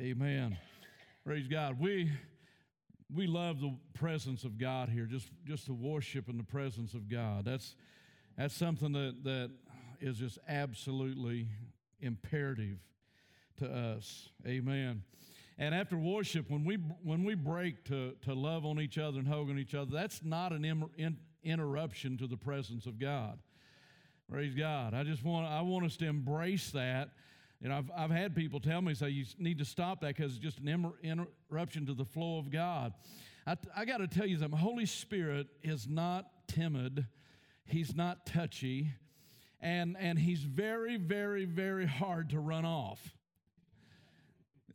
Amen. 0.00 0.56
Praise 1.26 1.46
God. 1.46 1.78
We 1.78 2.10
we 3.14 3.26
love 3.26 3.60
the 3.60 3.76
presence 3.92 4.44
of 4.44 4.56
God 4.56 4.88
here. 4.88 5.04
Just 5.04 5.28
just 5.44 5.66
to 5.66 5.74
worship 5.74 6.30
in 6.30 6.38
the 6.38 6.42
presence 6.42 6.94
of 6.94 7.06
God. 7.06 7.44
That's 7.44 7.74
that's 8.38 8.54
something 8.54 8.92
that 8.92 9.24
that 9.24 9.50
is 10.00 10.16
just 10.16 10.38
absolutely 10.48 11.48
imperative 12.00 12.78
to 13.58 13.66
us. 13.70 14.30
Amen. 14.46 15.02
And 15.58 15.74
after 15.74 15.98
worship, 15.98 16.48
when 16.48 16.64
we 16.64 16.76
when 17.04 17.22
we 17.22 17.34
break 17.34 17.84
to 17.84 18.14
to 18.22 18.32
love 18.32 18.64
on 18.64 18.80
each 18.80 18.96
other 18.96 19.18
and 19.18 19.28
hug 19.28 19.50
on 19.50 19.58
each 19.58 19.74
other, 19.74 19.90
that's 19.92 20.24
not 20.24 20.54
an 20.54 20.64
in, 20.96 21.18
interruption 21.44 22.16
to 22.16 22.26
the 22.26 22.38
presence 22.38 22.86
of 22.86 22.98
God. 22.98 23.38
Praise 24.30 24.54
God. 24.54 24.94
I 24.94 25.02
just 25.02 25.22
want 25.22 25.46
I 25.46 25.60
want 25.60 25.84
us 25.84 25.98
to 25.98 26.06
embrace 26.06 26.70
that. 26.70 27.10
And 27.62 27.72
I've, 27.72 27.90
I've 27.94 28.10
had 28.10 28.34
people 28.34 28.58
tell 28.58 28.80
me, 28.80 28.94
say, 28.94 29.10
you 29.10 29.24
need 29.38 29.58
to 29.58 29.64
stop 29.64 30.00
that 30.00 30.16
because 30.16 30.32
it's 30.32 30.40
just 30.40 30.58
an 30.58 30.92
interruption 31.02 31.86
to 31.86 31.94
the 31.94 32.04
flow 32.04 32.38
of 32.38 32.50
God. 32.50 32.94
I, 33.46 33.56
I 33.76 33.84
got 33.84 33.98
to 33.98 34.06
tell 34.06 34.26
you 34.26 34.38
something. 34.38 34.58
Holy 34.58 34.86
Spirit 34.86 35.48
is 35.62 35.86
not 35.86 36.26
timid. 36.48 37.06
He's 37.66 37.94
not 37.94 38.24
touchy. 38.24 38.92
And, 39.60 39.96
and 39.98 40.18
he's 40.18 40.42
very, 40.42 40.96
very, 40.96 41.44
very 41.44 41.86
hard 41.86 42.30
to 42.30 42.40
run 42.40 42.64
off. 42.64 43.14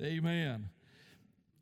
Amen 0.01 0.69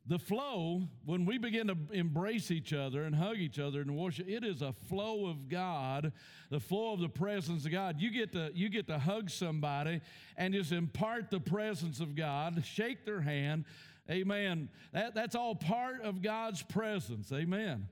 the 0.06 0.18
flow, 0.18 0.82
when 1.06 1.24
we 1.24 1.38
begin 1.38 1.68
to 1.68 1.76
embrace 1.90 2.50
each 2.50 2.74
other 2.74 3.04
and 3.04 3.14
hug 3.14 3.38
each 3.38 3.58
other 3.58 3.80
and 3.80 3.96
worship, 3.96 4.28
it 4.28 4.44
is 4.44 4.60
a 4.60 4.74
flow 4.88 5.26
of 5.26 5.48
God, 5.48 6.12
the 6.50 6.60
flow 6.60 6.92
of 6.92 7.00
the 7.00 7.08
presence 7.08 7.64
of 7.64 7.72
God. 7.72 7.96
You 7.98 8.10
get 8.10 8.32
to, 8.32 8.50
you 8.54 8.68
get 8.68 8.86
to 8.88 8.98
hug 8.98 9.30
somebody 9.30 10.02
and 10.36 10.52
just 10.52 10.72
impart 10.72 11.30
the 11.30 11.40
presence 11.40 12.00
of 12.00 12.14
God, 12.14 12.62
shake 12.66 13.06
their 13.06 13.22
hand. 13.22 13.64
Amen. 14.10 14.68
That, 14.92 15.14
that's 15.14 15.34
all 15.34 15.54
part 15.54 16.02
of 16.02 16.20
God's 16.20 16.62
presence. 16.62 17.32
Amen. 17.32 17.88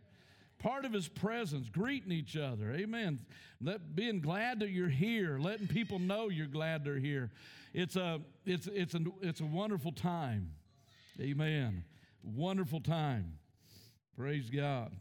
Part 0.59 0.85
of 0.85 0.93
his 0.93 1.09
presence, 1.09 1.71
greeting 1.71 2.13
each 2.13 2.37
other. 2.37 2.73
Amen. 2.73 3.21
Let, 3.63 3.97
being 3.97 4.21
glad 4.21 4.61
that 4.61 4.69
you're 4.69 4.89
here, 4.89 5.39
letting 5.39 5.67
people 5.67 5.99
know 5.99 6.29
you're 6.29 6.47
glad 6.47 6.85
they're 6.85 6.99
here. 6.99 7.31
It's 7.73 7.97
a, 7.97 8.21
it's, 8.45 8.67
it's 8.67 8.95
a, 8.95 9.01
it's 9.23 9.41
a 9.41 9.47
wonderful 9.47 9.93
time. 9.93 10.51
Amen. 11.19 11.85
Wonderful 12.23 12.81
time. 12.81 13.39
Praise 14.17 14.49
God. 14.49 14.93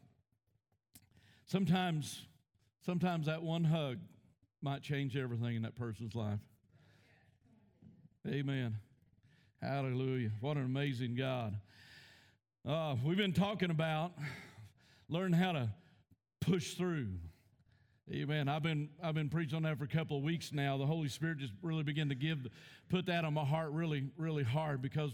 Sometimes, 1.45 2.25
sometimes 2.85 3.27
that 3.27 3.43
one 3.43 3.63
hug 3.63 3.97
might 4.61 4.81
change 4.81 5.15
everything 5.15 5.55
in 5.55 5.61
that 5.63 5.75
person's 5.75 6.15
life. 6.15 6.39
Amen. 8.27 8.77
Hallelujah. 9.61 10.31
What 10.39 10.57
an 10.57 10.65
amazing 10.65 11.15
God. 11.15 11.55
Uh, 12.67 12.95
we've 13.03 13.17
been 13.17 13.33
talking 13.33 13.69
about 13.69 14.13
learn 15.09 15.33
how 15.33 15.51
to 15.51 15.69
push 16.39 16.73
through. 16.73 17.09
Amen. 18.11 18.47
I've 18.47 18.63
been 18.63 18.89
I've 19.03 19.13
been 19.13 19.29
preaching 19.29 19.57
on 19.57 19.63
that 19.63 19.77
for 19.77 19.83
a 19.83 19.87
couple 19.87 20.17
of 20.17 20.23
weeks 20.23 20.51
now. 20.51 20.77
The 20.77 20.85
Holy 20.85 21.07
Spirit 21.07 21.37
just 21.37 21.53
really 21.61 21.83
began 21.83 22.09
to 22.09 22.15
give 22.15 22.47
put 22.89 23.05
that 23.05 23.25
on 23.25 23.33
my 23.33 23.45
heart 23.45 23.71
really 23.71 24.09
really 24.17 24.43
hard 24.43 24.81
because 24.81 25.11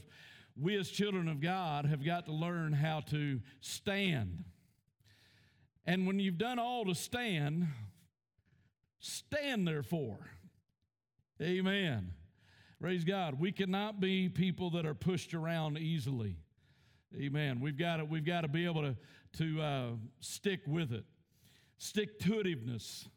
we 0.60 0.78
as 0.78 0.90
children 0.90 1.28
of 1.28 1.40
God 1.40 1.86
have 1.86 2.04
got 2.04 2.26
to 2.26 2.32
learn 2.32 2.74
how 2.74 3.02
to 3.12 3.40
stand. 3.62 4.44
And 5.86 6.08
when 6.08 6.20
you've 6.20 6.38
done 6.38 6.60
all 6.60 6.86
to 6.86 6.96
stand, 6.96 7.68
stand 9.00 9.68
therefore. 9.68 10.20
Amen. 11.42 12.12
Praise 12.80 13.04
God. 13.04 13.40
We 13.40 13.52
cannot 13.52 14.00
be 14.00 14.30
people 14.30 14.72
that 14.72 14.86
are 14.86 14.94
pushed 14.94 15.34
around 15.34 15.78
easily. 15.78 16.38
Amen. 17.16 17.60
We've 17.60 17.78
got 17.78 17.98
to, 17.98 18.06
we've 18.06 18.26
got 18.26 18.42
to 18.42 18.48
be 18.48 18.66
able 18.66 18.82
to, 18.82 18.96
to 19.38 19.62
uh, 19.62 19.90
stick 20.20 20.62
with 20.68 20.92
it. 20.92 21.06
Stick 21.78 22.20
to 22.20 22.32
itiveness. 22.32 23.08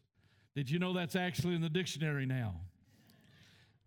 Did 0.55 0.69
you 0.69 0.79
know 0.79 0.93
that's 0.93 1.15
actually 1.15 1.55
in 1.55 1.61
the 1.61 1.69
dictionary 1.69 2.25
now? 2.25 2.61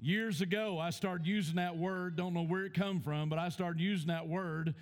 Years 0.04 0.42
ago, 0.42 0.78
I 0.78 0.90
started 0.90 1.26
using 1.26 1.56
that 1.56 1.78
word. 1.78 2.14
Don't 2.14 2.34
know 2.34 2.42
where 2.42 2.66
it 2.66 2.74
come 2.74 3.00
from, 3.00 3.30
but 3.30 3.38
I 3.38 3.48
started 3.48 3.80
using 3.80 4.08
that 4.08 4.28
word. 4.28 4.74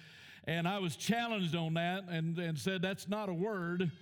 And 0.49 0.67
I 0.67 0.81
was 0.81 0.97
challenged 0.97 1.55
on 1.55 1.75
that 1.75 2.09
and, 2.09 2.37
and 2.41 2.59
said, 2.59 2.83
that's 2.83 3.09
not 3.09 3.29
a 3.29 3.33
word. 3.33 3.93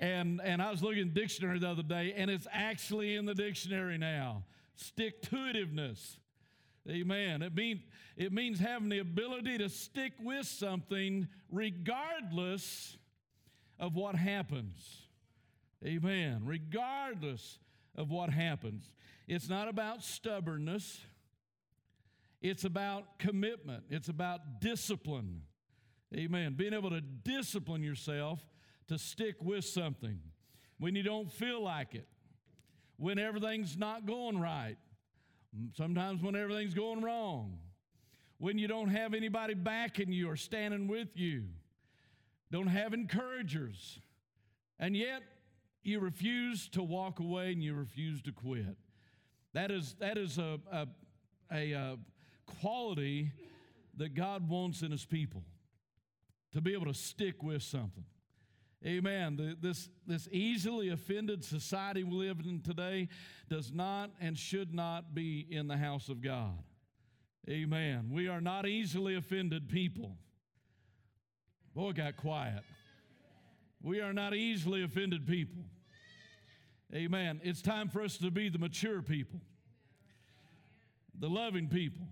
And, 0.00 0.40
and 0.42 0.60
I 0.60 0.72
was 0.72 0.82
looking 0.82 1.12
the 1.14 1.20
dictionary 1.20 1.60
the 1.60 1.68
other 1.68 1.84
day, 1.84 2.14
and 2.16 2.28
it's 2.28 2.48
actually 2.52 3.14
in 3.14 3.26
the 3.26 3.34
dictionary 3.34 3.96
now. 3.96 4.42
Stick 4.74 5.22
to 5.30 5.36
itiveness. 5.36 6.16
Amen. 6.90 7.42
It, 7.42 7.54
mean, 7.54 7.84
it 8.16 8.32
means 8.32 8.58
having 8.58 8.88
the 8.88 8.98
ability 8.98 9.58
to 9.58 9.68
stick 9.68 10.14
with 10.20 10.46
something 10.46 11.28
regardless 11.48 12.96
of 13.78 13.94
what 13.94 14.16
happens. 14.16 15.06
Amen. 15.84 16.42
Regardless 16.44 17.60
of 17.94 18.10
what 18.10 18.30
happens. 18.30 18.90
It's 19.26 19.48
not 19.48 19.68
about 19.68 20.02
stubbornness, 20.02 21.00
it's 22.40 22.64
about 22.64 23.18
commitment, 23.18 23.84
it's 23.90 24.08
about 24.08 24.60
discipline. 24.60 25.42
Amen. 26.14 26.54
Being 26.56 26.72
able 26.72 26.90
to 26.90 27.00
discipline 27.00 27.82
yourself 27.82 28.40
to 28.86 28.96
stick 28.96 29.42
with 29.42 29.64
something. 29.64 30.20
When 30.78 30.94
you 30.94 31.02
don't 31.02 31.32
feel 31.32 31.62
like 31.62 31.94
it, 31.94 32.06
when 32.96 33.18
everything's 33.18 33.76
not 33.76 34.06
going 34.06 34.38
right, 34.38 34.76
sometimes 35.76 36.22
when 36.22 36.36
everything's 36.36 36.74
going 36.74 37.02
wrong, 37.02 37.58
when 38.38 38.58
you 38.58 38.68
don't 38.68 38.90
have 38.90 39.14
anybody 39.14 39.54
backing 39.54 40.12
you 40.12 40.30
or 40.30 40.36
standing 40.36 40.86
with 40.86 41.08
you, 41.14 41.44
don't 42.52 42.68
have 42.68 42.94
encouragers, 42.94 43.98
and 44.78 44.96
yet 44.96 45.22
you 45.82 45.98
refuse 45.98 46.68
to 46.68 46.82
walk 46.82 47.18
away 47.18 47.52
and 47.52 47.62
you 47.62 47.74
refuse 47.74 48.22
to 48.22 48.32
quit. 48.32 48.76
That 49.56 49.70
is, 49.70 49.94
that 50.00 50.18
is 50.18 50.36
a, 50.36 50.60
a, 50.70 50.86
a, 51.50 51.72
a 51.72 51.98
quality 52.60 53.32
that 53.96 54.12
God 54.12 54.50
wants 54.50 54.82
in 54.82 54.90
His 54.90 55.06
people 55.06 55.44
to 56.52 56.60
be 56.60 56.74
able 56.74 56.84
to 56.84 56.92
stick 56.92 57.42
with 57.42 57.62
something. 57.62 58.04
Amen. 58.84 59.36
The, 59.36 59.56
this, 59.58 59.88
this 60.06 60.28
easily 60.30 60.90
offended 60.90 61.42
society 61.42 62.04
we 62.04 62.26
live 62.26 62.40
in 62.40 62.60
today 62.60 63.08
does 63.48 63.72
not 63.72 64.10
and 64.20 64.36
should 64.36 64.74
not 64.74 65.14
be 65.14 65.46
in 65.48 65.68
the 65.68 65.78
house 65.78 66.10
of 66.10 66.20
God. 66.20 66.62
Amen. 67.48 68.10
We 68.12 68.28
are 68.28 68.42
not 68.42 68.66
easily 68.66 69.16
offended 69.16 69.70
people. 69.70 70.18
Boy, 71.74 71.92
got 71.92 72.18
quiet. 72.18 72.62
We 73.82 74.02
are 74.02 74.12
not 74.12 74.34
easily 74.34 74.82
offended 74.82 75.26
people. 75.26 75.64
Amen. 76.94 77.40
It's 77.42 77.62
time 77.62 77.88
for 77.88 78.02
us 78.02 78.16
to 78.18 78.30
be 78.30 78.48
the 78.48 78.58
mature 78.58 79.02
people, 79.02 79.40
the 81.18 81.28
loving 81.28 81.68
people, 81.68 82.06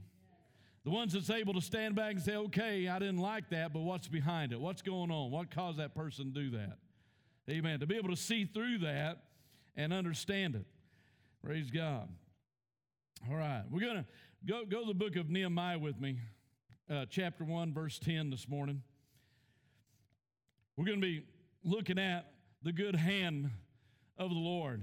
the 0.85 0.91
ones 0.91 1.13
that's 1.13 1.31
able 1.31 1.55
to 1.55 1.61
stand 1.61 1.95
back 1.95 2.13
and 2.13 2.23
say, 2.23 2.35
okay, 2.35 2.89
I 2.89 2.99
didn't 2.99 3.19
like 3.19 3.51
that, 3.51 3.73
but 3.73 3.81
what's 3.81 4.09
behind 4.09 4.53
it? 4.53 4.61
What's 4.61 4.83
going 4.83 5.13
on? 5.13 5.31
What 5.31 5.51
caused 5.51 5.79
that 5.79 5.95
person 5.95 6.33
to 6.33 6.41
do 6.41 6.51
that? 6.59 6.79
Amen. 7.49 7.81
To 7.81 7.87
be 7.87 7.97
able 7.97 8.09
to 8.09 8.17
see 8.17 8.47
through 8.47 8.79
that 8.79 9.23
and 9.77 9.93
understand 9.93 10.57
it. 10.57 10.67
Praise 11.45 11.71
God. 11.71 12.09
All 13.31 13.37
right. 13.37 13.63
We're 13.71 13.81
going 13.81 13.97
to 13.97 14.05
go, 14.45 14.65
go 14.65 14.81
to 14.81 14.87
the 14.89 14.95
book 14.95 15.15
of 15.17 15.31
Nehemiah 15.31 15.79
with 15.79 16.01
me, 16.01 16.19
uh, 16.91 17.07
chapter 17.09 17.45
1, 17.45 17.73
verse 17.73 17.99
10 18.01 18.31
this 18.31 18.49
morning. 18.49 18.83
We're 20.77 20.87
going 20.87 21.01
to 21.01 21.07
be 21.07 21.25
looking 21.63 21.99
at 21.99 22.33
the 22.63 22.73
good 22.73 22.97
hand 22.97 23.51
of 24.19 24.31
the 24.31 24.37
Lord, 24.37 24.83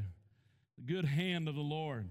the 0.77 0.93
good 0.93 1.05
hand 1.05 1.47
of 1.47 1.55
the 1.55 1.61
Lord. 1.61 2.09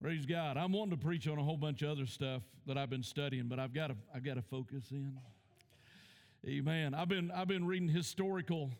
Praise 0.00 0.26
God. 0.26 0.56
I'm 0.56 0.72
wanting 0.72 0.96
to 0.96 1.04
preach 1.04 1.28
on 1.28 1.38
a 1.38 1.42
whole 1.42 1.56
bunch 1.56 1.82
of 1.82 1.90
other 1.90 2.06
stuff 2.06 2.42
that 2.66 2.78
I've 2.78 2.90
been 2.90 3.02
studying, 3.02 3.48
but 3.48 3.58
I've 3.58 3.74
got 3.74 3.88
to 3.88 3.96
I've 4.14 4.24
got 4.24 4.34
to 4.34 4.42
focus 4.42 4.84
in. 4.90 5.18
Amen. 6.46 6.94
I've 6.94 7.08
been 7.08 7.30
I've 7.30 7.48
been 7.48 7.66
reading 7.66 7.88
historical 7.88 8.70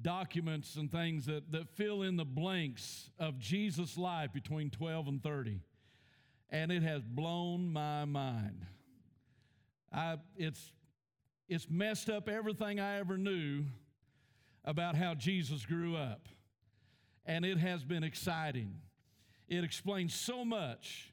documents 0.00 0.76
and 0.76 0.90
things 0.90 1.26
that, 1.26 1.52
that 1.52 1.68
fill 1.70 2.02
in 2.02 2.16
the 2.16 2.24
blanks 2.24 3.10
of 3.18 3.38
Jesus' 3.38 3.98
life 3.98 4.32
between 4.32 4.70
12 4.70 5.08
and 5.08 5.22
30. 5.22 5.60
And 6.50 6.72
it 6.72 6.82
has 6.82 7.02
blown 7.02 7.72
my 7.72 8.04
mind. 8.04 8.66
I 9.92 10.16
it's 10.36 10.72
it's 11.48 11.66
messed 11.68 12.08
up 12.08 12.28
everything 12.28 12.80
I 12.80 12.98
ever 12.98 13.18
knew 13.18 13.64
about 14.64 14.96
how 14.96 15.14
Jesus 15.14 15.66
grew 15.66 15.96
up 15.96 16.28
and 17.26 17.44
it 17.44 17.58
has 17.58 17.84
been 17.84 18.04
exciting. 18.04 18.74
It 19.48 19.64
explains 19.64 20.14
so 20.14 20.44
much 20.44 21.12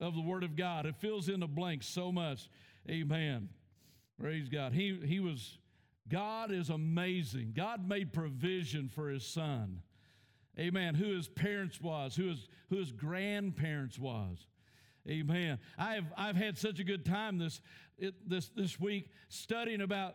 of 0.00 0.14
the 0.14 0.20
Word 0.20 0.44
of 0.44 0.56
God, 0.56 0.86
it 0.86 0.96
fills 0.96 1.28
in 1.28 1.40
the 1.40 1.46
blanks 1.46 1.86
so 1.86 2.12
much. 2.12 2.48
Amen. 2.88 3.48
Praise 4.20 4.48
God. 4.48 4.72
He, 4.72 4.98
he 5.04 5.20
was, 5.20 5.58
God 6.08 6.52
is 6.52 6.70
amazing. 6.70 7.52
God 7.54 7.88
made 7.88 8.12
provision 8.12 8.88
for 8.88 9.08
His 9.08 9.24
Son. 9.24 9.82
Amen. 10.58 10.94
Who 10.94 11.16
His 11.16 11.28
parents 11.28 11.80
was, 11.80 12.14
who 12.14 12.28
His, 12.28 12.48
who 12.70 12.76
His 12.76 12.92
grandparents 12.92 13.98
was. 13.98 14.46
Amen. 15.08 15.58
I've, 15.78 16.06
I've 16.16 16.36
had 16.36 16.58
such 16.58 16.80
a 16.80 16.84
good 16.84 17.04
time 17.04 17.38
this, 17.38 17.60
it, 17.96 18.14
this, 18.28 18.50
this 18.54 18.78
week 18.78 19.10
studying 19.28 19.80
about 19.80 20.14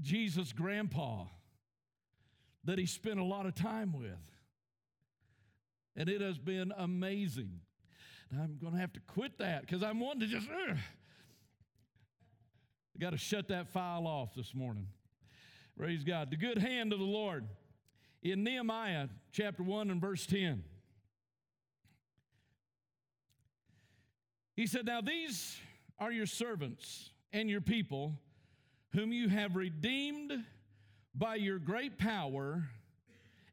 Jesus' 0.00 0.52
grandpa 0.52 1.24
that 2.64 2.78
he 2.78 2.86
spent 2.86 3.18
a 3.18 3.24
lot 3.24 3.46
of 3.46 3.54
time 3.54 3.92
with. 3.92 4.10
And 5.96 6.08
it 6.08 6.20
has 6.20 6.38
been 6.38 6.72
amazing. 6.76 7.60
I'm 8.32 8.58
going 8.60 8.74
to 8.74 8.78
have 8.78 8.92
to 8.92 9.00
quit 9.00 9.38
that 9.38 9.62
because 9.62 9.82
I'm 9.82 9.98
wanting 9.98 10.20
to 10.20 10.26
just, 10.26 10.48
ugh. 10.48 10.76
I 12.94 12.98
got 12.98 13.10
to 13.10 13.18
shut 13.18 13.48
that 13.48 13.68
file 13.68 14.06
off 14.06 14.34
this 14.34 14.54
morning. 14.54 14.86
Praise 15.76 16.04
God. 16.04 16.30
The 16.30 16.36
good 16.36 16.58
hand 16.58 16.92
of 16.92 16.98
the 16.98 17.04
Lord. 17.04 17.46
In 18.22 18.44
Nehemiah 18.44 19.08
chapter 19.32 19.62
1 19.62 19.90
and 19.90 20.00
verse 20.00 20.26
10, 20.26 20.62
he 24.54 24.66
said, 24.66 24.84
Now 24.84 25.00
these 25.00 25.56
are 25.98 26.12
your 26.12 26.26
servants 26.26 27.10
and 27.32 27.48
your 27.48 27.62
people, 27.62 28.18
whom 28.92 29.10
you 29.10 29.30
have 29.30 29.56
redeemed 29.56 30.32
by 31.14 31.36
your 31.36 31.58
great 31.58 31.98
power 31.98 32.68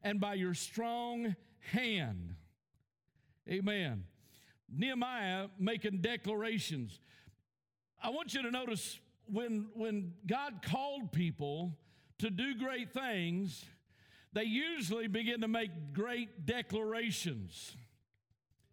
and 0.02 0.20
by 0.20 0.34
your 0.34 0.52
strong 0.52 1.34
hand. 1.68 2.34
Amen. 3.48 4.04
Nehemiah 4.70 5.46
making 5.58 5.98
declarations. 5.98 7.00
I 8.02 8.10
want 8.10 8.34
you 8.34 8.42
to 8.42 8.50
notice 8.50 8.98
when, 9.26 9.68
when 9.74 10.12
God 10.26 10.60
called 10.62 11.12
people 11.12 11.76
to 12.18 12.30
do 12.30 12.54
great 12.54 12.92
things, 12.92 13.64
they 14.32 14.44
usually 14.44 15.08
begin 15.08 15.40
to 15.40 15.48
make 15.48 15.70
great 15.94 16.46
declarations, 16.46 17.76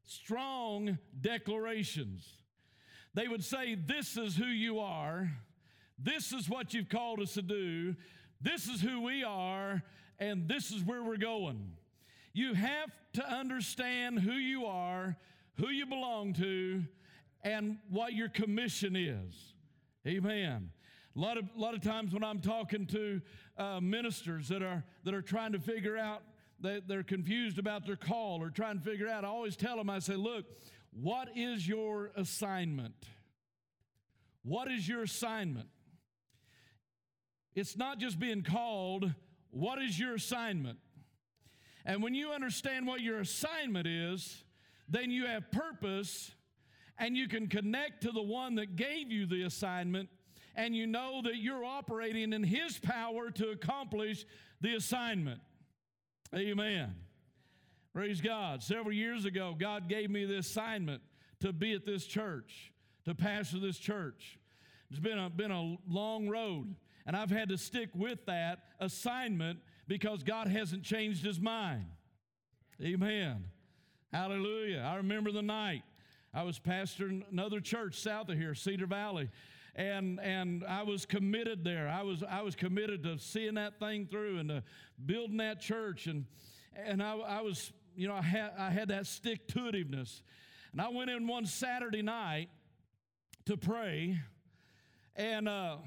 strong 0.03 0.97
declarations. 1.19 2.27
They 3.13 3.27
would 3.27 3.43
say, 3.43 3.75
This 3.75 4.17
is 4.17 4.35
who 4.35 4.45
you 4.45 4.79
are, 4.79 5.31
this 5.97 6.33
is 6.33 6.49
what 6.49 6.73
you've 6.73 6.89
called 6.89 7.21
us 7.21 7.33
to 7.35 7.41
do, 7.41 7.95
this 8.41 8.67
is 8.67 8.81
who 8.81 9.01
we 9.01 9.23
are, 9.23 9.81
and 10.19 10.47
this 10.47 10.71
is 10.71 10.83
where 10.83 11.03
we're 11.03 11.17
going. 11.17 11.71
You 12.35 12.53
have 12.53 12.91
to 13.13 13.25
understand 13.25 14.19
who 14.19 14.33
you 14.33 14.65
are, 14.65 15.15
who 15.53 15.69
you 15.69 15.85
belong 15.85 16.33
to, 16.33 16.83
and 17.45 17.77
what 17.89 18.11
your 18.11 18.27
commission 18.27 18.97
is. 18.97 19.53
Amen. 20.05 20.69
A 21.15 21.19
lot 21.19 21.37
of, 21.37 21.45
a 21.55 21.57
lot 21.57 21.75
of 21.75 21.81
times 21.81 22.13
when 22.13 22.25
I'm 22.25 22.41
talking 22.41 22.87
to 22.87 23.21
uh, 23.57 23.79
ministers 23.79 24.49
that 24.49 24.61
are, 24.61 24.83
that 25.05 25.13
are 25.13 25.21
trying 25.21 25.53
to 25.53 25.59
figure 25.59 25.97
out, 25.97 26.23
that 26.59 26.89
they're 26.89 27.03
confused 27.03 27.57
about 27.57 27.85
their 27.85 27.95
call 27.95 28.43
or 28.43 28.49
trying 28.49 28.79
to 28.79 28.83
figure 28.83 29.07
out, 29.07 29.23
I 29.23 29.29
always 29.29 29.55
tell 29.55 29.77
them, 29.77 29.89
I 29.89 29.99
say, 29.99 30.15
look, 30.15 30.43
what 30.91 31.29
is 31.37 31.65
your 31.65 32.11
assignment? 32.17 33.05
What 34.43 34.69
is 34.69 34.89
your 34.89 35.03
assignment? 35.03 35.69
It's 37.55 37.77
not 37.77 37.97
just 37.97 38.19
being 38.19 38.43
called, 38.43 39.13
what 39.51 39.81
is 39.81 39.97
your 39.97 40.15
assignment? 40.15 40.79
And 41.85 42.01
when 42.01 42.15
you 42.15 42.31
understand 42.31 42.87
what 42.87 43.01
your 43.01 43.19
assignment 43.19 43.87
is, 43.87 44.43
then 44.89 45.11
you 45.11 45.27
have 45.27 45.51
purpose 45.51 46.31
and 46.97 47.15
you 47.15 47.27
can 47.27 47.47
connect 47.47 48.01
to 48.03 48.11
the 48.11 48.21
one 48.21 48.55
that 48.55 48.75
gave 48.75 49.11
you 49.11 49.25
the 49.25 49.43
assignment 49.43 50.09
and 50.55 50.75
you 50.75 50.87
know 50.87 51.21
that 51.23 51.37
you're 51.37 51.65
operating 51.65 52.33
in 52.33 52.43
his 52.43 52.77
power 52.77 53.29
to 53.29 53.49
accomplish 53.49 54.25
the 54.61 54.75
assignment. 54.75 55.41
Amen. 56.33 56.95
Praise 57.93 58.21
God. 58.21 58.63
Several 58.63 58.93
years 58.93 59.25
ago, 59.25 59.55
God 59.57 59.89
gave 59.89 60.09
me 60.09 60.25
the 60.25 60.37
assignment 60.37 61.01
to 61.41 61.53
be 61.53 61.73
at 61.73 61.85
this 61.85 62.05
church, 62.05 62.71
to 63.05 63.13
pastor 63.13 63.59
this 63.59 63.77
church. 63.77 64.39
It's 64.89 64.99
been 64.99 65.17
a, 65.17 65.29
been 65.29 65.51
a 65.51 65.75
long 65.87 66.29
road, 66.29 66.75
and 67.05 67.15
I've 67.15 67.29
had 67.29 67.49
to 67.49 67.57
stick 67.57 67.89
with 67.93 68.25
that 68.25 68.59
assignment 68.79 69.59
because 69.87 70.23
God 70.23 70.47
hasn't 70.47 70.83
changed 70.83 71.23
his 71.23 71.39
mind. 71.39 71.85
Amen. 72.81 73.45
Hallelujah. 74.11 74.79
I 74.79 74.95
remember 74.95 75.31
the 75.31 75.41
night 75.41 75.83
I 76.33 76.43
was 76.43 76.59
pastoring 76.59 77.23
another 77.31 77.61
church 77.61 77.99
south 77.99 78.29
of 78.29 78.37
here, 78.37 78.55
Cedar 78.55 78.87
Valley. 78.87 79.29
And, 79.75 80.19
and 80.21 80.63
I 80.65 80.83
was 80.83 81.05
committed 81.05 81.63
there. 81.63 81.87
I 81.89 82.01
was, 82.01 82.23
I 82.23 82.41
was 82.41 82.55
committed 82.55 83.03
to 83.03 83.19
seeing 83.19 83.55
that 83.55 83.79
thing 83.79 84.07
through 84.09 84.39
and 84.39 84.49
to 84.49 84.63
building 85.05 85.37
that 85.37 85.59
church. 85.59 86.07
And, 86.07 86.25
and 86.77 87.03
I, 87.03 87.17
I 87.17 87.41
was, 87.41 87.71
you 87.95 88.07
know, 88.07 88.15
I 88.15 88.21
had, 88.21 88.51
I 88.57 88.69
had 88.69 88.87
that 88.89 89.05
stick 89.05 89.47
to 89.49 89.59
itiveness. 89.59 90.21
And 90.71 90.81
I 90.81 90.89
went 90.89 91.09
in 91.09 91.27
one 91.27 91.45
Saturday 91.45 92.01
night 92.01 92.49
to 93.45 93.57
pray. 93.57 94.19
And 95.15 95.47
uh, 95.47 95.77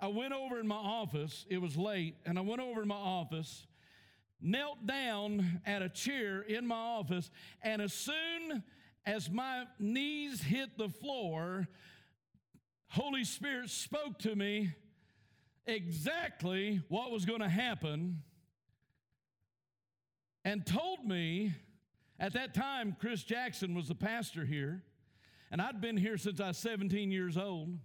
I 0.00 0.08
went 0.08 0.32
over 0.32 0.60
in 0.60 0.66
my 0.66 0.76
office. 0.76 1.44
It 1.48 1.58
was 1.58 1.76
late. 1.76 2.16
And 2.24 2.38
I 2.38 2.42
went 2.42 2.60
over 2.60 2.82
in 2.82 2.88
my 2.88 2.94
office 2.94 3.66
knelt 4.40 4.86
down 4.86 5.60
at 5.66 5.82
a 5.82 5.88
chair 5.88 6.42
in 6.42 6.66
my 6.66 6.76
office, 6.76 7.30
and 7.62 7.82
as 7.82 7.92
soon 7.92 8.62
as 9.06 9.30
my 9.30 9.64
knees 9.78 10.42
hit 10.42 10.76
the 10.78 10.88
floor, 10.88 11.66
Holy 12.88 13.24
Spirit 13.24 13.70
spoke 13.70 14.18
to 14.20 14.34
me 14.34 14.72
exactly 15.66 16.80
what 16.88 17.10
was 17.10 17.24
going 17.24 17.40
to 17.40 17.48
happen 17.48 18.22
and 20.44 20.64
told 20.64 21.04
me 21.04 21.52
at 22.18 22.32
that 22.32 22.54
time 22.54 22.96
Chris 22.98 23.22
Jackson 23.22 23.74
was 23.74 23.88
the 23.88 23.94
pastor 23.94 24.46
here 24.46 24.82
and 25.50 25.60
I'd 25.60 25.78
been 25.78 25.98
here 25.98 26.16
since 26.16 26.40
I 26.40 26.48
was 26.48 26.56
17 26.56 27.10
years 27.10 27.36
old 27.36 27.76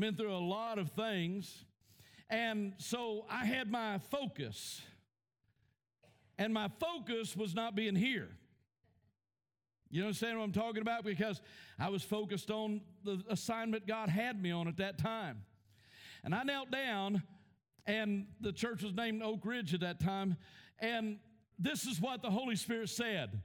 been 0.00 0.16
through 0.16 0.34
a 0.34 0.38
lot 0.38 0.78
of 0.78 0.90
things 0.92 1.64
and 2.32 2.72
so 2.78 3.26
I 3.28 3.44
had 3.44 3.70
my 3.70 3.98
focus 4.10 4.80
and 6.38 6.54
my 6.54 6.68
focus 6.80 7.36
was 7.36 7.54
not 7.54 7.76
being 7.76 7.94
here. 7.94 8.30
You 9.90 10.04
understand 10.04 10.38
what 10.38 10.44
I'm 10.44 10.52
talking 10.52 10.80
about? 10.80 11.04
Because 11.04 11.42
I 11.78 11.90
was 11.90 12.02
focused 12.02 12.50
on 12.50 12.80
the 13.04 13.22
assignment 13.28 13.86
God 13.86 14.08
had 14.08 14.42
me 14.42 14.50
on 14.50 14.66
at 14.66 14.78
that 14.78 14.96
time. 14.96 15.42
And 16.24 16.34
I 16.34 16.42
knelt 16.42 16.70
down, 16.70 17.22
and 17.84 18.28
the 18.40 18.52
church 18.52 18.82
was 18.82 18.94
named 18.94 19.22
Oak 19.22 19.44
Ridge 19.44 19.74
at 19.74 19.80
that 19.80 20.00
time. 20.00 20.38
And 20.78 21.18
this 21.58 21.84
is 21.84 22.00
what 22.00 22.22
the 22.22 22.30
Holy 22.30 22.56
Spirit 22.56 22.88
said 22.88 23.42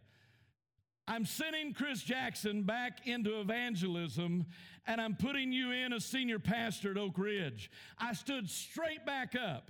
I'm 1.09 1.25
sending 1.25 1.73
Chris 1.73 2.01
Jackson 2.01 2.63
back 2.63 3.07
into 3.07 3.39
evangelism, 3.39 4.45
and 4.88 5.01
I'm 5.01 5.16
putting 5.16 5.51
you 5.51 5.72
in 5.72 5.94
as 5.94 6.06
senior 6.06 6.39
pastor 6.39 6.92
at 6.92 6.98
Oak 6.98 7.18
Ridge. 7.18 7.69
I 8.00 8.13
stood 8.13 8.50
straight 8.50 9.06
back 9.06 9.36
up 9.36 9.70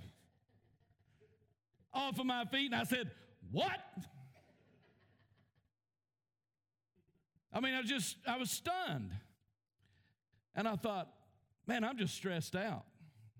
off 1.92 2.18
of 2.18 2.26
my 2.26 2.44
feet, 2.44 2.72
and 2.72 2.80
I 2.80 2.84
said, 2.84 3.10
What? 3.50 3.80
I 7.52 7.60
mean, 7.60 7.74
I 7.74 7.82
just, 7.82 8.16
I 8.26 8.36
was 8.36 8.50
stunned. 8.50 9.10
And 10.54 10.68
I 10.68 10.76
thought, 10.76 11.08
man, 11.66 11.82
I'm 11.82 11.96
just 11.96 12.14
stressed 12.14 12.54
out. 12.54 12.84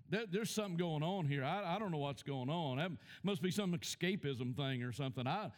There, 0.09 0.23
there's 0.29 0.49
something 0.49 0.77
going 0.77 1.03
on 1.03 1.27
here. 1.27 1.43
I, 1.43 1.75
I 1.75 1.79
don't 1.79 1.91
know 1.91 1.99
what's 1.99 2.23
going 2.23 2.49
on. 2.49 2.77
That 2.77 2.91
must 3.23 3.41
be 3.41 3.51
some 3.51 3.73
escapism 3.73 4.55
thing 4.55 4.83
or 4.83 4.91
something. 4.91 5.27
I, 5.27 5.51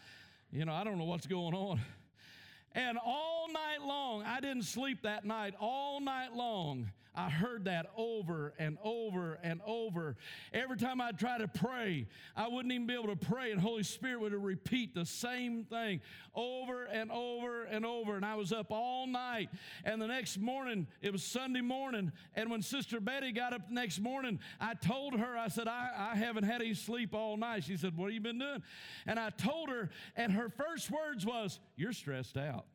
you 0.52 0.66
know, 0.66 0.74
I 0.74 0.84
don't 0.84 0.98
know 0.98 1.06
what's 1.06 1.28
going 1.28 1.54
on. 1.54 1.80
And 2.74 2.98
all 2.98 3.48
night 3.52 3.86
long, 3.86 4.24
I 4.24 4.40
didn't 4.40 4.64
sleep 4.64 5.02
that 5.04 5.26
night. 5.26 5.56
All 5.60 6.00
night 6.00 6.34
long, 6.34 6.92
I 7.14 7.30
heard 7.30 7.66
that 7.66 7.88
over 7.98 8.54
and 8.58 8.78
over 8.84 9.38
and 9.44 9.60
over. 9.66 10.16
Every 10.54 10.78
time 10.78 11.02
I'd 11.02 11.20
try 11.20 11.38
to 11.38 11.48
pray, 11.48 12.08
I 12.38 12.48
wouldn't 12.48 12.74
even 12.74 12.88
be 12.88 12.94
able 12.94 13.14
to 13.14 13.18
pray, 13.18 13.52
and 13.52 13.60
Holy 13.60 13.84
Spirit 13.84 14.22
would 14.22 14.34
repeat 14.34 14.96
the 14.96 15.06
same 15.06 15.66
thing 15.66 16.00
over 16.34 16.86
and 16.86 17.12
over 17.12 17.64
and 17.64 17.86
over. 17.86 18.16
And 18.16 18.26
I 18.26 18.36
was 18.36 18.54
up 18.54 18.72
all 18.72 19.08
night. 19.08 19.50
And 19.84 20.02
the 20.02 20.08
next 20.08 20.40
morning, 20.40 20.88
it 21.02 21.12
was 21.12 21.22
Sunday 21.22 21.60
morning. 21.60 22.14
And 22.34 22.50
when 22.50 22.62
Sister 22.62 23.02
Betty 23.02 23.34
got 23.34 23.52
up 23.52 23.68
the 23.68 23.74
next 23.74 24.00
morning, 24.00 24.40
I 24.62 24.74
told 24.74 25.14
her, 25.20 25.38
I 25.38 25.50
said, 25.50 25.68
I, 25.68 26.12
I 26.14 26.16
haven't 26.16 26.46
had 26.46 26.62
any 26.62 26.74
sleep 26.74 27.14
all 27.14 27.36
night. 27.36 27.66
She 27.66 27.76
said, 27.76 27.98
What 27.98 28.06
have 28.06 28.14
you 28.14 28.22
been 28.22 28.40
doing? 28.40 28.64
And 29.06 29.20
I 29.20 29.32
told 29.32 29.70
her, 29.70 29.90
and 30.16 30.32
her 30.32 30.48
first 30.50 30.90
words 30.90 31.26
was, 31.26 31.60
You're 31.76 31.94
stressed 31.94 32.38
out. 32.38 32.66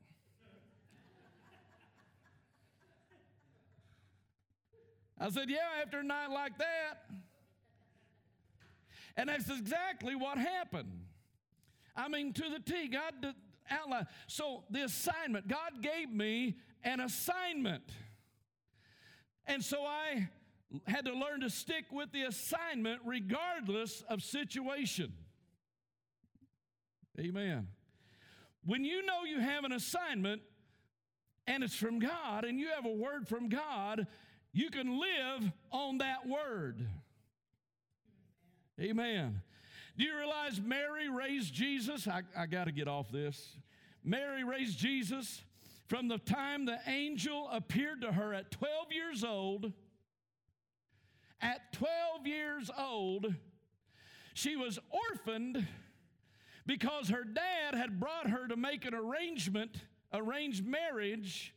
I 5.18 5.30
said, 5.30 5.48
Yeah, 5.48 5.82
after 5.82 6.00
a 6.00 6.04
night 6.04 6.30
like 6.30 6.58
that. 6.58 7.10
And 9.16 9.28
that's 9.28 9.48
exactly 9.48 10.14
what 10.14 10.36
happened. 10.36 10.92
I 11.94 12.08
mean, 12.08 12.34
to 12.34 12.42
the 12.50 12.60
T, 12.60 12.88
God 12.88 13.34
outlined. 13.70 14.06
So 14.26 14.64
the 14.70 14.84
assignment, 14.84 15.48
God 15.48 15.82
gave 15.82 16.10
me 16.10 16.56
an 16.84 17.00
assignment. 17.00 17.82
And 19.46 19.64
so 19.64 19.84
I 19.84 20.28
had 20.86 21.06
to 21.06 21.12
learn 21.12 21.40
to 21.40 21.50
stick 21.50 21.86
with 21.90 22.12
the 22.12 22.22
assignment 22.22 23.00
regardless 23.04 24.02
of 24.08 24.22
situation. 24.22 25.12
Amen. 27.18 27.68
When 28.64 28.84
you 28.84 29.06
know 29.06 29.24
you 29.24 29.40
have 29.40 29.64
an 29.64 29.72
assignment, 29.72 30.42
and 31.46 31.62
it's 31.62 31.76
from 31.76 32.00
God, 32.00 32.44
and 32.44 32.58
you 32.58 32.70
have 32.74 32.84
a 32.84 32.92
word 32.92 33.28
from 33.28 33.48
God, 33.48 34.06
you 34.56 34.70
can 34.70 34.98
live 34.98 35.52
on 35.70 35.98
that 35.98 36.26
word. 36.26 36.86
Amen. 38.80 39.42
Do 39.98 40.04
you 40.04 40.16
realize 40.16 40.60
Mary 40.62 41.10
raised 41.10 41.52
Jesus? 41.52 42.08
I, 42.08 42.22
I 42.34 42.46
got 42.46 42.64
to 42.64 42.72
get 42.72 42.88
off 42.88 43.10
this. 43.12 43.56
Mary 44.02 44.44
raised 44.44 44.78
Jesus 44.78 45.42
from 45.88 46.08
the 46.08 46.16
time 46.16 46.64
the 46.64 46.78
angel 46.86 47.50
appeared 47.52 48.00
to 48.00 48.12
her 48.12 48.32
at 48.32 48.50
12 48.50 48.92
years 48.92 49.24
old. 49.24 49.72
At 51.42 51.74
12 51.74 52.26
years 52.26 52.70
old, 52.78 53.34
she 54.32 54.56
was 54.56 54.78
orphaned 54.90 55.66
because 56.64 57.10
her 57.10 57.24
dad 57.24 57.74
had 57.74 58.00
brought 58.00 58.30
her 58.30 58.48
to 58.48 58.56
make 58.56 58.86
an 58.86 58.94
arrangement, 58.94 59.76
arranged 60.14 60.66
marriage, 60.66 61.54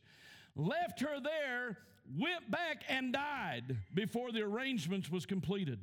left 0.54 1.00
her 1.00 1.18
there, 1.18 1.78
went 2.18 2.50
back 2.50 2.84
and 2.88 3.12
died 3.12 3.76
before 3.94 4.32
the 4.32 4.42
arrangements 4.42 5.10
was 5.10 5.26
completed. 5.26 5.78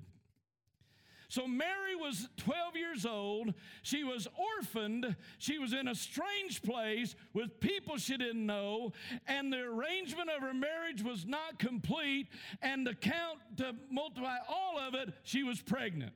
So 1.30 1.46
Mary 1.46 1.96
was 1.96 2.30
12 2.38 2.78
years 2.78 3.06
old. 3.06 3.54
She 3.82 4.04
was 4.04 4.28
orphaned. 4.58 5.16
She 5.40 5.58
was 5.60 5.74
in 5.74 5.90
a 5.90 5.96
strange 5.96 6.62
place 6.62 7.16
with 7.34 7.60
people 7.60 7.98
she 7.98 8.16
didn't 8.16 8.46
know, 8.46 8.94
and 9.28 9.52
the 9.52 9.60
arrangement 9.60 10.30
of 10.30 10.42
her 10.42 10.54
marriage 10.54 11.04
was 11.04 11.26
not 11.26 11.60
complete. 11.60 12.28
And 12.62 12.86
to 12.86 12.96
count, 12.96 13.40
to 13.58 13.76
multiply 13.92 14.38
all 14.48 14.80
of 14.80 14.94
it, 14.94 15.14
she 15.24 15.44
was 15.44 15.62
pregnant. 15.62 16.14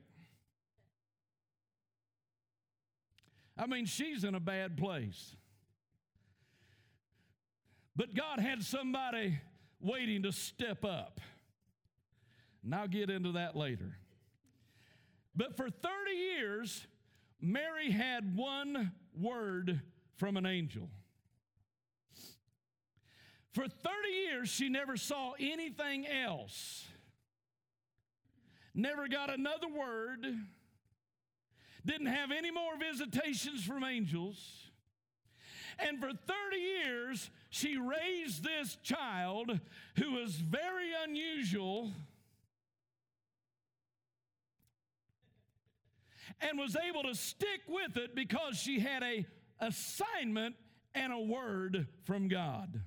I 3.58 3.66
mean, 3.66 3.84
she's 3.84 4.24
in 4.24 4.34
a 4.34 4.40
bad 4.40 4.78
place. 4.78 5.36
But 7.94 8.14
God 8.14 8.40
had 8.40 8.62
somebody 8.62 9.38
waiting 9.82 10.22
to 10.22 10.32
step 10.32 10.84
up. 10.84 11.20
And 12.64 12.74
I'll 12.74 12.88
get 12.88 13.10
into 13.10 13.32
that 13.32 13.56
later. 13.56 13.96
But 15.34 15.56
for 15.56 15.68
30 15.68 16.10
years, 16.12 16.86
Mary 17.40 17.90
had 17.90 18.36
one 18.36 18.92
word 19.18 19.80
from 20.16 20.36
an 20.36 20.46
angel. 20.46 20.88
For 23.52 23.66
30 23.66 24.08
years, 24.30 24.48
she 24.48 24.68
never 24.68 24.96
saw 24.96 25.32
anything 25.38 26.06
else, 26.06 26.86
never 28.74 29.08
got 29.08 29.28
another 29.28 29.68
word, 29.68 30.26
didn't 31.84 32.06
have 32.06 32.30
any 32.30 32.50
more 32.50 32.78
visitations 32.78 33.64
from 33.64 33.84
angels. 33.84 34.71
And 35.82 35.98
for 35.98 36.10
30 36.10 36.56
years, 36.56 37.30
she 37.50 37.76
raised 37.76 38.44
this 38.44 38.76
child 38.82 39.58
who 39.96 40.12
was 40.12 40.34
very 40.36 40.90
unusual 41.04 41.90
and 46.40 46.58
was 46.58 46.76
able 46.76 47.02
to 47.02 47.14
stick 47.14 47.60
with 47.68 47.96
it 47.96 48.14
because 48.14 48.56
she 48.56 48.78
had 48.78 49.02
a 49.02 49.26
assignment 49.60 50.54
and 50.94 51.12
a 51.12 51.18
word 51.18 51.86
from 52.04 52.28
God. 52.28 52.80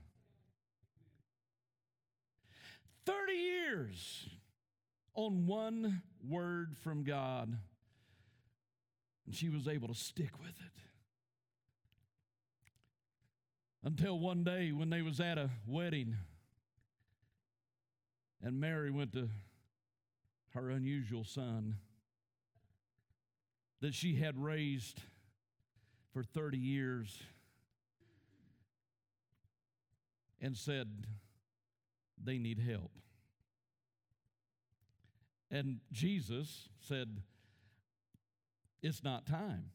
30 3.06 3.34
years 3.34 4.30
on 5.14 5.46
one 5.46 6.02
word 6.28 6.76
from 6.84 7.04
God, 7.04 7.58
and 9.26 9.36
she 9.36 9.50
was 9.50 9.68
able 9.68 9.88
to 9.88 9.96
stick 9.96 10.40
with 10.40 10.50
it. 10.50 10.72
Until 13.86 14.18
one 14.18 14.44
day 14.44 14.72
when 14.72 14.90
they 14.90 15.04
was 15.04 15.20
at 15.20 15.38
a 15.38 15.52
wedding 15.68 16.18
and 18.42 18.60
Mary 18.60 18.90
went 18.90 19.14
to 19.14 19.30
her 20.56 20.72
unusual 20.72 21.24
son 21.24 21.76
that 23.82 23.94
she 23.94 24.16
had 24.16 24.44
raised 24.44 25.02
for 26.12 26.24
30 26.24 26.58
years 26.58 27.22
and 30.42 30.58
said, 30.58 31.06
They 32.24 32.40
need 32.40 32.58
help. 32.58 32.92
And 35.52 35.82
Jesus 35.92 36.70
said, 36.80 37.22
It's 38.82 39.04
not 39.04 39.28
time. 39.28 39.70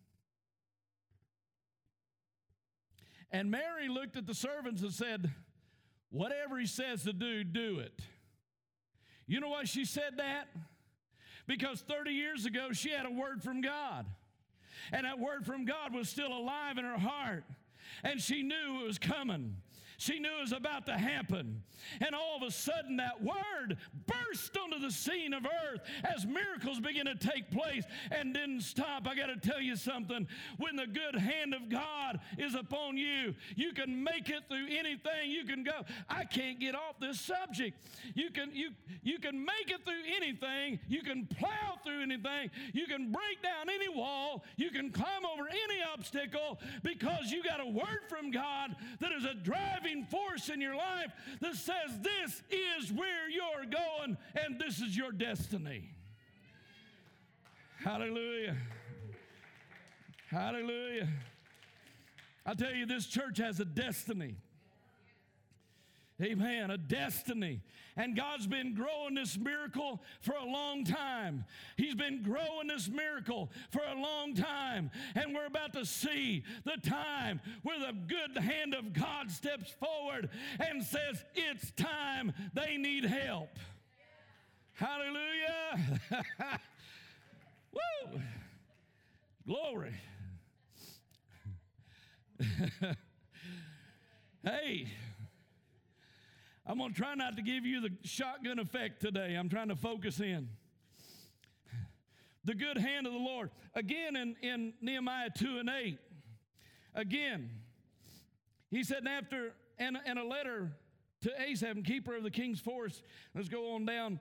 And 3.32 3.50
Mary 3.50 3.88
looked 3.88 4.16
at 4.16 4.26
the 4.26 4.34
servants 4.34 4.82
and 4.82 4.92
said, 4.92 5.30
Whatever 6.10 6.58
he 6.58 6.66
says 6.66 7.04
to 7.04 7.12
do, 7.12 7.44
do 7.44 7.78
it. 7.78 8.00
You 9.26 9.38
know 9.38 9.50
why 9.50 9.64
she 9.64 9.84
said 9.84 10.16
that? 10.16 10.48
Because 11.46 11.80
30 11.80 12.10
years 12.10 12.46
ago, 12.46 12.72
she 12.72 12.90
had 12.90 13.06
a 13.06 13.10
word 13.10 13.42
from 13.42 13.60
God. 13.60 14.06
And 14.92 15.04
that 15.04 15.20
word 15.20 15.46
from 15.46 15.64
God 15.64 15.94
was 15.94 16.08
still 16.08 16.32
alive 16.32 16.78
in 16.78 16.84
her 16.84 16.98
heart. 16.98 17.44
And 18.02 18.20
she 18.20 18.42
knew 18.42 18.80
it 18.82 18.86
was 18.86 18.98
coming. 18.98 19.56
She 20.00 20.18
knew 20.18 20.30
it 20.38 20.40
was 20.40 20.52
about 20.52 20.86
to 20.86 20.96
happen. 20.96 21.62
And 22.00 22.14
all 22.14 22.34
of 22.34 22.42
a 22.42 22.50
sudden, 22.50 22.96
that 22.96 23.22
word 23.22 23.76
burst 24.06 24.56
onto 24.56 24.78
the 24.78 24.90
scene 24.90 25.34
of 25.34 25.44
earth 25.44 25.80
as 26.04 26.24
miracles 26.24 26.80
began 26.80 27.04
to 27.04 27.14
take 27.14 27.50
place 27.50 27.84
and 28.10 28.32
didn't 28.32 28.62
stop. 28.62 29.06
I 29.06 29.14
got 29.14 29.26
to 29.26 29.36
tell 29.36 29.60
you 29.60 29.76
something. 29.76 30.26
When 30.56 30.76
the 30.76 30.86
good 30.86 31.20
hand 31.20 31.52
of 31.52 31.68
God 31.68 32.18
is 32.38 32.54
upon 32.54 32.96
you, 32.96 33.34
you 33.56 33.74
can 33.74 34.02
make 34.02 34.30
it 34.30 34.44
through 34.48 34.68
anything. 34.68 35.30
You 35.30 35.44
can 35.44 35.64
go. 35.64 35.82
I 36.08 36.24
can't 36.24 36.58
get 36.58 36.74
off 36.74 36.98
this 36.98 37.20
subject. 37.20 37.76
You 38.14 38.30
can 38.30 38.54
you 38.54 38.70
you 39.02 39.18
can 39.18 39.44
make 39.44 39.68
it 39.70 39.84
through 39.84 40.02
anything. 40.16 40.80
You 40.88 41.02
can 41.02 41.26
plow 41.26 41.78
through 41.84 42.02
anything. 42.02 42.50
You 42.72 42.86
can 42.86 43.12
break 43.12 43.42
down 43.42 43.68
any 43.68 43.90
wall. 43.90 44.44
You 44.56 44.70
can 44.70 44.92
climb 44.92 45.26
over 45.26 45.46
any 45.46 45.82
obstacle 45.92 46.58
because 46.82 47.30
you 47.30 47.42
got 47.42 47.60
a 47.60 47.66
word 47.66 48.08
from 48.08 48.30
God 48.30 48.76
that 49.00 49.12
is 49.12 49.26
a 49.26 49.34
driving 49.34 49.89
driving 49.90 50.04
force 50.06 50.48
in 50.48 50.60
your 50.60 50.76
life 50.76 51.12
that 51.40 51.54
says 51.54 51.98
this 52.00 52.42
is 52.50 52.92
where 52.92 53.28
you're 53.28 53.66
going 53.66 54.16
and 54.44 54.58
this 54.58 54.80
is 54.80 54.96
your 54.96 55.12
destiny. 55.12 55.90
Hallelujah. 57.82 58.56
Hallelujah. 60.28 61.08
I 62.46 62.54
tell 62.54 62.72
you, 62.72 62.86
this 62.86 63.06
church 63.06 63.38
has 63.38 63.60
a 63.60 63.64
destiny. 63.64 64.36
Amen. 66.22 66.70
A 66.70 66.76
destiny. 66.76 67.62
And 67.96 68.14
God's 68.16 68.46
been 68.46 68.74
growing 68.74 69.14
this 69.14 69.38
miracle 69.38 70.02
for 70.20 70.34
a 70.34 70.44
long 70.44 70.84
time. 70.84 71.44
He's 71.76 71.94
been 71.94 72.22
growing 72.22 72.68
this 72.68 72.88
miracle 72.88 73.50
for 73.70 73.82
a 73.82 73.94
long 73.94 74.34
time. 74.34 74.90
And 75.14 75.34
we're 75.34 75.46
about 75.46 75.72
to 75.74 75.86
see 75.86 76.44
the 76.64 76.76
time 76.88 77.40
where 77.62 77.78
the 77.78 77.92
good 77.92 78.36
hand 78.42 78.74
of 78.74 78.92
God 78.92 79.30
steps 79.30 79.70
forward 79.80 80.28
and 80.58 80.82
says, 80.82 81.24
It's 81.34 81.70
time. 81.72 82.32
They 82.54 82.76
need 82.76 83.04
help. 83.04 83.58
Hallelujah. 84.74 86.00
Woo. 87.72 88.20
Glory. 89.46 89.94
hey. 94.44 94.86
I'm 96.70 96.78
going 96.78 96.92
to 96.92 96.96
try 96.96 97.16
not 97.16 97.34
to 97.34 97.42
give 97.42 97.66
you 97.66 97.80
the 97.80 97.90
shotgun 98.04 98.60
effect 98.60 99.00
today. 99.00 99.34
I'm 99.34 99.48
trying 99.48 99.70
to 99.70 99.74
focus 99.74 100.20
in. 100.20 100.48
The 102.44 102.54
good 102.54 102.78
hand 102.78 103.08
of 103.08 103.12
the 103.12 103.18
Lord. 103.18 103.50
Again, 103.74 104.14
in, 104.14 104.36
in 104.40 104.72
Nehemiah 104.80 105.30
2 105.36 105.58
and 105.58 105.68
8, 105.68 105.98
again, 106.94 107.50
he 108.70 108.84
said, 108.84 109.04
after, 109.04 109.52
and, 109.80 109.98
and 110.06 110.16
a 110.16 110.22
letter 110.22 110.70
to 111.22 111.32
Asaph, 111.42 111.82
keeper 111.82 112.14
of 112.14 112.22
the 112.22 112.30
king's 112.30 112.60
force, 112.60 113.02
let's 113.34 113.48
go 113.48 113.74
on 113.74 113.84
down. 113.84 114.20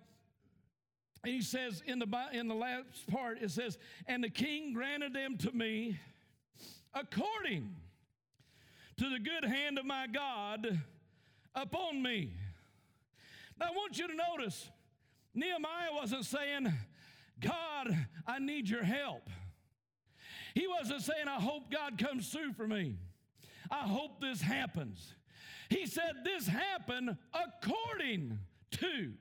And 1.23 1.31
he 1.31 1.43
says 1.43 1.83
in 1.85 1.99
the, 1.99 2.07
in 2.33 2.47
the 2.47 2.55
last 2.55 3.05
part, 3.11 3.43
it 3.43 3.51
says, 3.51 3.77
And 4.07 4.23
the 4.23 4.29
king 4.31 4.73
granted 4.73 5.13
them 5.13 5.37
to 5.37 5.51
me 5.51 5.99
according 6.95 7.75
to 8.97 9.07
the 9.07 9.19
good 9.19 9.47
hand 9.47 9.77
of 9.77 9.85
my 9.85 10.07
God 10.07 10.81
upon 11.55 12.01
me. 12.01 12.33
Now, 13.59 13.67
I 13.67 13.71
want 13.71 13.97
you 13.97 14.07
to 14.07 14.13
notice 14.15 14.69
Nehemiah 15.33 15.93
wasn't 15.93 16.25
saying, 16.25 16.71
God, 17.39 18.07
I 18.25 18.39
need 18.39 18.69
your 18.69 18.83
help. 18.83 19.29
He 20.53 20.67
wasn't 20.67 21.01
saying, 21.01 21.27
I 21.27 21.39
hope 21.39 21.71
God 21.71 21.97
comes 21.97 22.29
through 22.29 22.53
for 22.53 22.67
me. 22.67 22.97
I 23.71 23.83
hope 23.83 24.19
this 24.19 24.41
happens. 24.41 25.13
He 25.69 25.85
said, 25.85 26.23
This 26.23 26.47
happened 26.47 27.15
according 27.33 28.39
to. 28.71 29.13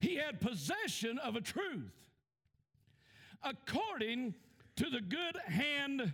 He 0.00 0.16
had 0.16 0.40
possession 0.40 1.18
of 1.18 1.36
a 1.36 1.40
truth 1.40 1.94
according 3.42 4.34
to 4.76 4.90
the 4.90 5.00
good 5.00 5.36
hand 5.46 6.12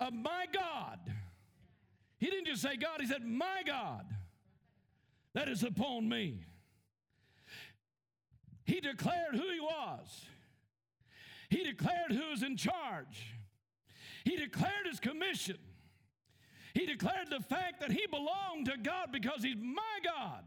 of 0.00 0.12
my 0.12 0.46
God 0.52 0.98
He 2.24 2.30
didn't 2.30 2.46
just 2.46 2.62
say 2.62 2.76
God, 2.76 3.02
he 3.02 3.06
said, 3.06 3.22
My 3.22 3.62
God, 3.66 4.06
that 5.34 5.46
is 5.46 5.62
upon 5.62 6.08
me. 6.08 6.46
He 8.64 8.80
declared 8.80 9.34
who 9.34 9.46
he 9.52 9.60
was. 9.60 10.24
He 11.50 11.62
declared 11.64 12.12
who 12.12 12.30
was 12.30 12.42
in 12.42 12.56
charge. 12.56 13.34
He 14.24 14.36
declared 14.36 14.86
his 14.88 15.00
commission. 15.00 15.58
He 16.72 16.86
declared 16.86 17.28
the 17.28 17.44
fact 17.44 17.80
that 17.80 17.92
he 17.92 18.06
belonged 18.10 18.70
to 18.70 18.78
God 18.82 19.12
because 19.12 19.42
he's 19.42 19.58
my 19.60 19.98
God. 20.02 20.44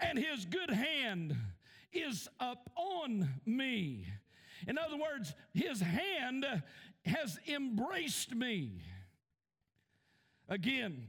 And 0.00 0.18
his 0.18 0.44
good 0.44 0.70
hand 0.70 1.36
is 1.92 2.28
upon 2.40 3.28
me. 3.46 4.08
In 4.66 4.76
other 4.76 4.96
words, 4.96 5.36
his 5.54 5.80
hand 5.80 6.44
has 7.04 7.38
embraced 7.46 8.34
me. 8.34 8.82
Again, 10.52 11.08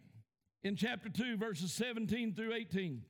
in 0.63 0.77
chapter 0.77 1.09
2, 1.09 1.35
verses 1.35 1.73
17 1.73 2.33
through 2.33 2.53
18. 2.53 3.01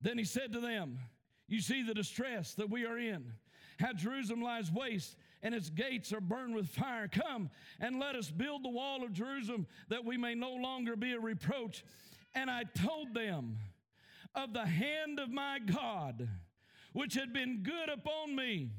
Then 0.00 0.18
he 0.18 0.24
said 0.24 0.52
to 0.54 0.60
them, 0.60 0.98
You 1.46 1.60
see 1.60 1.84
the 1.84 1.94
distress 1.94 2.54
that 2.54 2.68
we 2.68 2.84
are 2.86 2.98
in, 2.98 3.32
how 3.78 3.92
Jerusalem 3.92 4.42
lies 4.42 4.72
waste 4.72 5.14
and 5.40 5.54
its 5.54 5.70
gates 5.70 6.12
are 6.12 6.20
burned 6.20 6.56
with 6.56 6.66
fire. 6.66 7.06
Come 7.06 7.50
and 7.78 8.00
let 8.00 8.16
us 8.16 8.28
build 8.28 8.64
the 8.64 8.70
wall 8.70 9.04
of 9.04 9.12
Jerusalem 9.12 9.68
that 9.88 10.04
we 10.04 10.16
may 10.16 10.34
no 10.34 10.54
longer 10.54 10.96
be 10.96 11.12
a 11.12 11.20
reproach. 11.20 11.84
And 12.34 12.50
I 12.50 12.64
told 12.74 13.14
them 13.14 13.58
of 14.34 14.52
the 14.52 14.66
hand 14.66 15.20
of 15.20 15.30
my 15.30 15.60
God, 15.60 16.28
which 16.92 17.14
had 17.14 17.32
been 17.32 17.62
good 17.62 17.88
upon 17.88 18.34
me, 18.34 18.70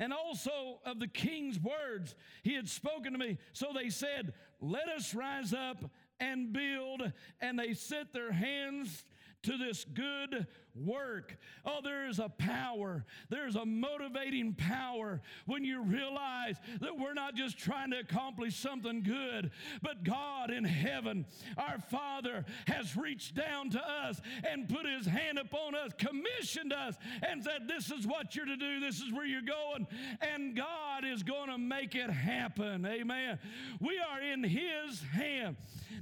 and 0.00 0.14
also 0.14 0.80
of 0.84 0.98
the 0.98 1.06
king's 1.06 1.60
words 1.60 2.16
he 2.42 2.54
had 2.54 2.68
spoken 2.68 3.12
to 3.12 3.18
me. 3.18 3.38
So 3.52 3.66
they 3.72 3.90
said, 3.90 4.32
Let 4.60 4.88
us 4.88 5.14
rise 5.14 5.52
up 5.52 5.84
and 6.18 6.52
build. 6.52 7.12
And 7.40 7.58
they 7.58 7.74
set 7.74 8.12
their 8.12 8.32
hands 8.32 9.04
to 9.42 9.56
this 9.56 9.84
good 9.84 10.46
work. 10.74 11.36
Oh, 11.64 11.80
there 11.82 12.08
is 12.08 12.18
a 12.18 12.28
power. 12.28 13.04
There's 13.28 13.56
a 13.56 13.64
motivating 13.64 14.54
power 14.54 15.20
when 15.46 15.64
you 15.64 15.82
realize 15.82 16.56
that 16.80 16.98
we're 16.98 17.14
not 17.14 17.34
just 17.34 17.58
trying 17.58 17.90
to 17.90 17.98
accomplish 17.98 18.56
something 18.56 19.02
good, 19.02 19.50
but 19.82 20.04
God 20.04 20.50
in 20.50 20.64
heaven, 20.64 21.26
our 21.56 21.78
Father, 21.90 22.44
has 22.66 22.96
reached 22.96 23.34
down 23.34 23.70
to 23.70 23.80
us 23.80 24.20
and 24.48 24.68
put 24.68 24.86
his 24.86 25.06
hand 25.06 25.38
upon 25.38 25.74
us, 25.74 25.92
commissioned 25.98 26.72
us, 26.72 26.96
and 27.26 27.42
said, 27.42 27.68
This 27.68 27.90
is 27.90 28.06
what 28.06 28.34
you're 28.34 28.46
to 28.46 28.56
do, 28.56 28.80
this 28.80 29.00
is 29.00 29.12
where 29.12 29.26
you're 29.26 29.42
going, 29.42 29.86
and 30.20 30.56
God 30.56 31.04
is 31.04 31.22
going 31.22 31.50
to 31.50 31.58
make 31.58 31.94
it 31.94 32.10
happen. 32.10 32.86
Amen. 32.86 33.38
We 33.80 33.98
are 33.98 34.20
in 34.20 34.44
his 34.44 35.02
hand. 35.12 35.56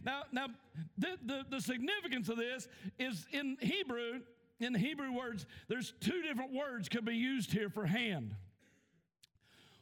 Now, 0.04 0.22
now 0.32 0.48
the, 0.96 1.16
the, 1.24 1.44
the 1.50 1.60
significance 1.60 2.28
of 2.28 2.36
this 2.36 2.68
is 2.98 3.26
in 3.32 3.56
Hebrew, 3.60 4.20
in 4.60 4.72
the 4.72 4.78
Hebrew 4.78 5.12
words, 5.12 5.46
there's 5.68 5.92
two 6.00 6.22
different 6.22 6.52
words 6.52 6.88
could 6.88 7.04
be 7.04 7.14
used 7.14 7.52
here 7.52 7.70
for 7.70 7.86
hand. 7.86 8.34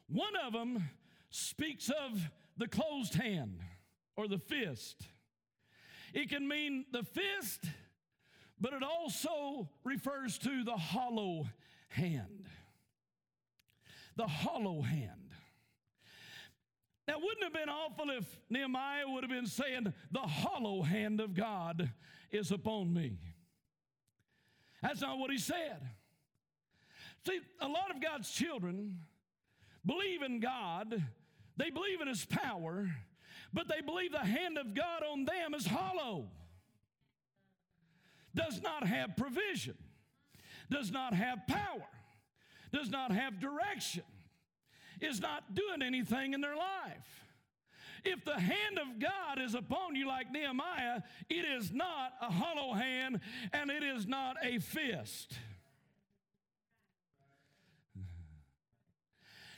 One 0.09 0.37
of 0.37 0.53
them 0.53 0.91
speaks 1.31 1.91
of 1.91 2.31
the 2.57 2.69
closed 2.69 3.15
hand 3.15 3.61
or 4.17 4.29
the 4.29 4.39
fist. 4.39 5.03
It 6.15 6.29
can 6.29 6.47
mean 6.47 6.85
the 6.93 7.03
fist, 7.03 7.65
but 8.61 8.73
it 8.73 8.83
also 8.83 9.69
refers 9.85 10.39
to 10.39 10.65
the 10.65 10.77
hollow 10.77 11.47
hand. 11.89 12.49
The 14.17 14.27
hollow 14.27 14.83
hand. 14.83 15.11
Now, 17.09 17.19
wouldn't 17.21 17.45
have 17.45 17.53
been 17.53 17.69
awful 17.69 18.11
if 18.11 18.25
Nehemiah 18.51 19.05
would 19.07 19.23
have 19.23 19.31
been 19.31 19.47
saying, 19.47 19.93
The 20.11 20.21
hollow 20.21 20.83
hand 20.83 21.21
of 21.21 21.35
God 21.35 21.91
is 22.33 22.51
upon 22.51 22.93
me? 22.93 23.19
That's 24.83 25.01
not 25.01 25.19
what 25.19 25.31
he 25.31 25.39
said. 25.39 25.81
See, 27.27 27.41
a 27.61 27.69
lot 27.69 27.91
of 27.95 28.01
God's 28.01 28.31
children 28.31 28.99
believe 29.85 30.23
in 30.23 30.41
God, 30.41 31.03
they 31.57 31.71
believe 31.71 32.01
in 32.01 32.09
his 32.09 32.25
power, 32.25 32.89
but 33.53 33.69
they 33.69 33.81
believe 33.81 34.13
the 34.13 34.19
hand 34.19 34.59
of 34.59 34.75
God 34.75 35.03
on 35.11 35.25
them 35.25 35.55
is 35.55 35.67
hollow, 35.67 36.29
does 38.35 38.61
not 38.63 38.87
have 38.87 39.17
provision, 39.17 39.77
does 40.71 40.91
not 40.91 41.15
have 41.15 41.47
power, 41.47 41.89
does 42.73 42.91
not 42.91 43.11
have 43.13 43.41
direction, 43.41 44.03
is 45.01 45.21
not 45.21 45.55
doing 45.55 45.83
anything 45.83 46.35
in 46.35 46.41
their 46.41 46.57
life. 46.57 47.26
If 48.09 48.25
the 48.25 48.39
hand 48.39 48.79
of 48.79 49.01
God 49.01 49.41
is 49.41 49.57
upon 49.57 49.97
you, 49.97 50.07
like 50.07 50.31
Nehemiah, 50.31 51.03
it 51.29 51.45
is 51.45 51.73
not 51.73 52.13
a 52.21 52.31
hollow 52.31 52.73
hand 52.73 53.19
and 53.53 53.69
it 53.69 53.83
is 53.83 54.07
not 54.07 54.37
a 54.45 54.61
fist. 54.61 55.37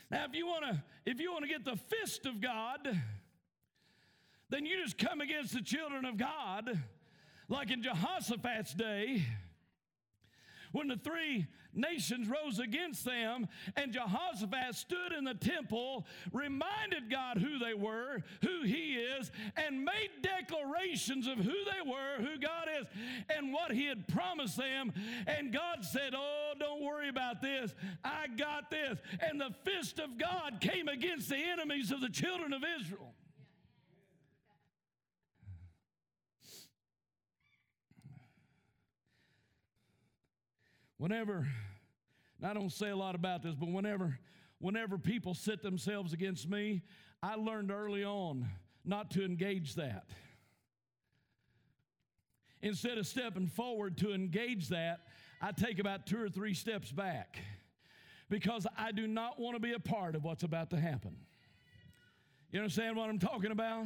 Now, 0.09 0.25
if 0.25 0.33
you 0.33 0.47
want 0.47 0.65
to, 0.65 0.83
if 1.05 1.19
you 1.19 1.31
want 1.31 1.43
to 1.43 1.47
get 1.47 1.63
the 1.63 1.75
fist 1.75 2.25
of 2.25 2.41
God, 2.41 2.79
then 4.49 4.65
you 4.65 4.83
just 4.83 4.97
come 4.97 5.21
against 5.21 5.53
the 5.53 5.61
children 5.61 6.03
of 6.05 6.17
God, 6.17 6.81
like 7.49 7.69
in 7.69 7.83
Jehoshaphat's 7.83 8.73
day 8.73 9.25
when 10.71 10.87
the 10.87 10.97
three 10.97 11.47
nations 11.73 12.27
rose 12.27 12.59
against 12.59 13.05
them, 13.05 13.47
and 13.75 13.93
Jehoshaphat 13.93 14.75
stood 14.75 15.11
in 15.17 15.23
the 15.23 15.33
temple, 15.33 16.05
reminded 16.31 17.09
God 17.09 17.37
who 17.37 17.59
they 17.59 17.73
were, 17.73 18.23
who 18.41 18.63
He 18.63 18.95
is, 18.95 19.31
and 19.55 19.83
made 19.83 20.09
declarations 20.21 21.27
of 21.27 21.37
who 21.37 21.43
they 21.43 21.89
were, 21.89 22.17
who 22.17 22.39
God 22.39 22.67
is, 22.79 22.87
and 23.29 23.53
what 23.53 23.71
He 23.71 23.85
had 23.85 24.07
promised 24.07 24.57
them. 24.57 24.93
And 25.27 25.53
God 25.53 25.85
said, 25.85 26.13
Oh, 26.15 26.53
don't 26.59 26.83
worry 26.83 27.09
about 27.09 27.41
this. 27.41 27.73
I 28.03 28.27
got 28.27 28.69
this. 28.69 28.99
And 29.21 29.39
the 29.39 29.53
fist 29.63 29.99
of 29.99 30.17
God 30.17 30.59
came 30.59 30.87
against 30.87 31.29
the 31.29 31.37
enemies 31.37 31.91
of 31.91 32.01
the 32.01 32.09
children 32.09 32.53
of 32.53 32.63
Israel. 32.79 33.13
Whenever, 40.99 41.47
I 42.43 42.53
don't 42.53 42.73
say 42.73 42.89
a 42.89 42.95
lot 42.95 43.15
about 43.15 43.41
this, 43.41 43.55
but 43.55 43.69
whenever, 43.69 44.19
whenever 44.59 44.97
people 44.97 45.33
set 45.33 45.63
themselves 45.63 46.11
against 46.11 46.49
me, 46.49 46.81
I 47.23 47.35
learned 47.35 47.71
early 47.71 48.03
on 48.03 48.49
not 48.83 49.09
to 49.11 49.23
engage 49.23 49.75
that. 49.75 50.09
Instead 52.61 52.97
of 52.97 53.07
stepping 53.07 53.47
forward 53.47 53.97
to 53.99 54.13
engage 54.13 54.67
that, 54.67 54.99
I 55.41 55.53
take 55.53 55.79
about 55.79 56.05
two 56.05 56.21
or 56.21 56.27
three 56.27 56.53
steps 56.53 56.91
back 56.91 57.39
because 58.29 58.67
I 58.77 58.91
do 58.91 59.07
not 59.07 59.39
want 59.39 59.55
to 59.55 59.61
be 59.61 59.71
a 59.71 59.79
part 59.79 60.15
of 60.15 60.25
what's 60.25 60.43
about 60.43 60.69
to 60.71 60.77
happen. 60.77 61.15
You 62.51 62.59
understand 62.59 62.95
what 62.97 63.09
I'm 63.09 63.19
talking 63.19 63.51
about? 63.51 63.85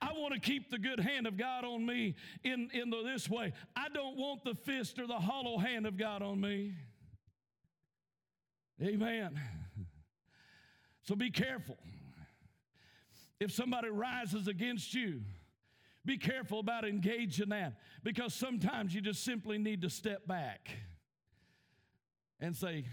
I 0.00 0.12
want 0.12 0.34
to 0.34 0.40
keep 0.40 0.70
the 0.70 0.78
good 0.78 1.00
hand 1.00 1.26
of 1.26 1.36
God 1.36 1.64
on 1.64 1.84
me 1.84 2.14
in, 2.42 2.70
in 2.72 2.90
the, 2.90 3.02
this 3.02 3.28
way. 3.28 3.52
I 3.76 3.88
don't 3.88 4.16
want 4.16 4.44
the 4.44 4.54
fist 4.54 4.98
or 4.98 5.06
the 5.06 5.18
hollow 5.18 5.58
hand 5.58 5.86
of 5.86 5.96
God 5.96 6.22
on 6.22 6.40
me. 6.40 6.74
Amen. 8.82 9.38
So 11.02 11.14
be 11.14 11.30
careful. 11.30 11.76
If 13.38 13.52
somebody 13.52 13.88
rises 13.88 14.48
against 14.48 14.94
you, 14.94 15.20
be 16.06 16.18
careful 16.18 16.60
about 16.60 16.84
engaging 16.86 17.50
that 17.50 17.74
because 18.02 18.34
sometimes 18.34 18.94
you 18.94 19.00
just 19.00 19.24
simply 19.24 19.58
need 19.58 19.82
to 19.82 19.90
step 19.90 20.26
back 20.26 20.70
and 22.40 22.56
say, 22.56 22.84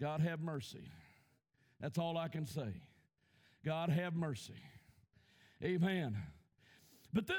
God 0.00 0.20
have 0.20 0.40
mercy. 0.40 0.90
That's 1.80 1.98
all 1.98 2.16
I 2.16 2.28
can 2.28 2.46
say. 2.46 2.74
God 3.64 3.90
have 3.90 4.14
mercy. 4.14 4.60
Amen. 5.62 6.16
But 7.12 7.26
the, 7.26 7.34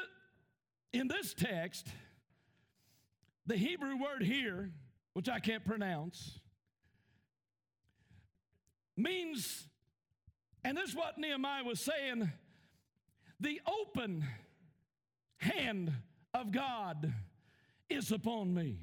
in 0.93 1.07
this 1.07 1.33
text, 1.33 1.87
the 3.45 3.55
Hebrew 3.55 3.95
word 3.97 4.23
here, 4.23 4.71
which 5.13 5.29
I 5.29 5.39
can't 5.39 5.65
pronounce, 5.65 6.39
means, 8.97 9.65
and 10.63 10.77
this 10.77 10.89
is 10.89 10.95
what 10.95 11.17
Nehemiah 11.17 11.63
was 11.63 11.79
saying 11.79 12.31
the 13.39 13.61
open 13.65 14.25
hand 15.37 15.93
of 16.33 16.51
God 16.51 17.13
is 17.89 18.11
upon 18.11 18.53
me. 18.53 18.79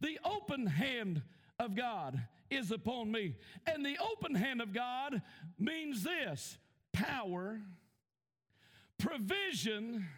The 0.00 0.18
open 0.24 0.66
hand 0.66 1.22
of 1.58 1.74
God 1.74 2.22
is 2.50 2.70
upon 2.70 3.10
me. 3.10 3.36
And 3.66 3.84
the 3.84 3.96
open 3.98 4.34
hand 4.34 4.60
of 4.60 4.72
God 4.72 5.22
means 5.58 6.02
this 6.02 6.58
power, 6.92 7.60
provision, 8.98 10.08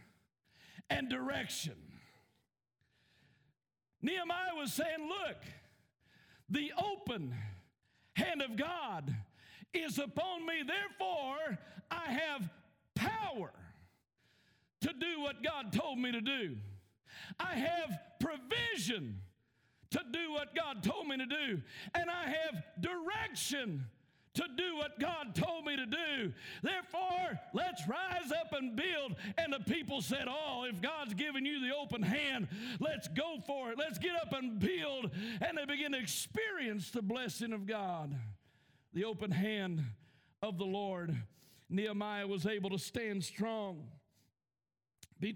and 0.88 1.08
direction. 1.08 1.74
Nehemiah 4.00 4.54
was 4.56 4.72
saying, 4.72 5.08
Look, 5.08 5.36
the 6.48 6.72
open 6.76 7.34
hand 8.14 8.42
of 8.42 8.56
God 8.56 9.14
is 9.72 9.98
upon 9.98 10.44
me. 10.44 10.62
Therefore, 10.66 11.58
I 11.90 12.12
have 12.12 12.50
power 12.94 13.52
to 14.80 14.88
do 14.88 15.20
what 15.20 15.42
God 15.42 15.72
told 15.72 15.98
me 15.98 16.12
to 16.12 16.20
do. 16.20 16.56
I 17.38 17.54
have 17.54 17.98
provision 18.20 19.20
to 19.92 20.00
do 20.10 20.32
what 20.32 20.54
God 20.54 20.82
told 20.82 21.06
me 21.06 21.16
to 21.18 21.26
do. 21.26 21.62
And 21.94 22.10
I 22.10 22.24
have 22.24 22.62
direction 22.80 23.86
to 24.34 24.44
do 24.56 24.76
what 24.76 24.98
God 24.98 25.34
told 25.34 25.66
me 25.66 25.76
to 25.76 25.86
do. 25.86 26.32
Therefore, 26.62 27.38
let's 27.52 27.86
rise 27.86 28.32
up 28.32 28.52
and 28.52 28.74
build. 28.74 29.16
And 29.36 29.52
the 29.52 29.60
people 29.60 30.00
said, 30.00 30.26
Oh, 30.28 30.64
if 30.68 30.80
God's 30.80 31.14
given 31.14 31.44
you 31.44 31.60
the 31.60 31.76
open 31.76 32.02
hand, 32.02 32.48
let's 32.80 33.08
go 33.08 33.38
for 33.46 33.70
it. 33.70 33.78
Let's 33.78 33.98
get 33.98 34.12
up 34.14 34.32
and 34.32 34.58
build. 34.58 35.10
And 35.40 35.58
they 35.58 35.66
begin 35.66 35.92
to 35.92 35.98
experience 35.98 36.90
the 36.90 37.02
blessing 37.02 37.52
of 37.52 37.66
God, 37.66 38.14
the 38.94 39.04
open 39.04 39.30
hand 39.30 39.84
of 40.42 40.58
the 40.58 40.64
Lord. 40.64 41.14
Nehemiah 41.68 42.26
was 42.26 42.46
able 42.46 42.70
to 42.70 42.78
stand 42.78 43.24
strong, 43.24 43.88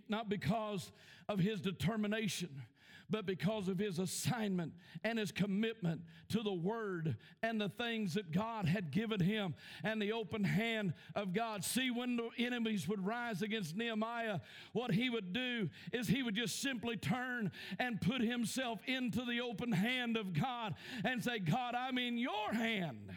not 0.09 0.29
because 0.29 0.91
of 1.29 1.39
his 1.39 1.61
determination 1.61 2.63
but 3.09 3.27
because 3.27 3.69
of 3.69 3.79
his 3.79 3.99
assignment 3.99 4.73
and 5.05 5.19
his 5.19 5.33
commitment 5.33 6.01
to 6.29 6.43
the 6.43 6.53
word 6.53 7.17
and 7.43 7.61
the 7.61 7.69
things 7.69 8.15
that 8.15 8.33
God 8.33 8.67
had 8.67 8.91
given 8.91 9.21
him 9.21 9.55
and 9.85 10.01
the 10.01 10.13
open 10.13 10.45
hand 10.45 10.95
of 11.15 11.33
God. 11.33 11.65
See, 11.65 11.91
when 11.91 12.17
the 12.17 12.31
enemies 12.39 12.89
would 12.89 13.05
rise 13.05 13.43
against 13.43 13.77
Nehemiah, 13.77 14.41
what 14.73 14.93
he 14.93 15.11
would 15.11 15.33
do 15.33 15.71
is 15.93 16.09
he 16.09 16.23
would 16.23 16.35
just 16.35 16.61
simply 16.61 16.97
turn 16.97 17.53
and 17.79 18.01
put 18.01 18.21
himself 18.21 18.81
into 18.87 19.25
the 19.25 19.41
open 19.41 19.73
hand 19.73 20.17
of 20.17 20.33
God 20.33 20.75
and 21.05 21.23
say, 21.23 21.39
God, 21.39 21.75
I'm 21.75 21.99
in 21.99 22.19
your 22.19 22.53
hand. 22.53 23.11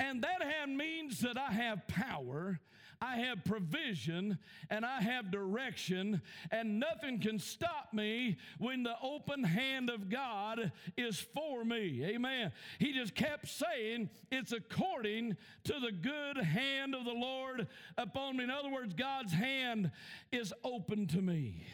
And 0.00 0.22
that 0.22 0.42
hand 0.42 0.76
means 0.76 1.20
that 1.20 1.36
I 1.36 1.52
have 1.52 1.86
power 1.86 2.60
I 3.02 3.16
have 3.16 3.44
provision 3.44 4.38
and 4.70 4.86
I 4.86 5.00
have 5.00 5.32
direction, 5.32 6.22
and 6.52 6.78
nothing 6.78 7.18
can 7.18 7.40
stop 7.40 7.88
me 7.92 8.36
when 8.58 8.84
the 8.84 8.94
open 9.02 9.42
hand 9.42 9.90
of 9.90 10.08
God 10.08 10.70
is 10.96 11.18
for 11.18 11.64
me. 11.64 12.04
Amen. 12.04 12.52
He 12.78 12.92
just 12.92 13.16
kept 13.16 13.48
saying, 13.48 14.08
It's 14.30 14.52
according 14.52 15.36
to 15.64 15.80
the 15.80 15.90
good 15.90 16.36
hand 16.36 16.94
of 16.94 17.04
the 17.04 17.10
Lord 17.10 17.66
upon 17.98 18.36
me. 18.36 18.44
In 18.44 18.50
other 18.50 18.70
words, 18.70 18.94
God's 18.94 19.32
hand 19.32 19.90
is 20.30 20.54
open 20.62 21.08
to 21.08 21.20
me. 21.20 21.66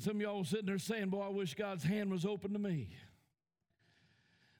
Some 0.00 0.16
of 0.16 0.22
y'all 0.22 0.42
sitting 0.42 0.66
there 0.66 0.78
saying, 0.78 1.10
Boy, 1.10 1.20
I 1.20 1.28
wish 1.28 1.54
God's 1.54 1.84
hand 1.84 2.10
was 2.10 2.24
open 2.24 2.54
to 2.54 2.58
me. 2.58 2.88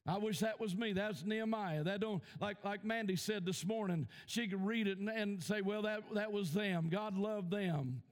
I 0.06 0.18
wish 0.18 0.40
that 0.40 0.58
was 0.60 0.74
me. 0.74 0.92
That's 0.92 1.24
Nehemiah. 1.24 1.84
That 1.84 2.00
don't 2.00 2.22
like 2.40 2.64
like 2.64 2.84
Mandy 2.84 3.14
said 3.16 3.46
this 3.46 3.64
morning. 3.64 4.08
She 4.26 4.48
could 4.48 4.64
read 4.64 4.88
it 4.88 4.98
and, 4.98 5.08
and 5.08 5.42
say, 5.42 5.60
"Well, 5.60 5.82
that 5.82 6.02
that 6.14 6.32
was 6.32 6.52
them. 6.52 6.88
God 6.90 7.16
loved 7.16 7.50
them." 7.50 8.02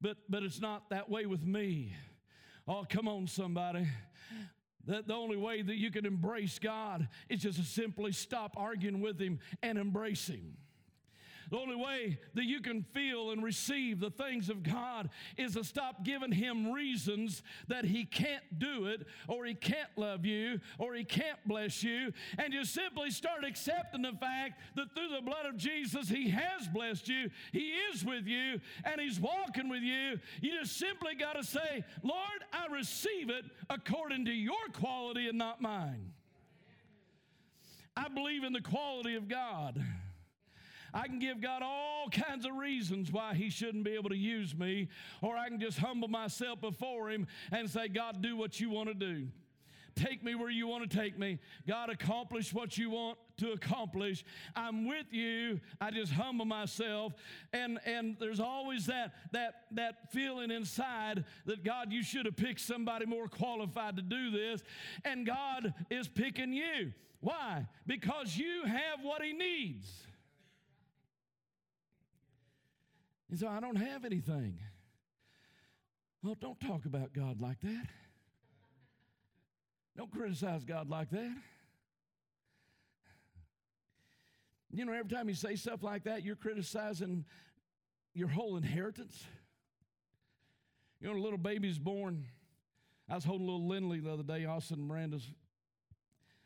But 0.00 0.16
but 0.28 0.42
it's 0.42 0.60
not 0.60 0.90
that 0.90 1.08
way 1.08 1.26
with 1.26 1.46
me. 1.46 1.94
Oh, 2.66 2.84
come 2.88 3.06
on, 3.06 3.28
somebody. 3.28 3.86
That 4.86 5.06
the 5.06 5.14
only 5.14 5.36
way 5.36 5.62
that 5.62 5.76
you 5.76 5.92
can 5.92 6.04
embrace 6.04 6.58
God 6.58 7.08
is 7.28 7.42
just 7.42 7.58
to 7.58 7.64
simply 7.64 8.10
stop 8.10 8.54
arguing 8.56 9.00
with 9.00 9.20
Him 9.20 9.38
and 9.62 9.78
embrace 9.78 10.26
Him. 10.26 10.56
The 11.52 11.58
only 11.58 11.76
way 11.76 12.18
that 12.32 12.46
you 12.46 12.62
can 12.62 12.82
feel 12.94 13.30
and 13.30 13.44
receive 13.44 14.00
the 14.00 14.08
things 14.08 14.48
of 14.48 14.62
God 14.62 15.10
is 15.36 15.52
to 15.52 15.62
stop 15.62 16.02
giving 16.02 16.32
Him 16.32 16.72
reasons 16.72 17.42
that 17.68 17.84
He 17.84 18.06
can't 18.06 18.58
do 18.58 18.86
it, 18.86 19.06
or 19.28 19.44
He 19.44 19.52
can't 19.52 19.90
love 19.96 20.24
you, 20.24 20.60
or 20.78 20.94
He 20.94 21.04
can't 21.04 21.36
bless 21.46 21.82
you, 21.82 22.10
and 22.38 22.54
just 22.54 22.72
simply 22.72 23.10
start 23.10 23.44
accepting 23.44 24.00
the 24.00 24.14
fact 24.18 24.62
that 24.76 24.94
through 24.94 25.14
the 25.14 25.20
blood 25.20 25.44
of 25.44 25.58
Jesus, 25.58 26.08
He 26.08 26.30
has 26.30 26.66
blessed 26.68 27.06
you, 27.06 27.28
He 27.52 27.72
is 27.92 28.02
with 28.02 28.26
you, 28.26 28.58
and 28.86 28.98
He's 28.98 29.20
walking 29.20 29.68
with 29.68 29.82
you. 29.82 30.18
You 30.40 30.58
just 30.58 30.78
simply 30.78 31.14
got 31.16 31.34
to 31.34 31.44
say, 31.44 31.84
Lord, 32.02 32.44
I 32.50 32.72
receive 32.72 33.28
it 33.28 33.44
according 33.68 34.24
to 34.24 34.32
your 34.32 34.68
quality 34.72 35.28
and 35.28 35.36
not 35.36 35.60
mine. 35.60 36.14
I 37.94 38.08
believe 38.08 38.42
in 38.42 38.54
the 38.54 38.62
quality 38.62 39.16
of 39.16 39.28
God. 39.28 39.84
I 40.94 41.06
can 41.06 41.18
give 41.18 41.40
God 41.40 41.62
all 41.62 42.08
kinds 42.10 42.44
of 42.44 42.54
reasons 42.54 43.10
why 43.10 43.34
He 43.34 43.50
shouldn't 43.50 43.84
be 43.84 43.92
able 43.92 44.10
to 44.10 44.16
use 44.16 44.54
me, 44.54 44.88
or 45.20 45.36
I 45.36 45.48
can 45.48 45.60
just 45.60 45.78
humble 45.78 46.08
myself 46.08 46.60
before 46.60 47.10
Him 47.10 47.26
and 47.50 47.68
say, 47.68 47.88
God, 47.88 48.22
do 48.22 48.36
what 48.36 48.60
you 48.60 48.70
want 48.70 48.88
to 48.88 48.94
do. 48.94 49.28
Take 49.94 50.24
me 50.24 50.34
where 50.34 50.50
you 50.50 50.66
want 50.66 50.88
to 50.88 50.96
take 50.96 51.18
me. 51.18 51.38
God, 51.68 51.90
accomplish 51.90 52.54
what 52.54 52.78
you 52.78 52.90
want 52.90 53.18
to 53.38 53.52
accomplish. 53.52 54.24
I'm 54.56 54.88
with 54.88 55.06
you. 55.10 55.60
I 55.80 55.90
just 55.90 56.12
humble 56.12 56.46
myself. 56.46 57.12
And, 57.52 57.78
and 57.84 58.16
there's 58.18 58.40
always 58.40 58.86
that, 58.86 59.12
that, 59.32 59.64
that 59.72 60.10
feeling 60.10 60.50
inside 60.50 61.24
that 61.44 61.62
God, 61.62 61.92
you 61.92 62.02
should 62.02 62.24
have 62.24 62.36
picked 62.36 62.60
somebody 62.60 63.04
more 63.04 63.28
qualified 63.28 63.96
to 63.96 64.02
do 64.02 64.30
this. 64.30 64.62
And 65.04 65.26
God 65.26 65.74
is 65.90 66.08
picking 66.08 66.52
you. 66.52 66.92
Why? 67.20 67.66
Because 67.86 68.36
you 68.36 68.64
have 68.64 69.02
what 69.02 69.22
He 69.22 69.32
needs. 69.32 69.88
And 73.32 73.40
so 73.40 73.48
I 73.48 73.60
don't 73.60 73.76
have 73.76 74.04
anything. 74.04 74.58
Well, 76.22 76.36
don't 76.38 76.60
talk 76.60 76.84
about 76.84 77.14
God 77.14 77.40
like 77.40 77.58
that. 77.62 77.86
Don't 79.96 80.12
criticize 80.12 80.66
God 80.66 80.90
like 80.90 81.08
that. 81.12 81.34
You 84.70 84.84
know, 84.84 84.92
every 84.92 85.08
time 85.08 85.30
you 85.30 85.34
say 85.34 85.56
stuff 85.56 85.82
like 85.82 86.04
that, 86.04 86.22
you're 86.22 86.36
criticizing 86.36 87.24
your 88.12 88.28
whole 88.28 88.58
inheritance. 88.58 89.24
You 91.00 91.08
know, 91.08 91.18
a 91.18 91.18
little 91.18 91.38
baby's 91.38 91.78
born. 91.78 92.26
I 93.08 93.14
was 93.14 93.24
holding 93.24 93.46
little 93.46 93.66
Lindley 93.66 94.00
the 94.00 94.12
other 94.12 94.22
day, 94.22 94.44
Austin 94.44 94.80
and 94.80 94.88
Miranda's 94.88 95.26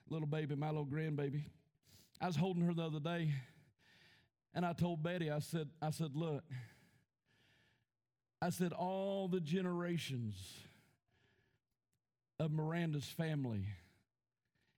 little 0.08 0.28
baby, 0.28 0.54
my 0.54 0.68
little 0.68 0.86
grandbaby. 0.86 1.42
I 2.20 2.28
was 2.28 2.36
holding 2.36 2.64
her 2.64 2.72
the 2.72 2.84
other 2.84 3.00
day, 3.00 3.32
and 4.54 4.64
I 4.64 4.72
told 4.72 5.02
Betty, 5.02 5.32
I 5.32 5.40
said, 5.40 5.68
I 5.82 5.90
said, 5.90 6.14
look, 6.14 6.44
I 8.40 8.50
said, 8.50 8.72
all 8.72 9.28
the 9.28 9.40
generations 9.40 10.34
of 12.38 12.52
Miranda's 12.52 13.06
family 13.06 13.66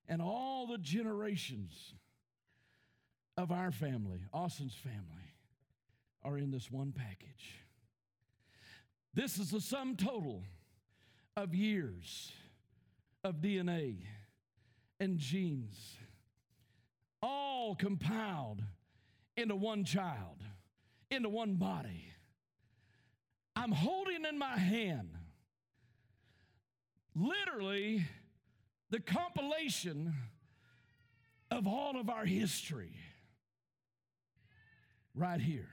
and 0.08 0.22
all 0.22 0.66
the 0.66 0.78
generations 0.78 1.94
of 3.36 3.50
our 3.50 3.70
family, 3.70 4.20
Austin's 4.32 4.74
family, 4.74 5.34
are 6.24 6.38
in 6.38 6.50
this 6.50 6.70
one 6.70 6.92
package. 6.92 7.56
This 9.14 9.38
is 9.38 9.50
the 9.50 9.60
sum 9.60 9.96
total 9.96 10.44
of 11.36 11.54
years 11.54 12.32
of 13.24 13.36
DNA 13.36 13.96
and 15.00 15.18
genes, 15.18 15.96
all 17.22 17.74
compiled 17.74 18.62
into 19.36 19.54
one 19.56 19.84
child, 19.84 20.42
into 21.10 21.28
one 21.28 21.54
body. 21.54 22.12
I'm 23.68 23.74
holding 23.74 24.24
in 24.24 24.38
my 24.38 24.57
hand 24.57 25.11
literally 27.14 28.07
the 28.88 28.98
compilation 28.98 30.14
of 31.50 31.66
all 31.66 32.00
of 32.00 32.09
our 32.09 32.24
history 32.24 32.94
right 35.14 35.38
here. 35.38 35.68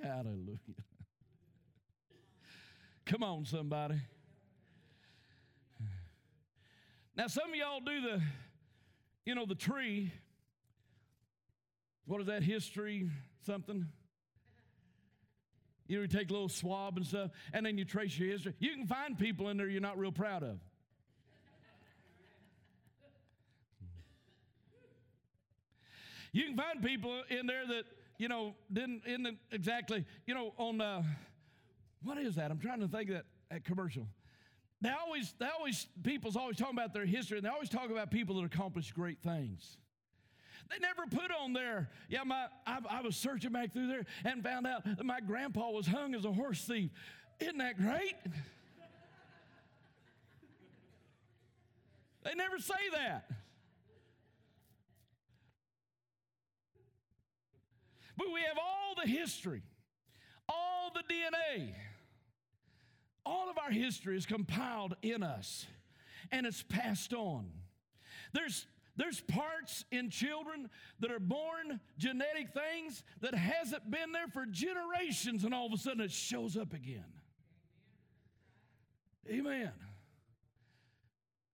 Hallelujah. 0.00 0.58
Come 3.04 3.24
on, 3.24 3.46
somebody. 3.46 4.00
Now, 7.16 7.26
some 7.26 7.50
of 7.50 7.56
y'all 7.56 7.80
do 7.80 8.00
the, 8.00 8.22
you 9.26 9.34
know, 9.34 9.44
the 9.44 9.56
tree. 9.56 10.12
What 12.06 12.20
is 12.20 12.28
that 12.28 12.44
history? 12.44 13.10
Something? 13.48 13.86
You 15.86 15.96
know, 15.96 16.02
you 16.02 16.08
take 16.08 16.28
a 16.28 16.32
little 16.32 16.50
swab 16.50 16.98
and 16.98 17.06
stuff, 17.06 17.30
and 17.54 17.64
then 17.64 17.78
you 17.78 17.86
trace 17.86 18.18
your 18.18 18.30
history. 18.30 18.54
You 18.58 18.72
can 18.74 18.86
find 18.86 19.18
people 19.18 19.48
in 19.48 19.56
there 19.56 19.68
you're 19.68 19.80
not 19.80 19.98
real 19.98 20.12
proud 20.12 20.42
of. 20.42 20.58
You 26.30 26.44
can 26.44 26.56
find 26.56 26.82
people 26.82 27.22
in 27.30 27.46
there 27.46 27.66
that, 27.66 27.84
you 28.18 28.28
know, 28.28 28.54
didn't, 28.70 29.02
isn't 29.06 29.38
exactly, 29.50 30.04
you 30.26 30.34
know, 30.34 30.52
on, 30.58 30.78
uh, 30.78 31.02
what 32.02 32.18
is 32.18 32.34
that? 32.34 32.50
I'm 32.50 32.58
trying 32.58 32.80
to 32.80 32.88
think 32.88 33.08
of 33.08 33.14
that, 33.16 33.24
that 33.50 33.64
commercial. 33.64 34.06
They 34.82 34.90
always, 34.90 35.34
they 35.38 35.46
always, 35.46 35.86
people's 36.04 36.36
always 36.36 36.58
talking 36.58 36.76
about 36.76 36.92
their 36.92 37.06
history, 37.06 37.38
and 37.38 37.46
they 37.46 37.50
always 37.50 37.70
talk 37.70 37.90
about 37.90 38.10
people 38.10 38.36
that 38.36 38.44
accomplished 38.44 38.94
great 38.94 39.22
things. 39.22 39.78
They 40.70 40.78
never 40.80 41.06
put 41.06 41.30
on 41.30 41.54
there, 41.54 41.88
yeah, 42.08 42.24
my, 42.24 42.46
I, 42.66 42.78
I 42.90 43.00
was 43.00 43.16
searching 43.16 43.52
back 43.52 43.72
through 43.72 43.86
there 43.88 44.04
and 44.24 44.42
found 44.42 44.66
out 44.66 44.84
that 44.84 45.04
my 45.04 45.20
grandpa 45.20 45.70
was 45.70 45.86
hung 45.86 46.14
as 46.14 46.24
a 46.24 46.32
horse 46.32 46.62
thief. 46.64 46.90
Isn't 47.40 47.58
that 47.58 47.78
great? 47.78 48.16
They 52.24 52.34
never 52.34 52.58
say 52.58 52.74
that. 52.92 53.30
But 58.16 58.26
we 58.34 58.40
have 58.42 58.58
all 58.58 58.94
the 59.02 59.08
history, 59.08 59.62
all 60.48 60.92
the 60.92 61.02
DNA, 61.12 61.72
all 63.24 63.48
of 63.48 63.56
our 63.58 63.70
history 63.70 64.16
is 64.16 64.26
compiled 64.26 64.96
in 65.02 65.22
us 65.22 65.66
and 66.32 66.44
it's 66.46 66.62
passed 66.62 67.14
on. 67.14 67.48
There's 68.32 68.66
there's 68.98 69.20
parts 69.20 69.84
in 69.92 70.10
children 70.10 70.68
that 70.98 71.10
are 71.10 71.20
born 71.20 71.80
genetic 71.96 72.48
things 72.52 73.04
that 73.20 73.34
hasn't 73.34 73.88
been 73.90 74.10
there 74.12 74.26
for 74.26 74.44
generations 74.44 75.44
and 75.44 75.54
all 75.54 75.66
of 75.66 75.72
a 75.72 75.76
sudden 75.78 76.00
it 76.00 76.10
shows 76.10 76.56
up 76.56 76.74
again. 76.74 77.04
Amen. 79.30 79.70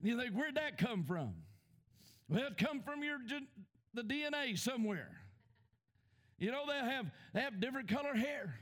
You 0.03 0.19
think, 0.19 0.33
where'd 0.35 0.55
that 0.55 0.79
come 0.79 1.05
from? 1.05 1.35
Well, 2.29 2.47
it 2.47 2.57
come 2.57 2.81
from 2.81 3.03
your 3.03 3.19
the 3.93 4.03
DNA 4.03 4.59
somewhere. 4.59 5.11
You 6.39 6.51
know, 6.51 6.63
they 6.67 6.79
have 6.79 7.11
they 7.35 7.41
have 7.41 7.61
different 7.61 7.89
color 7.89 8.15
hair. 8.15 8.55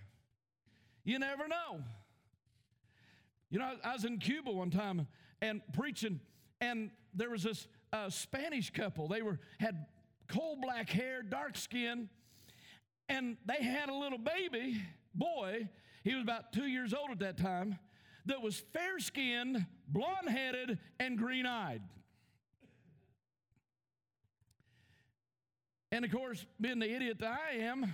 You 1.04 1.18
never 1.18 1.46
know. 1.46 1.82
You 3.48 3.58
know, 3.58 3.72
I 3.84 3.92
was 3.92 4.04
in 4.04 4.18
Cuba 4.18 4.50
one 4.50 4.70
time 4.70 5.06
and 5.40 5.60
preaching, 5.72 6.20
and 6.60 6.90
there 7.14 7.30
was 7.30 7.42
this 7.42 7.68
uh, 7.92 8.10
Spanish 8.10 8.70
couple. 8.70 9.08
They 9.08 9.22
were 9.22 9.38
had 9.58 9.86
coal 10.28 10.56
black 10.60 10.88
hair, 10.88 11.22
dark 11.22 11.56
skin, 11.56 12.08
and 13.08 13.36
they 13.46 13.62
had 13.62 13.88
a 13.88 13.94
little 13.94 14.18
baby 14.18 14.82
boy. 15.14 15.68
He 16.04 16.14
was 16.14 16.22
about 16.22 16.52
two 16.52 16.66
years 16.66 16.94
old 16.94 17.10
at 17.10 17.18
that 17.20 17.36
time. 17.36 17.78
That 18.26 18.40
was 18.40 18.62
fair 18.72 18.98
skinned, 18.98 19.66
blonde 19.88 20.28
headed, 20.28 20.78
and 20.98 21.18
green 21.18 21.44
eyed. 21.46 21.82
And 25.90 26.04
of 26.04 26.10
course, 26.10 26.46
being 26.60 26.78
the 26.78 26.90
idiot 26.90 27.18
that 27.20 27.38
I 27.52 27.56
am, 27.58 27.92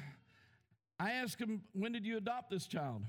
I 1.01 1.13
asked 1.13 1.41
him, 1.41 1.63
When 1.73 1.93
did 1.93 2.07
you 2.07 2.17
adopt 2.17 2.51
this 2.51 2.67
child? 2.67 3.03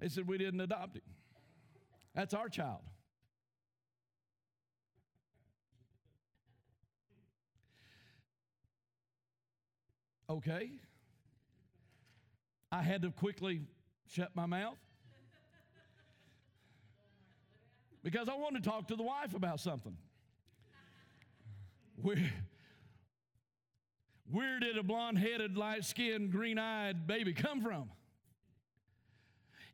They 0.00 0.08
said, 0.08 0.26
We 0.26 0.38
didn't 0.38 0.60
adopt 0.60 0.96
him. 0.96 1.02
That's 2.14 2.32
our 2.32 2.48
child. 2.48 2.80
Okay. 10.30 10.70
I 12.70 12.82
had 12.82 13.02
to 13.02 13.10
quickly 13.10 13.62
shut 14.06 14.30
my 14.34 14.46
mouth 14.46 14.78
because 18.02 18.28
I 18.28 18.34
wanted 18.34 18.64
to 18.64 18.70
talk 18.70 18.88
to 18.88 18.96
the 18.96 19.02
wife 19.02 19.34
about 19.34 19.60
something. 19.60 19.96
Where, 22.02 22.16
where 24.30 24.60
did 24.60 24.76
a 24.76 24.82
blonde 24.82 25.18
headed, 25.18 25.56
light 25.56 25.84
skinned, 25.84 26.32
green 26.32 26.58
eyed 26.58 27.06
baby 27.06 27.32
come 27.32 27.62
from? 27.62 27.90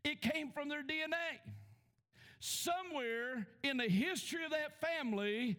It 0.04 0.20
came 0.20 0.50
from 0.50 0.68
their 0.68 0.82
DNA. 0.82 1.52
Somewhere 2.40 3.46
in 3.62 3.76
the 3.76 3.88
history 3.88 4.44
of 4.44 4.50
that 4.50 4.80
family, 4.80 5.58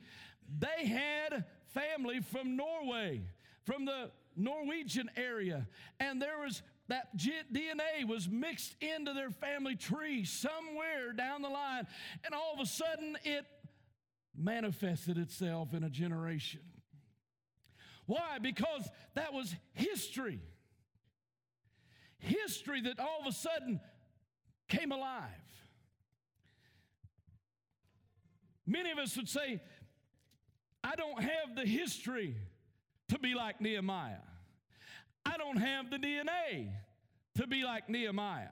they 0.59 0.85
had 0.85 1.45
family 1.73 2.19
from 2.19 2.57
Norway, 2.57 3.21
from 3.63 3.85
the 3.85 4.11
Norwegian 4.35 5.09
area, 5.15 5.67
and 5.99 6.21
there 6.21 6.39
was 6.39 6.61
that 6.87 7.15
DNA 7.15 8.05
was 8.05 8.27
mixed 8.27 8.75
into 8.81 9.13
their 9.13 9.29
family 9.29 9.75
tree 9.75 10.25
somewhere 10.25 11.13
down 11.13 11.41
the 11.41 11.49
line, 11.49 11.87
and 12.25 12.33
all 12.33 12.53
of 12.53 12.59
a 12.59 12.65
sudden 12.65 13.17
it 13.23 13.45
manifested 14.35 15.17
itself 15.17 15.73
in 15.73 15.83
a 15.83 15.89
generation. 15.89 16.61
Why? 18.07 18.39
Because 18.41 18.89
that 19.13 19.31
was 19.31 19.55
history. 19.73 20.41
History 22.17 22.81
that 22.81 22.99
all 22.99 23.21
of 23.21 23.27
a 23.27 23.31
sudden 23.31 23.79
came 24.67 24.91
alive. 24.91 25.29
Many 28.65 28.91
of 28.91 28.99
us 28.99 29.15
would 29.17 29.29
say, 29.29 29.61
I 30.83 30.95
don't 30.95 31.21
have 31.21 31.55
the 31.55 31.65
history 31.65 32.35
to 33.09 33.19
be 33.19 33.33
like 33.33 33.61
Nehemiah. 33.61 34.23
I 35.25 35.37
don't 35.37 35.57
have 35.57 35.91
the 35.91 35.97
DNA 35.97 36.71
to 37.35 37.47
be 37.47 37.63
like 37.63 37.89
Nehemiah. 37.89 38.47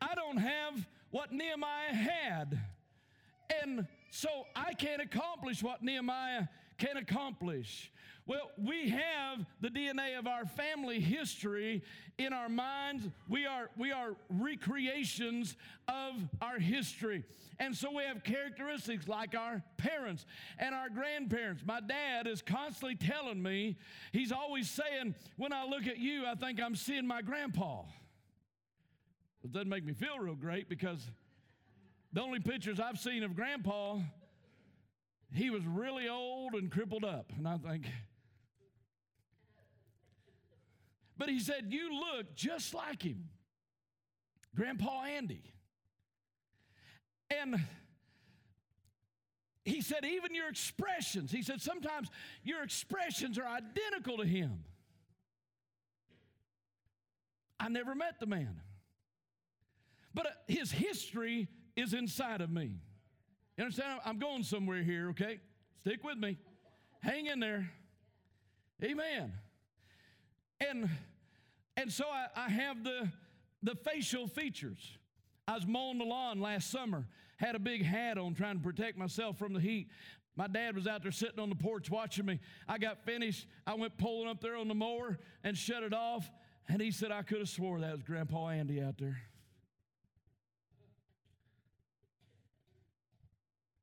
I 0.00 0.14
don't 0.14 0.36
have 0.36 0.86
what 1.10 1.32
Nehemiah 1.32 1.94
had. 1.94 2.60
And 3.62 3.86
so 4.10 4.28
I 4.54 4.74
can't 4.74 5.02
accomplish 5.02 5.62
what 5.62 5.82
Nehemiah 5.82 6.48
can 6.78 6.96
accomplish. 6.96 7.90
Well, 8.26 8.50
we 8.56 8.88
have 8.88 9.44
the 9.60 9.68
DNA 9.68 10.18
of 10.18 10.26
our 10.26 10.46
family 10.46 10.98
history 10.98 11.82
in 12.16 12.32
our 12.32 12.48
minds. 12.48 13.06
We 13.28 13.44
are, 13.44 13.68
we 13.76 13.92
are 13.92 14.16
recreations 14.30 15.56
of 15.88 16.14
our 16.40 16.58
history. 16.58 17.24
And 17.60 17.76
so 17.76 17.92
we 17.94 18.04
have 18.04 18.24
characteristics 18.24 19.08
like 19.08 19.34
our 19.34 19.62
parents 19.76 20.24
and 20.58 20.74
our 20.74 20.88
grandparents. 20.88 21.62
My 21.66 21.80
dad 21.80 22.26
is 22.26 22.40
constantly 22.40 22.96
telling 22.96 23.42
me, 23.42 23.76
he's 24.10 24.32
always 24.32 24.70
saying, 24.70 25.14
When 25.36 25.52
I 25.52 25.66
look 25.66 25.86
at 25.86 25.98
you, 25.98 26.24
I 26.26 26.34
think 26.34 26.62
I'm 26.62 26.76
seeing 26.76 27.06
my 27.06 27.20
grandpa. 27.20 27.82
It 29.44 29.52
doesn't 29.52 29.68
make 29.68 29.84
me 29.84 29.92
feel 29.92 30.18
real 30.18 30.34
great 30.34 30.70
because 30.70 31.10
the 32.14 32.22
only 32.22 32.40
pictures 32.40 32.80
I've 32.80 32.98
seen 32.98 33.22
of 33.22 33.36
grandpa, 33.36 33.98
he 35.34 35.50
was 35.50 35.62
really 35.66 36.08
old 36.08 36.54
and 36.54 36.70
crippled 36.70 37.04
up. 37.04 37.30
And 37.36 37.46
I 37.46 37.58
think, 37.58 37.84
but 41.16 41.28
he 41.28 41.38
said, 41.40 41.66
You 41.68 41.92
look 41.94 42.34
just 42.34 42.74
like 42.74 43.02
him, 43.02 43.28
Grandpa 44.54 45.04
Andy. 45.04 45.42
And 47.30 47.60
he 49.64 49.80
said, 49.80 50.04
Even 50.04 50.34
your 50.34 50.48
expressions, 50.48 51.30
he 51.30 51.42
said, 51.42 51.60
sometimes 51.60 52.08
your 52.42 52.62
expressions 52.62 53.38
are 53.38 53.46
identical 53.46 54.18
to 54.18 54.24
him. 54.24 54.64
I 57.58 57.68
never 57.68 57.94
met 57.94 58.20
the 58.20 58.26
man, 58.26 58.60
but 60.12 60.26
uh, 60.26 60.30
his 60.48 60.70
history 60.70 61.48
is 61.76 61.94
inside 61.94 62.40
of 62.40 62.50
me. 62.50 62.80
You 63.56 63.64
understand? 63.64 64.00
I'm 64.04 64.18
going 64.18 64.42
somewhere 64.42 64.82
here, 64.82 65.10
okay? 65.10 65.38
Stick 65.80 66.04
with 66.04 66.18
me. 66.18 66.36
Hang 67.00 67.26
in 67.26 67.40
there. 67.40 67.70
Amen. 68.82 69.32
And 70.60 70.88
and 71.76 71.92
so 71.92 72.04
I, 72.06 72.26
I 72.36 72.48
have 72.48 72.84
the 72.84 73.10
the 73.62 73.74
facial 73.74 74.26
features. 74.26 74.98
I 75.46 75.54
was 75.54 75.66
mowing 75.66 75.98
the 75.98 76.04
lawn 76.04 76.40
last 76.40 76.70
summer, 76.70 77.06
had 77.36 77.54
a 77.54 77.58
big 77.58 77.84
hat 77.84 78.16
on 78.18 78.34
trying 78.34 78.56
to 78.56 78.62
protect 78.62 78.96
myself 78.96 79.38
from 79.38 79.52
the 79.52 79.60
heat. 79.60 79.88
My 80.36 80.48
dad 80.48 80.74
was 80.74 80.86
out 80.86 81.02
there 81.02 81.12
sitting 81.12 81.38
on 81.38 81.48
the 81.48 81.54
porch 81.54 81.90
watching 81.90 82.26
me. 82.26 82.40
I 82.68 82.78
got 82.78 83.04
finished. 83.04 83.46
I 83.66 83.74
went 83.74 83.96
pulling 83.98 84.28
up 84.28 84.40
there 84.40 84.56
on 84.56 84.68
the 84.68 84.74
mower 84.74 85.18
and 85.44 85.56
shut 85.56 85.82
it 85.82 85.92
off. 85.92 86.28
And 86.68 86.80
he 86.80 86.90
said, 86.90 87.12
I 87.12 87.22
could 87.22 87.38
have 87.38 87.48
swore 87.48 87.80
that 87.80 87.92
was 87.92 88.02
Grandpa 88.02 88.48
Andy 88.48 88.82
out 88.82 88.98
there. 88.98 89.20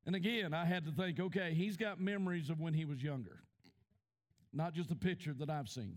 And 0.04 0.16
again, 0.16 0.52
I 0.52 0.64
had 0.64 0.84
to 0.86 0.90
think, 0.90 1.20
okay, 1.20 1.54
he's 1.54 1.76
got 1.76 2.00
memories 2.00 2.50
of 2.50 2.60
when 2.60 2.74
he 2.74 2.84
was 2.84 3.02
younger, 3.02 3.38
not 4.52 4.74
just 4.74 4.90
a 4.90 4.96
picture 4.96 5.32
that 5.38 5.48
I've 5.48 5.68
seen. 5.68 5.96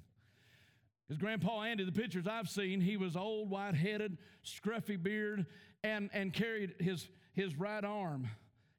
Because 1.07 1.19
Grandpa 1.19 1.61
Andy, 1.61 1.83
the 1.83 1.91
pictures 1.91 2.25
I've 2.27 2.49
seen, 2.49 2.81
he 2.81 2.97
was 2.97 3.15
old, 3.15 3.49
white 3.49 3.75
headed, 3.75 4.17
scruffy 4.43 5.01
beard, 5.01 5.45
and, 5.83 6.09
and 6.13 6.33
carried 6.33 6.73
his, 6.79 7.07
his 7.33 7.55
right 7.55 7.83
arm. 7.83 8.27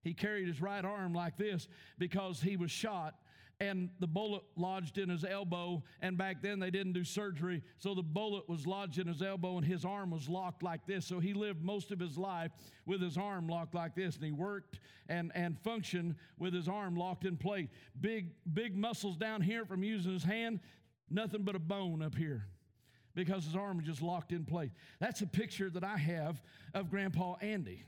He 0.02 0.12
carried 0.12 0.48
his 0.48 0.60
right 0.60 0.84
arm 0.84 1.14
like 1.14 1.36
this 1.36 1.68
because 1.98 2.40
he 2.40 2.56
was 2.56 2.70
shot 2.70 3.14
and 3.60 3.88
the 4.00 4.06
bullet 4.06 4.42
lodged 4.56 4.98
in 4.98 5.08
his 5.08 5.24
elbow. 5.24 5.82
And 6.02 6.18
back 6.18 6.42
then 6.42 6.58
they 6.58 6.70
didn't 6.70 6.92
do 6.92 7.04
surgery, 7.04 7.62
so 7.78 7.94
the 7.94 8.02
bullet 8.02 8.48
was 8.48 8.66
lodged 8.66 8.98
in 8.98 9.06
his 9.06 9.22
elbow 9.22 9.56
and 9.56 9.66
his 9.66 9.84
arm 9.84 10.10
was 10.10 10.28
locked 10.28 10.62
like 10.62 10.86
this. 10.86 11.06
So 11.06 11.20
he 11.20 11.32
lived 11.32 11.62
most 11.62 11.90
of 11.90 11.98
his 11.98 12.18
life 12.18 12.52
with 12.84 13.00
his 13.00 13.16
arm 13.16 13.48
locked 13.48 13.74
like 13.74 13.94
this, 13.94 14.16
and 14.16 14.24
he 14.24 14.32
worked 14.32 14.80
and, 15.08 15.32
and 15.34 15.58
functioned 15.60 16.16
with 16.38 16.52
his 16.52 16.68
arm 16.68 16.96
locked 16.96 17.24
in 17.24 17.36
place. 17.36 17.68
Big, 18.00 18.30
big 18.52 18.76
muscles 18.76 19.16
down 19.16 19.40
here 19.40 19.64
from 19.64 19.82
using 19.82 20.12
his 20.12 20.24
hand, 20.24 20.60
nothing 21.10 21.42
but 21.42 21.54
a 21.54 21.58
bone 21.58 22.02
up 22.02 22.14
here 22.14 22.46
because 23.14 23.44
his 23.44 23.56
arm 23.56 23.78
was 23.78 23.86
just 23.86 24.02
locked 24.02 24.32
in 24.32 24.44
place. 24.44 24.70
That's 25.00 25.22
a 25.22 25.26
picture 25.26 25.70
that 25.70 25.82
I 25.82 25.96
have 25.96 26.42
of 26.74 26.90
Grandpa 26.90 27.36
Andy. 27.40 27.84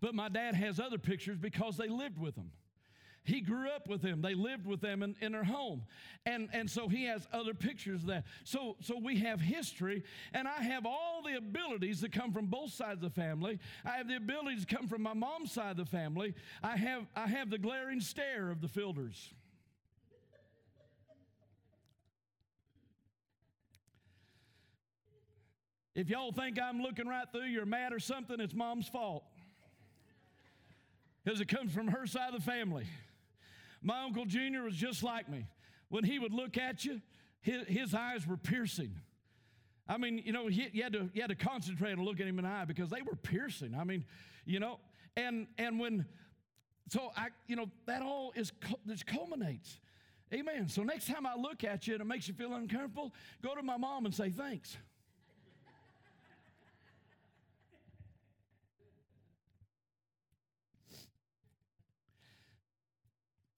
But 0.00 0.14
my 0.14 0.28
dad 0.28 0.54
has 0.54 0.80
other 0.80 0.98
pictures 0.98 1.36
because 1.36 1.76
they 1.76 1.88
lived 1.88 2.18
with 2.18 2.36
him. 2.36 2.52
he 3.24 3.40
grew 3.40 3.68
up 3.68 3.88
with 3.88 4.02
them. 4.02 4.22
They 4.22 4.34
lived 4.34 4.66
with 4.66 4.80
them 4.80 5.02
in, 5.02 5.14
in 5.20 5.32
their 5.32 5.44
home. 5.44 5.82
And, 6.24 6.48
and 6.52 6.70
so 6.70 6.88
he 6.88 7.04
has 7.04 7.26
other 7.32 7.54
pictures 7.54 8.00
of 8.02 8.06
that. 8.06 8.24
So, 8.44 8.76
so 8.80 8.98
we 8.98 9.18
have 9.18 9.40
history, 9.40 10.04
and 10.32 10.48
I 10.48 10.62
have 10.62 10.86
all 10.86 11.22
the 11.22 11.36
abilities 11.36 12.00
that 12.00 12.12
come 12.12 12.32
from 12.32 12.46
both 12.46 12.72
sides 12.72 13.02
of 13.02 13.12
the 13.14 13.20
family. 13.20 13.58
I 13.84 13.96
have 13.98 14.08
the 14.08 14.16
abilities 14.16 14.64
that 14.64 14.74
come 14.74 14.88
from 14.88 15.02
my 15.02 15.14
mom's 15.14 15.52
side 15.52 15.72
of 15.72 15.76
the 15.76 15.84
family. 15.84 16.34
I 16.62 16.76
have, 16.76 17.06
I 17.14 17.26
have 17.26 17.50
the 17.50 17.58
glaring 17.58 18.00
stare 18.00 18.50
of 18.50 18.60
the 18.60 18.68
Fielders. 18.68 19.32
If 26.00 26.08
y'all 26.08 26.32
think 26.32 26.58
I'm 26.58 26.80
looking 26.80 27.06
right 27.06 27.26
through, 27.30 27.44
you're 27.44 27.66
mad 27.66 27.92
or 27.92 27.98
something, 27.98 28.40
it's 28.40 28.54
mom's 28.54 28.88
fault. 28.88 29.22
Because 31.22 31.42
it 31.42 31.48
comes 31.48 31.74
from 31.74 31.88
her 31.88 32.06
side 32.06 32.32
of 32.32 32.42
the 32.42 32.50
family. 32.50 32.86
My 33.82 34.04
Uncle 34.04 34.24
Junior 34.24 34.62
was 34.62 34.74
just 34.74 35.02
like 35.02 35.28
me. 35.28 35.46
When 35.90 36.02
he 36.02 36.18
would 36.18 36.32
look 36.32 36.56
at 36.56 36.86
you, 36.86 37.02
his, 37.42 37.66
his 37.66 37.94
eyes 37.94 38.26
were 38.26 38.38
piercing. 38.38 38.94
I 39.86 39.98
mean, 39.98 40.22
you 40.24 40.32
know, 40.32 40.46
he, 40.46 40.70
you, 40.72 40.82
had 40.82 40.94
to, 40.94 41.10
you 41.12 41.20
had 41.20 41.28
to 41.28 41.34
concentrate 41.34 41.92
and 41.92 42.02
look 42.02 42.18
at 42.18 42.26
him 42.26 42.38
in 42.38 42.46
the 42.46 42.50
eye 42.50 42.64
because 42.64 42.88
they 42.88 43.02
were 43.02 43.16
piercing. 43.16 43.74
I 43.78 43.84
mean, 43.84 44.06
you 44.46 44.58
know, 44.58 44.78
and 45.18 45.48
and 45.58 45.78
when, 45.78 46.06
so 46.88 47.10
I, 47.14 47.26
you 47.46 47.56
know, 47.56 47.66
that 47.84 48.00
all 48.00 48.32
is 48.34 48.52
this 48.86 49.02
culminates. 49.02 49.80
Amen. 50.32 50.66
So 50.70 50.82
next 50.82 51.08
time 51.08 51.26
I 51.26 51.34
look 51.34 51.62
at 51.62 51.86
you 51.86 51.92
and 51.92 52.00
it 52.00 52.06
makes 52.06 52.26
you 52.26 52.32
feel 52.32 52.54
uncomfortable, 52.54 53.12
go 53.42 53.54
to 53.54 53.62
my 53.62 53.76
mom 53.76 54.06
and 54.06 54.14
say 54.14 54.30
thanks. 54.30 54.78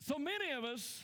So 0.02 0.18
many 0.18 0.50
of 0.50 0.64
us 0.64 1.02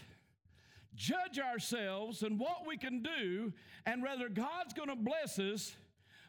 judge 0.97 1.39
ourselves 1.39 2.25
and 2.25 2.39
what 2.41 2.67
we 2.67 2.77
can 2.77 3.01
do, 3.01 3.53
and 3.87 4.03
whether 4.03 4.29
God's 4.29 4.75
going 4.75 4.89
to 4.89 4.97
bless 4.97 5.39
us 5.39 5.77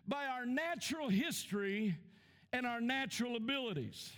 by 0.07 0.25
our 0.25 0.45
natural 0.45 1.09
history 1.09 1.97
and 2.53 2.67
our 2.67 2.79
natural 2.79 3.35
abilities. 3.35 4.11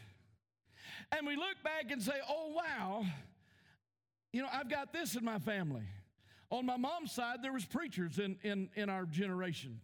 And 1.13 1.25
we 1.25 1.37
look 1.37 1.63
back 1.63 1.91
and 1.91 2.01
say, 2.01 2.19
oh, 2.29 2.53
wow, 2.53 3.05
you 4.33 4.41
know, 4.41 4.49
I've 4.51 4.69
got 4.69 4.91
this 4.91 5.15
in 5.15 5.23
my 5.23 5.39
family. 5.39 5.83
On 6.49 6.65
my 6.65 6.77
mom's 6.77 7.13
side, 7.13 7.37
there 7.41 7.53
was 7.53 7.63
preachers 7.63 8.19
in, 8.19 8.37
in, 8.43 8.69
in 8.75 8.89
our 8.89 9.05
generation. 9.05 9.79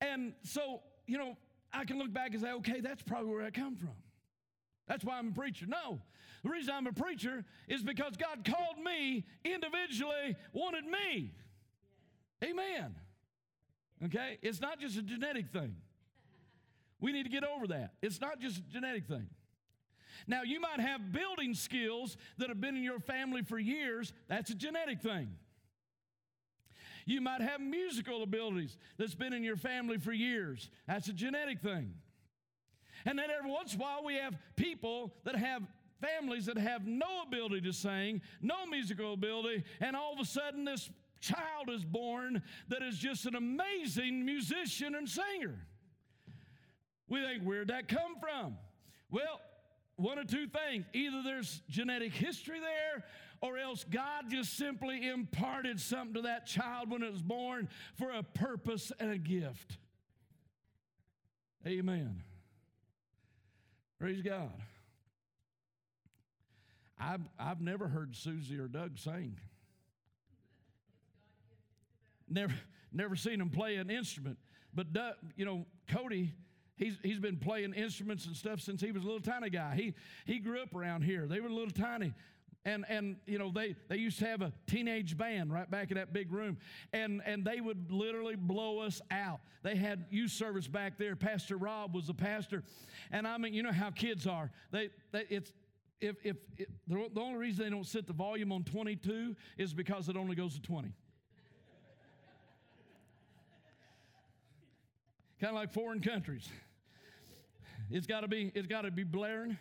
And 0.00 0.34
so, 0.44 0.82
you 1.08 1.18
know, 1.18 1.36
I 1.72 1.84
can 1.84 1.98
look 1.98 2.12
back 2.12 2.30
and 2.32 2.40
say, 2.40 2.52
okay, 2.52 2.80
that's 2.80 3.02
probably 3.02 3.30
where 3.30 3.44
I 3.44 3.50
come 3.50 3.74
from. 3.74 3.94
That's 4.86 5.04
why 5.04 5.18
I'm 5.18 5.28
a 5.28 5.32
preacher. 5.32 5.66
No, 5.66 6.00
the 6.42 6.50
reason 6.50 6.74
I'm 6.74 6.86
a 6.86 6.92
preacher 6.92 7.44
is 7.68 7.82
because 7.82 8.16
God 8.16 8.44
called 8.44 8.78
me 8.84 9.24
individually, 9.44 10.36
wanted 10.52 10.84
me. 10.84 11.34
Amen. 12.42 12.96
Okay? 14.04 14.38
It's 14.42 14.60
not 14.60 14.80
just 14.80 14.96
a 14.96 15.02
genetic 15.02 15.48
thing. 15.48 15.76
We 17.00 17.12
need 17.12 17.24
to 17.24 17.28
get 17.28 17.44
over 17.44 17.68
that. 17.68 17.94
It's 18.02 18.20
not 18.20 18.40
just 18.40 18.58
a 18.58 18.62
genetic 18.62 19.06
thing. 19.06 19.28
Now, 20.26 20.42
you 20.42 20.60
might 20.60 20.80
have 20.80 21.12
building 21.12 21.54
skills 21.54 22.16
that 22.38 22.48
have 22.48 22.60
been 22.60 22.76
in 22.76 22.82
your 22.82 23.00
family 23.00 23.42
for 23.42 23.58
years. 23.58 24.12
That's 24.28 24.50
a 24.50 24.54
genetic 24.54 25.00
thing. 25.00 25.34
You 27.06 27.20
might 27.20 27.40
have 27.40 27.60
musical 27.60 28.22
abilities 28.22 28.76
that's 28.98 29.14
been 29.14 29.32
in 29.32 29.42
your 29.42 29.56
family 29.56 29.98
for 29.98 30.12
years. 30.12 30.70
That's 30.86 31.08
a 31.08 31.12
genetic 31.12 31.60
thing. 31.60 31.94
And 33.04 33.18
then 33.18 33.26
every 33.36 33.50
once 33.50 33.74
in 33.74 33.80
a 33.80 33.82
while, 33.82 34.04
we 34.04 34.14
have 34.14 34.36
people 34.54 35.12
that 35.24 35.34
have 35.34 35.62
families 36.02 36.46
that 36.46 36.58
have 36.58 36.86
no 36.86 37.22
ability 37.26 37.60
to 37.62 37.72
sing, 37.72 38.20
no 38.40 38.66
musical 38.66 39.14
ability, 39.14 39.64
and 39.80 39.96
all 39.96 40.12
of 40.12 40.20
a 40.20 40.24
sudden 40.24 40.64
this 40.64 40.90
child 41.20 41.70
is 41.70 41.84
born 41.84 42.42
that 42.68 42.82
is 42.82 42.98
just 42.98 43.26
an 43.26 43.36
amazing 43.36 44.24
musician 44.24 44.94
and 44.94 45.08
singer. 45.08 45.54
We 47.08 47.22
think, 47.22 47.42
where'd 47.42 47.68
that 47.68 47.88
come 47.88 48.16
from? 48.20 48.56
Well, 49.10 49.40
one 49.96 50.18
of 50.18 50.26
two 50.26 50.46
things 50.48 50.84
either 50.92 51.22
there's 51.22 51.62
genetic 51.68 52.12
history 52.12 52.58
there, 52.58 53.04
or 53.40 53.58
else 53.58 53.84
God 53.84 54.30
just 54.30 54.56
simply 54.56 55.08
imparted 55.08 55.80
something 55.80 56.14
to 56.14 56.22
that 56.22 56.46
child 56.46 56.90
when 56.90 57.02
it 57.02 57.12
was 57.12 57.22
born 57.22 57.68
for 57.98 58.10
a 58.10 58.22
purpose 58.22 58.92
and 58.98 59.10
a 59.10 59.18
gift. 59.18 59.78
Amen. 61.66 62.22
Praise 63.98 64.22
God. 64.22 64.50
I've, 67.02 67.20
I've 67.38 67.60
never 67.60 67.88
heard 67.88 68.14
Susie 68.14 68.58
or 68.58 68.68
Doug 68.68 68.98
sing. 68.98 69.36
Never, 72.28 72.54
never 72.92 73.16
seen 73.16 73.38
them 73.38 73.50
play 73.50 73.76
an 73.76 73.90
instrument. 73.90 74.38
But, 74.72 74.92
Doug, 74.92 75.14
you 75.36 75.44
know, 75.44 75.66
Cody, 75.88 76.32
he's, 76.76 76.96
he's 77.02 77.18
been 77.18 77.38
playing 77.38 77.74
instruments 77.74 78.26
and 78.26 78.36
stuff 78.36 78.60
since 78.60 78.80
he 78.80 78.92
was 78.92 79.02
a 79.02 79.06
little 79.06 79.20
tiny 79.20 79.50
guy. 79.50 79.74
He, 79.74 79.94
he 80.24 80.38
grew 80.38 80.62
up 80.62 80.74
around 80.74 81.02
here. 81.02 81.26
They 81.26 81.40
were 81.40 81.48
a 81.48 81.52
little 81.52 81.70
tiny. 81.72 82.14
And, 82.64 82.84
and 82.88 83.16
you 83.26 83.38
know 83.38 83.50
they, 83.50 83.74
they 83.88 83.96
used 83.96 84.20
to 84.20 84.26
have 84.26 84.40
a 84.40 84.52
teenage 84.68 85.18
band 85.18 85.52
right 85.52 85.68
back 85.68 85.90
in 85.90 85.96
that 85.96 86.12
big 86.12 86.32
room 86.32 86.58
and, 86.92 87.20
and 87.26 87.44
they 87.44 87.60
would 87.60 87.90
literally 87.90 88.36
blow 88.36 88.78
us 88.78 89.02
out 89.10 89.40
they 89.64 89.74
had 89.74 90.04
youth 90.10 90.30
service 90.30 90.68
back 90.68 90.96
there 90.96 91.16
pastor 91.16 91.56
rob 91.56 91.92
was 91.92 92.06
the 92.06 92.14
pastor 92.14 92.62
and 93.10 93.26
i 93.26 93.36
mean 93.36 93.52
you 93.52 93.64
know 93.64 93.72
how 93.72 93.90
kids 93.90 94.28
are 94.28 94.48
they, 94.70 94.90
they 95.10 95.24
it's 95.28 95.50
if, 96.02 96.16
if, 96.24 96.36
if 96.58 96.68
the, 96.88 97.08
the 97.14 97.20
only 97.20 97.38
reason 97.38 97.64
they 97.64 97.70
don't 97.70 97.86
set 97.86 98.06
the 98.06 98.12
volume 98.12 98.52
on 98.52 98.64
22 98.64 99.36
is 99.56 99.72
because 99.72 100.08
it 100.08 100.16
only 100.16 100.34
goes 100.34 100.54
to 100.54 100.60
20. 100.60 100.92
kind 105.40 105.56
of 105.56 105.60
like 105.60 105.72
foreign 105.72 106.00
countries. 106.00 106.48
It's 107.90 108.06
got 108.06 108.20
to 108.20 108.28
be 108.28 108.52
it's 108.54 108.68
got 108.68 108.82
to 108.82 108.92
be 108.92 109.02
blaring. 109.02 109.58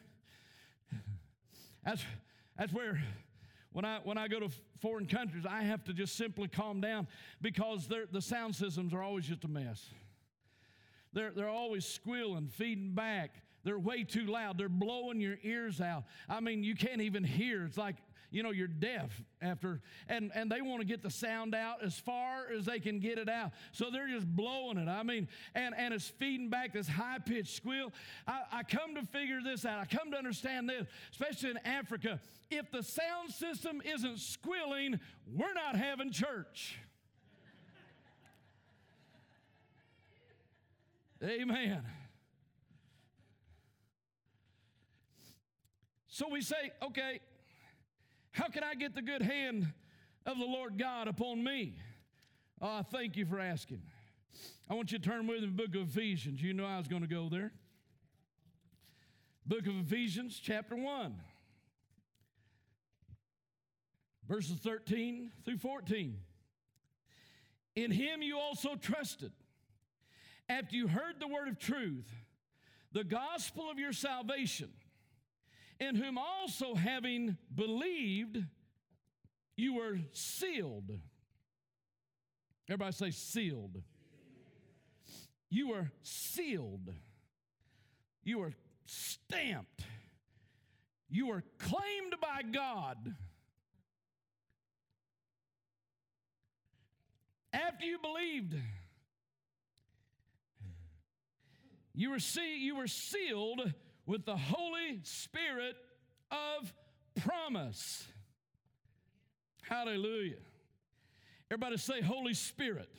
That's 1.83 2.03
that's 2.55 2.71
where 2.71 3.01
when 3.71 3.83
I 3.83 3.99
when 4.03 4.15
I 4.15 4.27
go 4.27 4.39
to 4.39 4.49
foreign 4.79 5.07
countries, 5.07 5.43
I 5.43 5.63
have 5.63 5.83
to 5.85 5.93
just 5.93 6.15
simply 6.15 6.47
calm 6.47 6.81
down 6.81 7.07
because 7.41 7.87
the 7.87 8.21
sound 8.21 8.55
systems 8.55 8.93
are 8.93 9.01
always 9.01 9.25
just 9.25 9.43
a 9.43 9.47
mess. 9.47 9.89
They're, 11.13 11.31
they're 11.31 11.49
always 11.49 11.85
squealing, 11.85 12.47
feeding 12.47 12.93
back. 12.93 13.31
They're 13.63 13.79
way 13.79 14.03
too 14.03 14.25
loud. 14.25 14.57
They're 14.57 14.69
blowing 14.69 15.19
your 15.19 15.37
ears 15.43 15.81
out. 15.81 16.03
I 16.27 16.39
mean, 16.39 16.63
you 16.63 16.75
can't 16.75 17.01
even 17.01 17.23
hear. 17.23 17.65
It's 17.65 17.77
like, 17.77 17.95
you 18.31 18.43
know, 18.43 18.51
you're 18.51 18.67
deaf 18.67 19.11
after, 19.41 19.81
and, 20.07 20.31
and 20.33 20.49
they 20.49 20.61
want 20.61 20.79
to 20.79 20.87
get 20.87 21.03
the 21.03 21.09
sound 21.09 21.53
out 21.53 21.83
as 21.83 21.99
far 21.99 22.45
as 22.49 22.65
they 22.65 22.79
can 22.79 22.99
get 22.99 23.17
it 23.17 23.27
out. 23.27 23.51
So 23.73 23.91
they're 23.91 24.07
just 24.07 24.25
blowing 24.25 24.77
it. 24.77 24.87
I 24.87 25.03
mean, 25.03 25.27
and, 25.53 25.75
and 25.77 25.93
it's 25.93 26.07
feeding 26.07 26.49
back 26.49 26.73
this 26.73 26.87
high 26.87 27.19
pitched 27.19 27.55
squeal. 27.55 27.91
I, 28.25 28.41
I 28.51 28.63
come 28.63 28.95
to 28.95 29.05
figure 29.07 29.41
this 29.43 29.65
out. 29.65 29.79
I 29.79 29.85
come 29.85 30.11
to 30.11 30.17
understand 30.17 30.69
this, 30.69 30.87
especially 31.11 31.51
in 31.51 31.57
Africa. 31.65 32.21
If 32.49 32.71
the 32.71 32.83
sound 32.83 33.31
system 33.31 33.81
isn't 33.83 34.19
squealing, 34.19 34.99
we're 35.35 35.53
not 35.53 35.75
having 35.75 36.11
church. 36.11 36.79
Amen. 41.23 41.83
So 46.21 46.29
we 46.29 46.41
say, 46.41 46.71
okay, 46.83 47.19
how 48.29 48.47
can 48.47 48.63
I 48.63 48.75
get 48.75 48.93
the 48.93 49.01
good 49.01 49.23
hand 49.23 49.73
of 50.27 50.37
the 50.37 50.45
Lord 50.45 50.77
God 50.77 51.07
upon 51.07 51.43
me? 51.43 51.73
Oh, 52.61 52.83
thank 52.83 53.17
you 53.17 53.25
for 53.25 53.39
asking. 53.39 53.81
I 54.69 54.75
want 54.75 54.91
you 54.91 54.99
to 54.99 55.03
turn 55.03 55.25
with 55.25 55.41
me 55.41 55.47
the 55.47 55.51
book 55.51 55.73
of 55.73 55.89
Ephesians. 55.89 56.39
You 56.39 56.53
know 56.53 56.63
I 56.63 56.77
was 56.77 56.87
going 56.87 57.01
to 57.01 57.07
go 57.07 57.27
there. 57.27 57.51
Book 59.47 59.65
of 59.65 59.75
Ephesians, 59.79 60.39
chapter 60.39 60.75
1, 60.75 61.15
verses 64.29 64.59
13 64.59 65.31
through 65.43 65.57
14. 65.57 66.17
In 67.75 67.89
him 67.89 68.21
you 68.21 68.37
also 68.37 68.75
trusted, 68.75 69.31
after 70.47 70.75
you 70.75 70.87
heard 70.87 71.15
the 71.19 71.27
word 71.27 71.47
of 71.47 71.57
truth, 71.57 72.07
the 72.91 73.03
gospel 73.03 73.71
of 73.71 73.79
your 73.79 73.91
salvation 73.91 74.69
in 75.81 75.95
whom 75.95 76.19
also 76.19 76.75
having 76.75 77.37
believed, 77.53 78.37
you 79.57 79.73
were 79.73 79.97
sealed. 80.11 80.91
Everybody 82.69 82.91
say 82.93 83.09
sealed. 83.09 83.81
You 85.49 85.69
were 85.69 85.91
sealed. 86.03 86.93
You 88.23 88.39
were 88.39 88.53
stamped. 88.85 89.81
You 91.09 91.27
were 91.27 91.43
claimed 91.57 92.15
by 92.21 92.43
God. 92.43 93.15
After 97.51 97.85
you 97.85 97.97
believed, 97.97 98.53
you 101.95 102.11
were, 102.11 102.19
see, 102.19 102.63
you 102.63 102.75
were 102.75 102.87
sealed 102.87 103.73
with 104.11 104.25
the 104.25 104.35
Holy 104.35 104.99
Spirit 105.03 105.77
of 106.31 106.73
promise. 107.23 108.05
Hallelujah. 109.61 110.35
Everybody 111.49 111.77
say, 111.77 112.01
Holy 112.01 112.33
Spirit, 112.33 112.89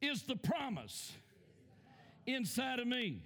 is 0.00 0.24
the 0.24 0.34
promise 0.34 1.12
inside 2.26 2.80
of 2.80 2.88
me. 2.88 3.22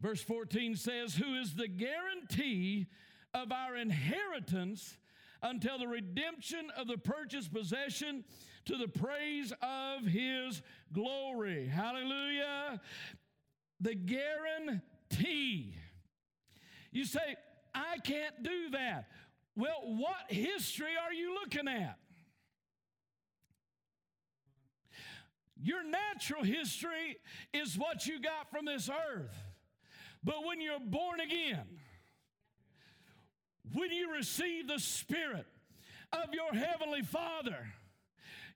Verse 0.00 0.22
14 0.22 0.74
says, 0.76 1.16
Who 1.16 1.34
is 1.34 1.52
the 1.52 1.68
guarantee 1.68 2.86
of 3.34 3.52
our 3.52 3.76
inheritance 3.76 4.96
until 5.42 5.78
the 5.78 5.88
redemption 5.88 6.70
of 6.78 6.86
the 6.86 6.96
purchased 6.96 7.52
possession 7.52 8.24
to 8.64 8.76
the 8.76 8.88
praise 8.88 9.52
of 9.60 10.06
his 10.06 10.62
glory. 10.92 11.66
Hallelujah. 11.66 12.80
The 13.82 13.94
guarantee. 13.94 15.74
You 16.92 17.04
say, 17.04 17.36
I 17.74 17.98
can't 17.98 18.42
do 18.42 18.70
that. 18.70 19.08
Well, 19.56 19.82
what 19.84 20.30
history 20.30 20.92
are 21.04 21.12
you 21.12 21.34
looking 21.34 21.68
at? 21.68 21.98
Your 25.60 25.84
natural 25.84 26.42
history 26.42 27.18
is 27.52 27.76
what 27.76 28.06
you 28.06 28.20
got 28.20 28.50
from 28.50 28.64
this 28.64 28.88
earth. 28.88 29.34
But 30.24 30.44
when 30.44 30.60
you're 30.60 30.80
born 30.80 31.20
again, 31.20 31.66
when 33.72 33.90
you 33.90 34.12
receive 34.12 34.68
the 34.68 34.78
Spirit 34.78 35.46
of 36.12 36.32
your 36.32 36.52
Heavenly 36.52 37.02
Father, 37.02 37.72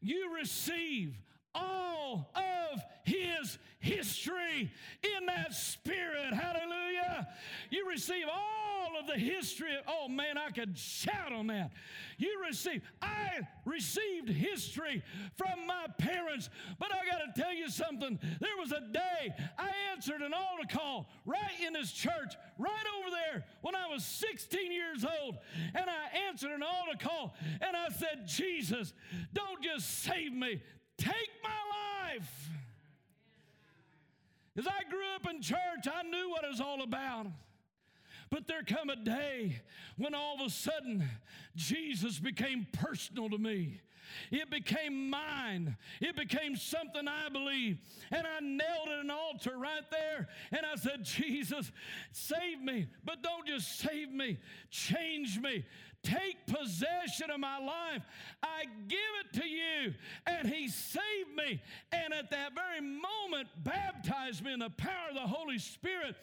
you 0.01 0.35
receive 0.37 1.17
all 1.57 2.31
of 2.35 2.81
his 3.05 3.59
history 3.79 4.71
in 5.03 5.27
that 5.27 5.55
spirit. 5.55 6.35
Hallelujah. 6.35 7.29
You 7.71 7.89
receive 7.89 8.25
all 8.31 8.99
of 8.99 9.07
the 9.07 9.15
history. 9.19 9.71
Oh 9.87 10.09
man, 10.09 10.37
I 10.39 10.51
could 10.51 10.77
shout 10.77 11.33
on 11.33 11.47
that. 11.49 11.71
You 12.19 12.43
receive, 12.47 12.83
I 13.03 13.41
received 13.65 14.29
history 14.29 15.03
from 15.37 15.67
my 15.67 15.87
parents, 15.99 16.49
but 16.79 16.91
I 16.93 17.05
got 17.11 17.35
to 17.35 17.41
tell 17.41 17.53
you 17.53 17.69
something. 17.69 18.19
There 18.41 18.57
was 18.59 18.73
a 18.73 18.81
day 18.81 19.35
I 19.59 19.71
answered 19.93 20.23
an 20.23 20.33
altar 20.33 20.69
call 20.73 21.09
right 21.25 21.61
in 21.65 21.75
this 21.75 21.93
church, 21.93 22.35
right 22.59 22.87
over 22.99 23.11
there, 23.11 23.45
when 23.61 23.75
I 23.75 23.87
was 23.89 24.05
16 24.05 24.73
years 24.73 25.05
old, 25.05 25.37
and 25.75 25.85
I 25.89 26.29
answered 26.29 26.53
an 26.53 26.63
altar 26.63 26.99
call, 26.99 27.35
and 27.61 27.77
I 27.77 27.89
said, 27.91 28.27
Jesus, 28.27 28.95
don't 29.35 29.63
just 29.63 30.03
save 30.03 30.33
me, 30.33 30.63
take 30.99 31.31
my 31.43 32.15
life. 32.15 32.51
As 34.59 34.67
I 34.67 34.89
grew 34.89 35.15
up 35.15 35.29
in 35.29 35.43
church, 35.43 35.87
I 35.87 36.03
knew 36.03 36.31
what 36.31 36.45
it 36.45 36.51
was 36.51 36.61
all 36.61 36.83
about. 36.83 37.27
But 38.31 38.47
there 38.47 38.63
come 38.63 38.91
a 38.91 38.97
day 38.97 39.61
when 39.97 40.15
all 40.15 40.35
of 40.41 40.47
a 40.47 40.51
sudden 40.51 41.09
Jesus 41.55 42.19
became 42.19 42.67
personal 42.73 43.31
to 43.31 43.39
me. 43.39 43.81
It 44.31 44.51
became 44.51 45.11
mine. 45.11 45.77
It 46.01 46.17
became 46.17 46.57
something 46.57 47.07
I 47.09 47.29
believed. 47.29 47.81
And 48.11 48.27
I 48.27 48.41
knelt 48.41 48.89
at 48.89 49.05
an 49.05 49.11
altar 49.11 49.57
right 49.59 49.89
there 49.91 50.29
and 50.53 50.61
I 50.65 50.77
said, 50.77 51.05
Jesus, 51.05 51.71
save 52.13 52.61
me. 52.63 52.87
But 53.05 53.23
don't 53.23 53.47
just 53.47 53.79
save 53.79 54.13
me, 54.13 54.39
change 54.71 55.39
me. 55.39 55.65
Take 56.07 56.47
possession 56.47 57.33
of 57.33 57.41
my 57.41 57.59
life. 57.59 58.03
I 58.41 58.67
give 58.87 58.99
it 59.25 59.41
to 59.41 59.45
you. 59.45 59.95
And 60.25 60.49
he 60.49 60.69
saved 60.69 61.35
me. 61.37 61.61
And 61.91 62.15
at 62.15 62.31
that 62.31 62.53
very 62.55 62.81
moment, 62.81 63.49
baptized 63.65 64.45
me 64.45 64.53
in 64.53 64.61
the 64.61 64.71
power 64.71 65.09
of 65.09 65.17
the 65.17 65.27
Holy 65.27 65.59
Spirit. 65.59 66.15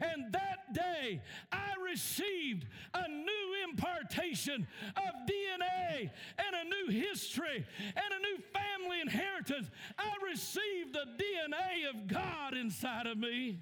And 0.00 0.32
that 0.32 0.72
day, 0.72 1.20
I 1.50 1.72
received 1.90 2.66
a 2.94 3.08
new 3.08 3.68
impartation 3.68 4.68
of 4.96 5.28
DNA 5.28 6.10
and 6.38 6.54
a 6.54 6.64
new 6.64 7.00
history 7.00 7.66
and 7.80 8.14
a 8.14 8.18
new 8.20 8.38
family 8.52 9.00
inheritance. 9.00 9.68
I 9.98 10.12
received 10.30 10.92
the 10.92 11.06
DNA 11.20 11.90
of 11.90 12.06
God 12.06 12.54
inside 12.54 13.08
of 13.08 13.18
me. 13.18 13.58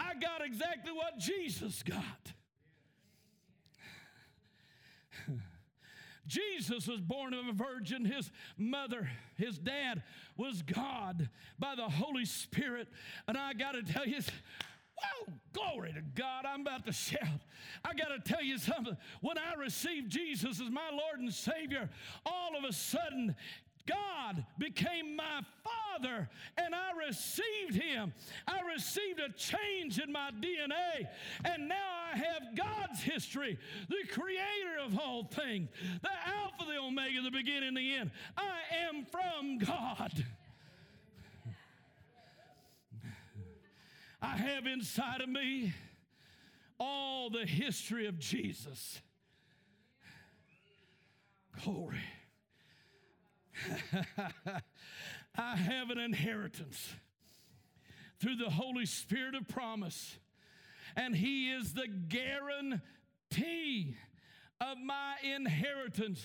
I 0.00 0.14
got 0.14 0.44
exactly 0.44 0.92
what 0.92 1.18
Jesus 1.18 1.82
got. 1.82 2.32
Jesus 6.26 6.86
was 6.86 7.00
born 7.00 7.34
of 7.34 7.48
a 7.48 7.52
virgin. 7.52 8.04
His 8.04 8.30
mother, 8.56 9.10
his 9.36 9.58
dad 9.58 10.02
was 10.36 10.62
God 10.62 11.28
by 11.58 11.74
the 11.74 11.88
Holy 11.88 12.24
Spirit. 12.24 12.88
And 13.26 13.36
I 13.36 13.52
got 13.52 13.72
to 13.72 13.82
tell 13.82 14.06
you, 14.06 14.18
wow, 14.18 15.34
glory 15.52 15.92
to 15.92 16.02
God. 16.14 16.46
I'm 16.46 16.60
about 16.60 16.86
to 16.86 16.92
shout. 16.92 17.40
I 17.84 17.94
got 17.94 18.08
to 18.08 18.20
tell 18.20 18.42
you 18.42 18.58
something. 18.58 18.96
When 19.20 19.38
I 19.38 19.54
received 19.54 20.10
Jesus 20.10 20.60
as 20.60 20.70
my 20.70 20.90
Lord 20.90 21.18
and 21.18 21.34
Savior, 21.34 21.90
all 22.24 22.56
of 22.56 22.64
a 22.64 22.72
sudden, 22.72 23.34
God 23.86 24.44
became 24.58 25.16
my 25.16 25.40
father 25.64 26.28
and 26.56 26.74
I 26.74 26.90
received 27.06 27.74
him. 27.74 28.12
I 28.46 28.60
received 28.72 29.20
a 29.20 29.32
change 29.32 29.98
in 29.98 30.12
my 30.12 30.30
DNA 30.30 31.08
and 31.44 31.68
now 31.68 31.90
I 32.12 32.16
have 32.16 32.56
God's 32.56 33.02
history, 33.02 33.58
the 33.88 34.08
creator 34.12 34.78
of 34.84 34.98
all 34.98 35.24
things, 35.24 35.68
the 36.02 36.10
Alpha, 36.26 36.64
the 36.66 36.78
Omega, 36.78 37.22
the 37.22 37.30
beginning, 37.30 37.74
the 37.74 37.94
end. 37.94 38.10
I 38.36 38.58
am 38.88 39.04
from 39.04 39.58
God. 39.58 40.24
I 44.22 44.36
have 44.36 44.66
inside 44.66 45.22
of 45.22 45.28
me 45.28 45.74
all 46.78 47.30
the 47.30 47.46
history 47.46 48.06
of 48.06 48.18
Jesus. 48.18 49.00
Glory. 51.64 52.00
I 55.36 55.56
have 55.56 55.90
an 55.90 55.98
inheritance 55.98 56.94
through 58.20 58.36
the 58.36 58.50
Holy 58.50 58.86
Spirit 58.86 59.34
of 59.34 59.48
promise, 59.48 60.18
and 60.96 61.14
He 61.14 61.50
is 61.50 61.72
the 61.72 61.88
guarantee 61.88 63.96
of 64.60 64.76
my 64.84 65.14
inheritance. 65.34 66.24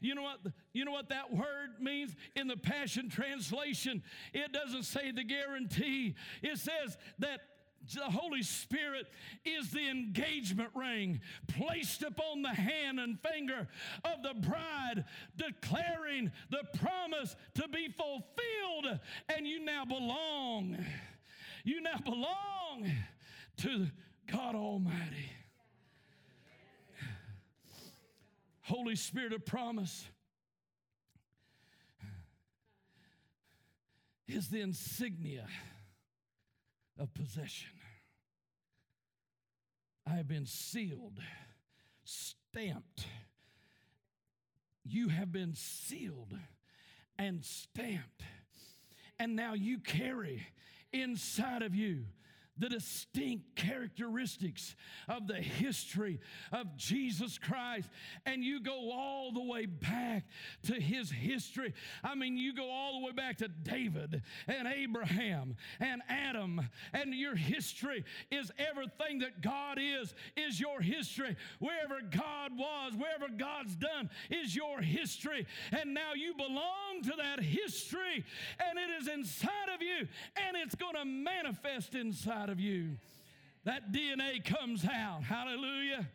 You 0.00 0.14
know 0.14 0.22
what? 0.22 0.40
You 0.72 0.84
know 0.84 0.92
what 0.92 1.08
that 1.08 1.32
word 1.32 1.80
means 1.80 2.14
in 2.36 2.46
the 2.46 2.56
Passion 2.56 3.08
Translation? 3.08 4.02
It 4.32 4.52
doesn't 4.52 4.84
say 4.84 5.10
the 5.10 5.24
guarantee. 5.24 6.14
It 6.42 6.58
says 6.58 6.96
that 7.18 7.40
the 7.94 8.04
Holy 8.04 8.42
Spirit 8.42 9.06
is 9.44 9.70
the 9.70 9.88
engagement 9.88 10.70
ring 10.74 11.20
placed 11.48 12.02
upon 12.02 12.42
the 12.42 12.48
hand 12.48 13.00
and 13.00 13.18
finger 13.20 13.68
of 14.04 14.22
the 14.22 14.34
bride, 14.40 15.04
declaring 15.36 16.30
the 16.50 16.64
promise 16.78 17.36
to 17.54 17.68
be 17.68 17.88
fulfilled. 17.88 19.00
And 19.34 19.46
you 19.46 19.64
now 19.64 19.84
belong. 19.84 20.78
You 21.64 21.80
now 21.80 21.98
belong 22.04 22.90
to 23.58 23.86
God 24.30 24.54
Almighty. 24.54 25.30
Holy 28.62 28.94
Spirit 28.94 29.32
of 29.32 29.44
promise 29.44 30.06
is 34.28 34.48
the 34.48 34.60
insignia 34.60 35.46
of 36.98 37.12
possession. 37.14 37.79
I 40.06 40.16
have 40.16 40.28
been 40.28 40.46
sealed, 40.46 41.20
stamped. 42.04 43.06
You 44.84 45.08
have 45.08 45.30
been 45.30 45.54
sealed 45.54 46.34
and 47.18 47.44
stamped. 47.44 48.22
And 49.18 49.36
now 49.36 49.54
you 49.54 49.78
carry 49.78 50.46
inside 50.92 51.62
of 51.62 51.74
you 51.74 52.06
the 52.60 52.68
distinct 52.68 53.56
characteristics 53.56 54.76
of 55.08 55.26
the 55.26 55.34
history 55.34 56.20
of 56.52 56.76
Jesus 56.76 57.38
Christ. 57.38 57.88
And 58.26 58.44
you 58.44 58.60
go 58.60 58.92
all 58.92 59.32
the 59.32 59.42
way 59.42 59.66
back 59.66 60.24
to 60.64 60.74
his 60.74 61.10
history. 61.10 61.72
I 62.04 62.14
mean, 62.14 62.36
you 62.36 62.54
go 62.54 62.70
all 62.70 63.00
the 63.00 63.06
way 63.06 63.12
back 63.12 63.38
to 63.38 63.48
David 63.48 64.22
and 64.46 64.68
Abraham 64.68 65.56
and 65.80 66.02
Adam, 66.08 66.68
and 66.92 67.14
your 67.14 67.34
history 67.34 68.04
is 68.30 68.52
everything 68.58 69.20
that 69.20 69.40
God 69.40 69.78
is, 69.80 70.14
is 70.36 70.60
your 70.60 70.80
history. 70.80 71.36
Wherever 71.60 72.00
God 72.02 72.52
was, 72.56 72.92
wherever 72.94 73.32
God's 73.34 73.74
done, 73.74 74.10
is 74.28 74.54
your 74.54 74.80
history. 74.80 75.46
And 75.72 75.94
now 75.94 76.12
you 76.14 76.34
belong 76.34 77.02
to 77.04 77.12
that 77.16 77.42
history, 77.42 78.24
and 78.58 78.78
it 78.78 79.00
is 79.00 79.08
inside 79.08 79.70
of 79.74 79.80
you, 79.80 80.06
and 80.36 80.56
it's 80.56 80.74
going 80.74 80.94
to 80.94 81.04
manifest 81.06 81.94
inside 81.94 82.49
of 82.50 82.60
you. 82.60 82.96
That 83.64 83.92
DNA 83.92 84.44
comes 84.44 84.84
out. 84.84 85.22
Hallelujah. 85.22 86.08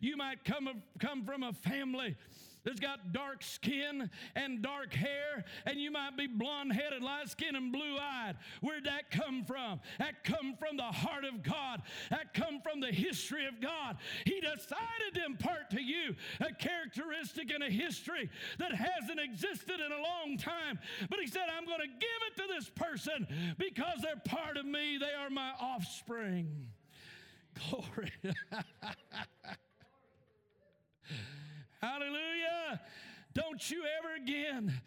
You 0.00 0.16
might 0.16 0.44
come, 0.44 0.82
come 0.98 1.24
from 1.24 1.42
a 1.42 1.52
family 1.52 2.16
that's 2.64 2.80
got 2.80 3.12
dark 3.12 3.42
skin 3.42 4.10
and 4.34 4.62
dark 4.62 4.92
hair, 4.92 5.44
and 5.66 5.80
you 5.80 5.90
might 5.90 6.16
be 6.16 6.26
blonde 6.26 6.72
headed, 6.72 7.02
light 7.02 7.28
skinned, 7.28 7.56
and 7.56 7.72
blue 7.72 7.96
eyed. 7.98 8.36
Where'd 8.60 8.84
that 8.84 9.10
come 9.10 9.44
from? 9.44 9.80
That 9.98 10.24
come 10.24 10.54
from 10.58 10.76
the 10.76 10.82
heart 10.82 11.24
of 11.24 11.42
God. 11.42 11.82
That 12.10 12.34
come 12.34 12.60
from 12.60 12.80
the 12.80 12.92
history 12.92 13.46
of 13.46 13.60
God. 13.60 13.96
He 14.24 14.40
decided 14.40 15.14
to 15.14 15.24
impart 15.24 15.70
to 15.70 15.80
you 15.80 16.14
a 16.40 16.52
characteristic 16.52 17.50
and 17.50 17.62
a 17.62 17.70
history 17.70 18.30
that 18.58 18.72
hasn't 18.72 19.20
existed 19.20 19.80
in 19.80 19.92
a 19.92 20.02
long 20.02 20.36
time. 20.38 20.78
But 21.08 21.20
he 21.20 21.26
said, 21.26 21.44
I'm 21.56 21.66
going 21.66 21.80
to 21.80 21.86
give 21.86 22.20
it 22.28 22.42
to 22.42 22.54
this 22.54 22.68
person 22.68 23.26
because 23.58 24.00
they're 24.02 24.20
part 24.24 24.56
of 24.56 24.66
me. 24.66 24.98
They 24.98 25.12
are 25.12 25.30
my 25.30 25.52
offspring. 25.60 26.68
Glory. 27.70 28.12
Hallelujah. 31.80 32.80
Don't 33.32 33.70
you 33.70 33.84
ever 33.98 34.16
again 34.16 34.80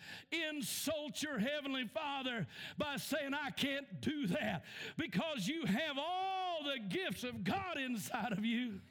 insult 0.49 1.23
your 1.23 1.39
Heavenly 1.39 1.85
Father 1.93 2.45
by 2.77 2.97
saying, 2.97 3.33
I 3.33 3.51
can't 3.51 4.01
do 4.01 4.27
that, 4.27 4.63
because 4.97 5.47
you 5.47 5.65
have 5.65 5.97
all 5.97 6.59
the 6.63 6.79
gifts 6.79 7.23
of 7.23 7.43
God 7.43 7.77
inside 7.83 8.33
of 8.33 8.45
you. 8.45 8.81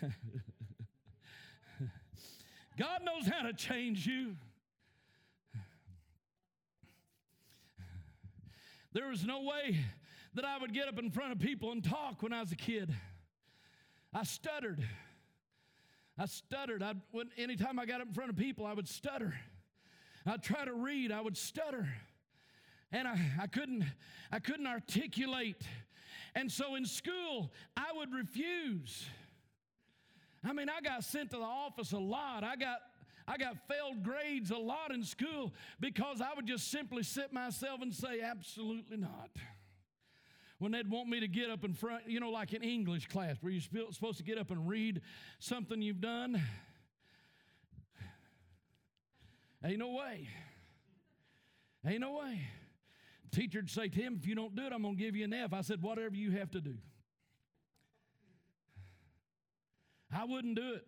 God 2.78 3.04
knows 3.04 3.26
how 3.28 3.42
to 3.42 3.52
change 3.52 4.06
you. 4.06 4.36
There 8.92 9.08
was 9.08 9.26
no 9.26 9.42
way 9.42 9.78
that 10.34 10.44
I 10.44 10.56
would 10.58 10.72
get 10.72 10.88
up 10.88 10.98
in 10.98 11.10
front 11.10 11.32
of 11.32 11.38
people 11.38 11.72
and 11.72 11.84
talk 11.84 12.22
when 12.22 12.32
I 12.32 12.40
was 12.40 12.52
a 12.52 12.56
kid. 12.56 12.94
I 14.14 14.24
stuttered. 14.24 14.82
I 16.18 16.26
stuttered. 16.26 16.82
I, 16.82 16.94
when, 17.12 17.30
anytime 17.36 17.78
I 17.78 17.86
got 17.86 18.00
up 18.00 18.08
in 18.08 18.14
front 18.14 18.30
of 18.30 18.36
people, 18.36 18.66
I 18.66 18.72
would 18.72 18.88
stutter. 18.88 19.34
I'd 20.26 20.42
try 20.42 20.64
to 20.64 20.74
read, 20.74 21.12
I 21.12 21.20
would 21.20 21.36
stutter. 21.36 21.88
And 22.90 23.06
I, 23.06 23.18
I, 23.40 23.46
couldn't, 23.46 23.84
I 24.32 24.40
couldn't 24.40 24.66
articulate. 24.66 25.62
And 26.34 26.50
so 26.50 26.74
in 26.74 26.84
school, 26.84 27.52
I 27.76 27.92
would 27.94 28.12
refuse. 28.12 29.06
I 30.44 30.52
mean, 30.52 30.68
I 30.68 30.80
got 30.80 31.04
sent 31.04 31.30
to 31.30 31.36
the 31.36 31.42
office 31.42 31.92
a 31.92 31.98
lot. 31.98 32.42
I 32.42 32.56
got, 32.56 32.78
I 33.26 33.36
got 33.36 33.56
failed 33.68 34.02
grades 34.02 34.50
a 34.50 34.56
lot 34.56 34.92
in 34.92 35.04
school 35.04 35.52
because 35.78 36.20
I 36.20 36.34
would 36.34 36.46
just 36.46 36.70
simply 36.70 37.04
sit 37.04 37.32
myself 37.32 37.80
and 37.80 37.94
say, 37.94 38.20
absolutely 38.22 38.96
not 38.96 39.30
when 40.58 40.72
they'd 40.72 40.90
want 40.90 41.08
me 41.08 41.20
to 41.20 41.28
get 41.28 41.50
up 41.50 41.64
in 41.64 41.72
front, 41.72 42.08
you 42.08 42.18
know, 42.20 42.30
like 42.30 42.52
in 42.52 42.62
English 42.62 43.06
class 43.06 43.36
where 43.40 43.52
you're 43.52 43.62
supposed 43.92 44.18
to 44.18 44.24
get 44.24 44.38
up 44.38 44.50
and 44.50 44.68
read 44.68 45.00
something 45.38 45.80
you've 45.80 46.00
done. 46.00 46.42
Ain't 49.64 49.78
no 49.78 49.90
way. 49.90 50.28
Ain't 51.86 52.00
no 52.00 52.18
way. 52.18 52.40
teacher'd 53.30 53.70
say, 53.70 53.88
Tim, 53.88 54.16
if 54.16 54.26
you 54.26 54.34
don't 54.34 54.54
do 54.56 54.66
it, 54.66 54.72
I'm 54.72 54.82
to 54.82 54.94
give 54.94 55.14
you 55.14 55.24
an 55.24 55.32
F. 55.32 55.52
I 55.52 55.60
said, 55.60 55.82
whatever 55.82 56.14
you 56.14 56.32
have 56.32 56.50
to 56.52 56.60
do. 56.60 56.74
I 60.12 60.24
wouldn't 60.24 60.56
do 60.56 60.74
it. 60.74 60.86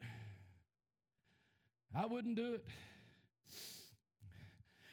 I 1.94 2.06
wouldn't 2.06 2.36
do 2.36 2.54
it. 2.54 2.64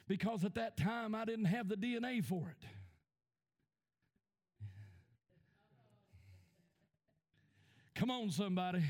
Because 0.08 0.44
at 0.44 0.56
that 0.56 0.78
time, 0.78 1.16
I 1.16 1.26
didn't 1.26 1.46
have 1.46 1.68
the 1.68 1.76
DNA 1.76 2.24
for 2.24 2.50
it. 2.50 2.77
Come 7.98 8.12
on, 8.12 8.30
somebody. 8.30 8.84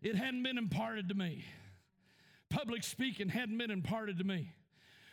It 0.00 0.16
hadn't 0.16 0.42
been 0.42 0.56
imparted 0.56 1.10
to 1.10 1.14
me. 1.14 1.44
Public 2.48 2.82
speaking 2.82 3.28
hadn't 3.28 3.58
been 3.58 3.70
imparted 3.70 4.16
to 4.16 4.24
me. 4.24 4.50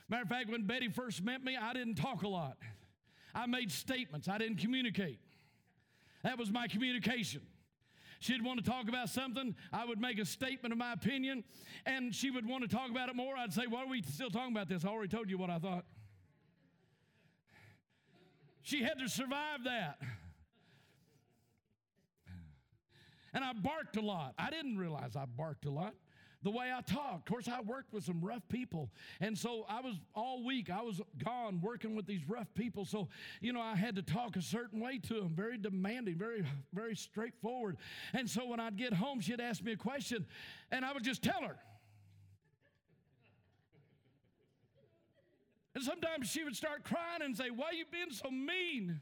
Matter 0.08 0.24
of 0.24 0.30
fact, 0.30 0.50
when 0.50 0.66
Betty 0.66 0.88
first 0.88 1.22
met 1.22 1.43
me, 1.43 1.58
I 1.62 1.74
didn't 1.74 1.96
talk 1.96 2.24
a 2.24 2.28
lot. 2.30 2.56
I 3.34 3.48
made 3.48 3.70
statements, 3.70 4.30
I 4.30 4.38
didn't 4.38 4.60
communicate. 4.60 5.20
That 6.24 6.39
was 6.39 6.52
my 6.52 6.68
communication. 6.68 7.41
She'd 8.20 8.41
want 8.41 8.64
to 8.64 8.72
talk 8.72 8.88
about 8.88 9.10
something, 9.10 9.56
I 9.74 9.84
would 9.84 10.00
make 10.00 10.18
a 10.18 10.26
statement 10.26 10.72
of 10.72 10.78
my 10.78 10.93
opinion, 10.93 11.43
and 11.86 12.16
she 12.16 12.32
would 12.32 12.48
want 12.48 12.64
to 12.64 12.74
talk 12.74 12.89
about 12.89 13.10
it 13.10 13.16
more. 13.16 13.36
I'd 13.36 13.52
say, 13.52 13.68
Why 13.68 13.84
are 13.84 13.89
we 13.89 14.04
still 14.04 14.30
talking 14.30 14.56
about 14.56 14.70
this? 14.70 14.86
I 14.86 14.88
already 14.88 15.10
told 15.10 15.30
you 15.30 15.38
what 15.38 15.50
I 15.50 15.60
thought. 15.60 15.84
She 18.62 18.84
had 18.84 19.00
to 19.00 19.10
survive 19.10 19.66
that. 19.66 19.98
And 23.36 23.43
I 23.43 23.51
barked 23.53 23.97
a 23.97 24.01
lot. 24.01 24.33
I 24.39 24.49
didn't 24.49 24.77
realize 24.77 25.15
I 25.15 25.25
barked 25.25 25.65
a 25.65 25.69
lot 25.69 25.93
the 26.41 26.51
way 26.51 26.71
I 26.71 26.79
talked. 26.81 27.27
Of 27.27 27.33
course, 27.33 27.49
I 27.49 27.59
worked 27.59 27.91
with 27.91 28.05
some 28.05 28.21
rough 28.21 28.47
people. 28.47 28.89
And 29.19 29.38
so 29.38 29.65
I 29.67 29.81
was 29.81 29.95
all 30.15 30.43
week, 30.43 30.69
I 30.69 30.81
was 30.81 31.01
gone 31.23 31.59
working 31.61 31.95
with 31.95 32.05
these 32.05 32.21
rough 32.29 32.47
people. 32.53 32.86
So, 32.86 33.09
you 33.41 33.51
know, 33.51 33.59
I 33.59 33.75
had 33.75 33.95
to 33.97 34.03
talk 34.03 34.38
a 34.38 34.41
certain 34.41 34.79
way 34.79 34.99
to 34.99 35.15
them, 35.15 35.33
very 35.36 35.57
demanding, 35.57 36.15
very, 36.15 36.45
very 36.71 36.95
straightforward. 36.95 37.75
And 38.13 38.29
so 38.29 38.47
when 38.47 38.61
I'd 38.61 38.77
get 38.77 38.93
home, 38.93 39.19
she'd 39.19 39.41
ask 39.41 39.61
me 39.61 39.73
a 39.73 39.77
question, 39.77 40.25
and 40.71 40.86
I 40.86 40.93
would 40.93 41.03
just 41.03 41.21
tell 41.21 41.41
her. 41.41 41.57
And 45.73 45.83
sometimes 45.83 46.29
she 46.29 46.45
would 46.45 46.55
start 46.55 46.86
crying 46.86 47.21
and 47.21 47.36
say, 47.36 47.49
Why 47.49 47.71
you 47.71 47.83
being 47.91 48.11
so 48.11 48.31
mean? 48.31 49.01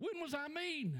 When 0.00 0.20
was 0.20 0.34
I 0.34 0.48
mean? 0.48 0.98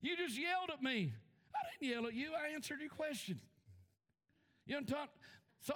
You 0.00 0.16
just 0.16 0.38
yelled 0.38 0.70
at 0.72 0.82
me. 0.82 1.12
I 1.54 1.58
didn't 1.72 1.92
yell 1.92 2.06
at 2.06 2.14
you. 2.14 2.30
I 2.34 2.54
answered 2.54 2.80
your 2.80 2.88
question. 2.88 3.40
You 4.64 4.80
know 4.80 4.86
I'm? 4.96 5.08
So 5.60 5.74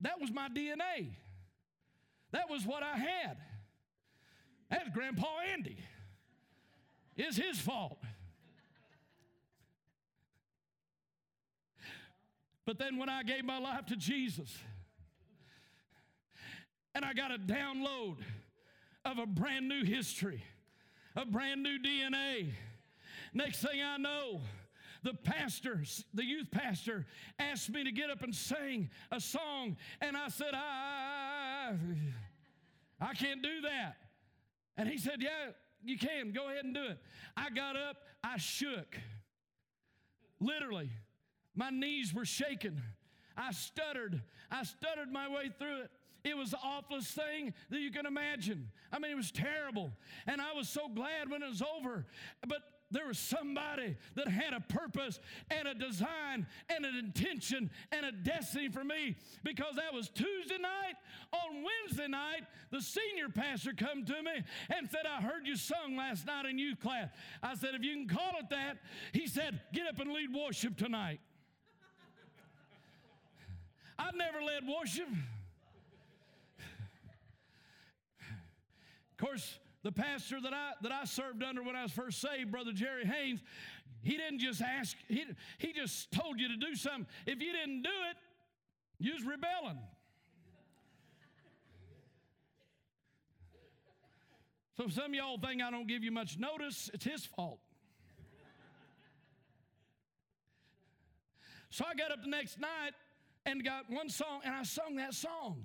that 0.00 0.20
was 0.20 0.32
my 0.32 0.48
DNA. 0.48 1.10
That 2.32 2.48
was 2.48 2.64
what 2.64 2.82
I 2.82 2.96
had. 2.96 3.36
That's 4.70 4.88
Grandpa 4.88 5.26
Andy. 5.52 5.76
It's 7.14 7.36
his 7.36 7.58
fault. 7.58 7.98
But 12.64 12.78
then 12.78 12.96
when 12.96 13.10
I 13.10 13.22
gave 13.22 13.44
my 13.44 13.58
life 13.58 13.86
to 13.86 13.96
Jesus 13.96 14.56
and 16.94 17.04
I 17.04 17.12
got 17.12 17.30
a 17.30 17.38
download 17.38 18.16
of 19.04 19.18
a 19.18 19.26
brand 19.26 19.68
new 19.68 19.84
history, 19.84 20.44
a 21.16 21.24
brand 21.24 21.62
new 21.62 21.78
DNA. 21.78 22.52
Next 23.34 23.62
thing 23.62 23.80
I 23.82 23.96
know, 23.96 24.40
the 25.02 25.14
pastor, 25.14 25.82
the 26.14 26.24
youth 26.24 26.50
pastor, 26.50 27.06
asked 27.38 27.70
me 27.70 27.84
to 27.84 27.92
get 27.92 28.10
up 28.10 28.22
and 28.22 28.34
sing 28.34 28.90
a 29.10 29.20
song, 29.20 29.76
and 30.00 30.16
I 30.16 30.28
said, 30.28 30.54
I, 30.54 31.72
I, 33.00 33.14
can't 33.14 33.42
do 33.42 33.62
that. 33.62 33.96
And 34.76 34.88
he 34.88 34.98
said, 34.98 35.16
Yeah, 35.20 35.52
you 35.84 35.98
can. 35.98 36.32
Go 36.32 36.48
ahead 36.48 36.64
and 36.64 36.74
do 36.74 36.84
it. 36.84 36.98
I 37.36 37.50
got 37.50 37.76
up, 37.76 37.96
I 38.22 38.38
shook. 38.38 38.96
Literally, 40.40 40.90
my 41.54 41.70
knees 41.70 42.14
were 42.14 42.24
shaking. 42.24 42.80
I 43.36 43.52
stuttered. 43.52 44.20
I 44.50 44.64
stuttered 44.64 45.10
my 45.10 45.28
way 45.28 45.50
through 45.58 45.82
it. 45.82 45.90
It 46.24 46.36
was 46.36 46.50
the 46.50 46.58
awfulest 46.58 47.14
thing 47.14 47.52
that 47.70 47.80
you 47.80 47.90
can 47.90 48.06
imagine. 48.06 48.70
I 48.92 48.98
mean, 48.98 49.10
it 49.10 49.16
was 49.16 49.32
terrible. 49.32 49.92
And 50.26 50.40
I 50.40 50.52
was 50.52 50.68
so 50.68 50.88
glad 50.88 51.30
when 51.30 51.42
it 51.42 51.48
was 51.48 51.62
over. 51.62 52.06
But 52.46 52.62
there 52.92 53.06
was 53.06 53.18
somebody 53.18 53.96
that 54.14 54.28
had 54.28 54.52
a 54.52 54.60
purpose 54.60 55.18
and 55.50 55.66
a 55.66 55.74
design 55.74 56.46
and 56.68 56.84
an 56.84 56.96
intention 56.96 57.70
and 57.90 58.04
a 58.04 58.12
destiny 58.12 58.68
for 58.68 58.84
me 58.84 59.16
because 59.42 59.76
that 59.76 59.94
was 59.94 60.10
Tuesday 60.10 60.58
night. 60.58 60.94
On 61.32 61.64
Wednesday 61.64 62.06
night, 62.06 62.42
the 62.70 62.80
senior 62.80 63.28
pastor 63.30 63.72
come 63.72 64.04
to 64.04 64.22
me 64.22 64.42
and 64.68 64.88
said, 64.90 65.06
I 65.10 65.22
heard 65.22 65.46
you 65.46 65.56
sung 65.56 65.96
last 65.96 66.26
night 66.26 66.44
in 66.44 66.58
youth 66.58 66.80
class. 66.80 67.08
I 67.42 67.54
said, 67.54 67.70
if 67.74 67.82
you 67.82 67.94
can 67.94 68.08
call 68.08 68.32
it 68.38 68.50
that, 68.50 68.78
he 69.12 69.26
said, 69.26 69.60
get 69.72 69.86
up 69.86 69.98
and 69.98 70.12
lead 70.12 70.28
worship 70.32 70.76
tonight. 70.76 71.20
I've 73.98 74.14
never 74.14 74.42
led 74.42 74.64
worship. 74.68 75.08
Course, 79.22 79.58
the 79.82 79.92
pastor 79.92 80.40
that 80.40 80.52
I 80.52 80.72
that 80.82 80.92
I 80.92 81.04
served 81.04 81.42
under 81.42 81.62
when 81.62 81.76
I 81.76 81.84
was 81.84 81.92
first 81.92 82.20
saved, 82.20 82.50
Brother 82.50 82.72
Jerry 82.72 83.04
Haynes, 83.04 83.40
he 84.02 84.16
didn't 84.16 84.40
just 84.40 84.60
ask, 84.60 84.96
he, 85.08 85.24
he 85.58 85.72
just 85.72 86.10
told 86.10 86.40
you 86.40 86.48
to 86.48 86.56
do 86.56 86.74
something. 86.74 87.06
If 87.26 87.40
you 87.40 87.52
didn't 87.52 87.82
do 87.82 87.90
it, 88.10 88.16
you 88.98 89.14
was 89.14 89.22
rebelling. 89.22 89.78
So 94.76 94.88
some 94.88 95.06
of 95.06 95.14
y'all 95.14 95.38
think 95.38 95.62
I 95.62 95.70
don't 95.70 95.86
give 95.86 96.02
you 96.02 96.10
much 96.10 96.38
notice, 96.38 96.90
it's 96.92 97.04
his 97.04 97.24
fault. 97.24 97.60
So 101.70 101.84
I 101.88 101.94
got 101.94 102.10
up 102.10 102.22
the 102.22 102.28
next 102.28 102.60
night 102.60 102.92
and 103.46 103.64
got 103.64 103.88
one 103.88 104.08
song, 104.08 104.40
and 104.44 104.54
I 104.54 104.62
sung 104.62 104.96
that 104.96 105.14
song. 105.14 105.64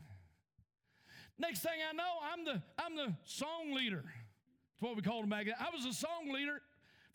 Next 1.39 1.59
thing 1.59 1.79
I 1.87 1.93
know, 1.93 2.03
I'm 2.33 2.45
the, 2.45 2.61
I'm 2.77 2.95
the 2.95 3.13
song 3.25 3.73
leader. 3.73 4.03
That's 4.03 4.89
what 4.89 4.95
we 4.95 5.01
called 5.01 5.23
him 5.23 5.29
back 5.29 5.45
then. 5.45 5.55
I 5.59 5.69
was 5.75 5.85
a 5.85 5.93
song 5.93 6.31
leader 6.33 6.61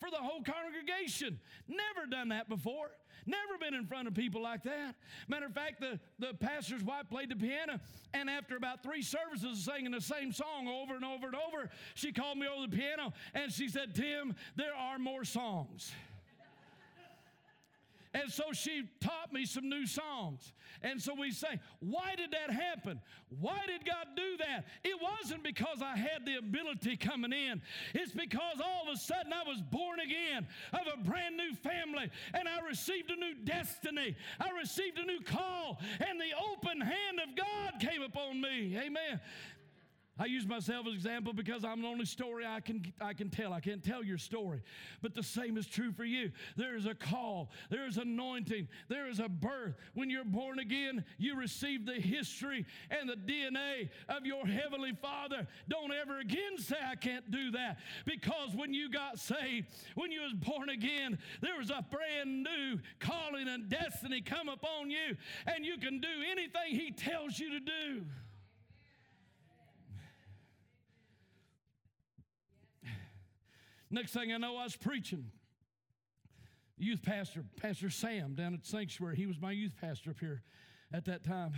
for 0.01 0.11
the 0.11 0.17
whole 0.17 0.43
congregation. 0.43 1.39
Never 1.69 2.07
done 2.11 2.29
that 2.29 2.49
before. 2.49 2.91
Never 3.25 3.57
been 3.59 3.75
in 3.75 3.87
front 3.87 4.09
of 4.09 4.15
people 4.15 4.43
like 4.43 4.65
that. 4.65 4.97
Matter 5.29 5.47
of 5.47 5.53
fact, 5.53 5.81
the, 5.81 6.01
the 6.19 6.35
pastor's 6.35 6.83
wife 6.83 7.09
played 7.09 7.31
the 7.31 7.37
piano, 7.37 7.79
and 8.13 8.29
after 8.29 8.57
about 8.57 8.83
three 8.83 9.03
services 9.03 9.65
singing 9.65 9.93
the 9.93 10.01
same 10.01 10.33
song 10.33 10.67
over 10.67 10.97
and 10.97 11.05
over 11.05 11.27
and 11.27 11.37
over, 11.37 11.71
she 11.95 12.13
called 12.13 12.37
me 12.37 12.47
over 12.49 12.67
the 12.69 12.77
piano 12.77 13.13
and 13.35 13.53
she 13.53 13.69
said, 13.69 13.95
Tim, 13.95 14.35
there 14.57 14.75
are 14.75 14.99
more 14.99 15.25
songs. 15.25 15.93
And 18.15 18.31
so 18.31 18.53
she 18.53 18.85
taught 19.01 19.33
me 19.33 19.47
some 19.47 19.69
new 19.69 19.87
songs. 19.87 20.53
And 20.83 21.01
so 21.01 21.15
we 21.15 21.31
say, 21.31 21.61
why 21.81 22.15
did 22.17 22.33
that 22.33 22.51
happen? 22.51 23.01
Why 23.41 23.61
did 23.67 23.87
God 23.87 24.09
do 24.15 24.37
that? 24.39 24.67
It 24.85 25.01
wasn't 25.01 25.43
because 25.43 25.81
I 25.81 25.97
had 25.97 26.27
the 26.27 26.37
ability 26.37 26.97
coming 26.97 27.33
in. 27.33 27.63
It's 27.95 28.13
because 28.13 28.61
all 28.63 28.89
of 28.89 28.95
a 28.95 28.99
sudden 28.99 29.33
I 29.33 29.49
was 29.49 29.63
born 29.63 30.01
again 30.01 30.47
of 30.75 30.81
a 30.93 31.03
brand 31.03 31.37
new 31.39 31.55
family 31.55 32.11
and 32.35 32.47
I 32.47 32.61
received 32.67 33.11
a 33.11 33.17
new 33.17 33.35
destiny. 33.45 34.15
I 34.39 34.51
received 34.59 34.99
a 34.99 35.05
new 35.05 35.21
call 35.21 35.81
and 36.01 36.21
the 36.21 36.37
open 36.53 36.81
hand 36.81 37.21
of 37.27 37.37
God 37.37 37.81
came 37.81 38.03
upon 38.03 38.41
me. 38.41 38.77
Amen. 38.79 39.21
I 40.19 40.27
use 40.27 40.47
myself 40.47 40.87
as 40.87 40.93
example 40.93 41.33
because 41.33 41.65
I'm 41.65 41.81
the 41.81 41.89
only 41.89 42.05
story 42.05 42.45
I 42.47 42.61
can, 42.61 42.93
I 43.01 43.15
can 43.15 43.31
tell. 43.31 43.55
I 43.55 43.61
can't 43.61 43.83
tell 43.83 44.05
your 44.05 44.19
story. 44.19 44.63
But 45.01 45.15
the 45.15 45.23
same 45.23 45.57
is 45.57 45.67
true 45.67 45.91
for 45.91 46.05
you. 46.05 46.33
There 46.55 46.77
is 46.77 46.85
a 46.85 46.95
call, 46.95 47.51
there 47.71 47.87
is 47.87 47.97
anointing, 47.97 48.69
there 48.89 49.09
is 49.09 49.21
a 49.21 49.29
birth. 49.29 49.75
When 49.95 50.11
you're 50.11 50.25
born 50.25 50.59
again, 50.59 51.05
you 51.17 51.35
receive 51.35 51.87
the 51.87 51.95
history 51.95 52.67
and 52.91 53.09
the 53.09 53.17
DNA 53.17 53.89
of 54.11 54.27
your 54.27 54.47
Heavenly 54.47 54.93
Father. 55.01 55.47
Don't 55.69 55.93
ever 55.93 56.19
again 56.19 56.59
say, 56.59 56.77
I 56.85 56.95
can't 56.95 57.31
do 57.31 57.51
that. 57.53 57.79
Because 58.05 58.55
when 58.55 58.75
you 58.75 58.91
got 58.91 59.19
saved, 59.19 59.69
when 59.95 60.13
you 60.13 60.21
was 60.21 60.35
born 60.35 60.69
again, 60.69 61.19
there 61.41 61.57
was 61.59 61.71
a 61.71 61.83
brand 61.91 62.43
new 62.43 62.79
calling 63.01 63.49
and 63.49 63.71
destiny 63.71 64.21
come 64.21 64.51
upon 64.51 64.91
you, 64.91 65.17
and 65.47 65.65
you 65.65 65.79
can 65.79 66.01
do 66.01 66.09
anything 66.31 66.79
He 66.79 66.91
tells 66.91 67.39
you 67.39 67.51
to 67.51 67.61
do. 67.61 68.05
Next 73.93 74.13
thing 74.13 74.33
I 74.33 74.39
know, 74.39 74.57
I 74.57 74.65
was 74.65 74.75
preaching. 74.75 75.27
Youth 76.79 77.03
pastor, 77.03 77.45
Pastor 77.61 77.91
Sam, 77.91 78.35
down 78.35 78.55
at 78.55 78.65
Sanctuary, 78.65 79.17
he 79.17 79.27
was 79.27 79.39
my 79.39 79.53
youth 79.53 79.75
pastor 79.79 80.11
up 80.11 80.19
here 80.19 80.43
at 80.93 81.05
that 81.05 81.23
time. 81.23 81.53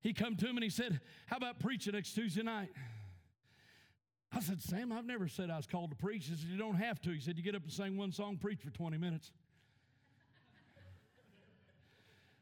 He 0.00 0.14
come 0.14 0.34
to 0.36 0.46
me 0.46 0.50
and 0.50 0.62
he 0.62 0.70
said, 0.70 1.00
How 1.26 1.36
about 1.36 1.60
preaching 1.60 1.92
next 1.92 2.14
Tuesday 2.14 2.42
night? 2.42 2.70
I 4.32 4.40
said, 4.40 4.62
Sam, 4.62 4.90
I've 4.90 5.04
never 5.04 5.28
said 5.28 5.50
I 5.50 5.58
was 5.58 5.66
called 5.66 5.90
to 5.90 5.96
preach. 5.96 6.26
He 6.26 6.34
said, 6.34 6.48
You 6.48 6.56
don't 6.56 6.76
have 6.76 7.00
to. 7.02 7.10
He 7.10 7.20
said, 7.20 7.36
You 7.36 7.44
get 7.44 7.54
up 7.54 7.62
and 7.64 7.72
sing 7.72 7.98
one 7.98 8.10
song, 8.10 8.38
preach 8.38 8.60
for 8.60 8.70
20 8.70 8.96
minutes. 8.96 9.30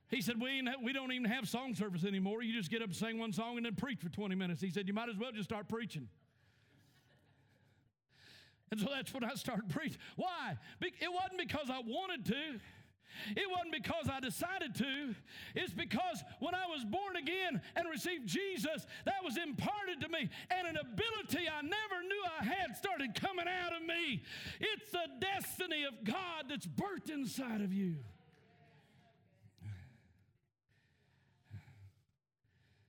He 0.08 0.22
said, 0.22 0.40
we, 0.40 0.62
we 0.84 0.92
don't 0.92 1.10
even 1.10 1.24
have 1.24 1.48
song 1.48 1.74
service 1.74 2.04
anymore. 2.04 2.40
You 2.40 2.54
just 2.54 2.70
get 2.70 2.80
up 2.80 2.88
and 2.88 2.96
sing 2.96 3.18
one 3.18 3.32
song 3.32 3.56
and 3.56 3.66
then 3.66 3.74
preach 3.74 3.98
for 3.98 4.08
20 4.08 4.36
minutes. 4.36 4.60
He 4.60 4.70
said, 4.70 4.86
You 4.86 4.94
might 4.94 5.08
as 5.08 5.16
well 5.16 5.32
just 5.32 5.48
start 5.48 5.68
preaching. 5.68 6.08
And 8.70 8.80
so 8.80 8.88
that's 8.92 9.14
when 9.14 9.24
I 9.24 9.34
started 9.34 9.68
preaching. 9.68 9.98
Why? 10.16 10.56
It 10.80 11.12
wasn't 11.12 11.38
because 11.38 11.70
I 11.70 11.80
wanted 11.84 12.24
to. 12.26 12.60
It 13.30 13.48
wasn't 13.50 13.72
because 13.72 14.08
I 14.12 14.20
decided 14.20 14.74
to. 14.76 15.14
It's 15.54 15.72
because 15.72 16.22
when 16.40 16.54
I 16.54 16.66
was 16.66 16.84
born 16.84 17.16
again 17.16 17.60
and 17.74 17.88
received 17.88 18.26
Jesus, 18.26 18.86
that 19.04 19.24
was 19.24 19.36
imparted 19.36 20.00
to 20.02 20.08
me. 20.08 20.28
And 20.50 20.66
an 20.68 20.76
ability 20.76 21.48
I 21.48 21.62
never 21.62 22.02
knew 22.02 22.22
I 22.40 22.44
had 22.44 22.76
started 22.76 23.14
coming 23.14 23.46
out 23.48 23.72
of 23.74 23.86
me. 23.86 24.22
It's 24.60 24.90
the 24.90 25.06
destiny 25.20 25.84
of 25.84 26.04
God 26.04 26.46
that's 26.48 26.66
birthed 26.66 27.10
inside 27.10 27.60
of 27.60 27.72
you. 27.72 27.96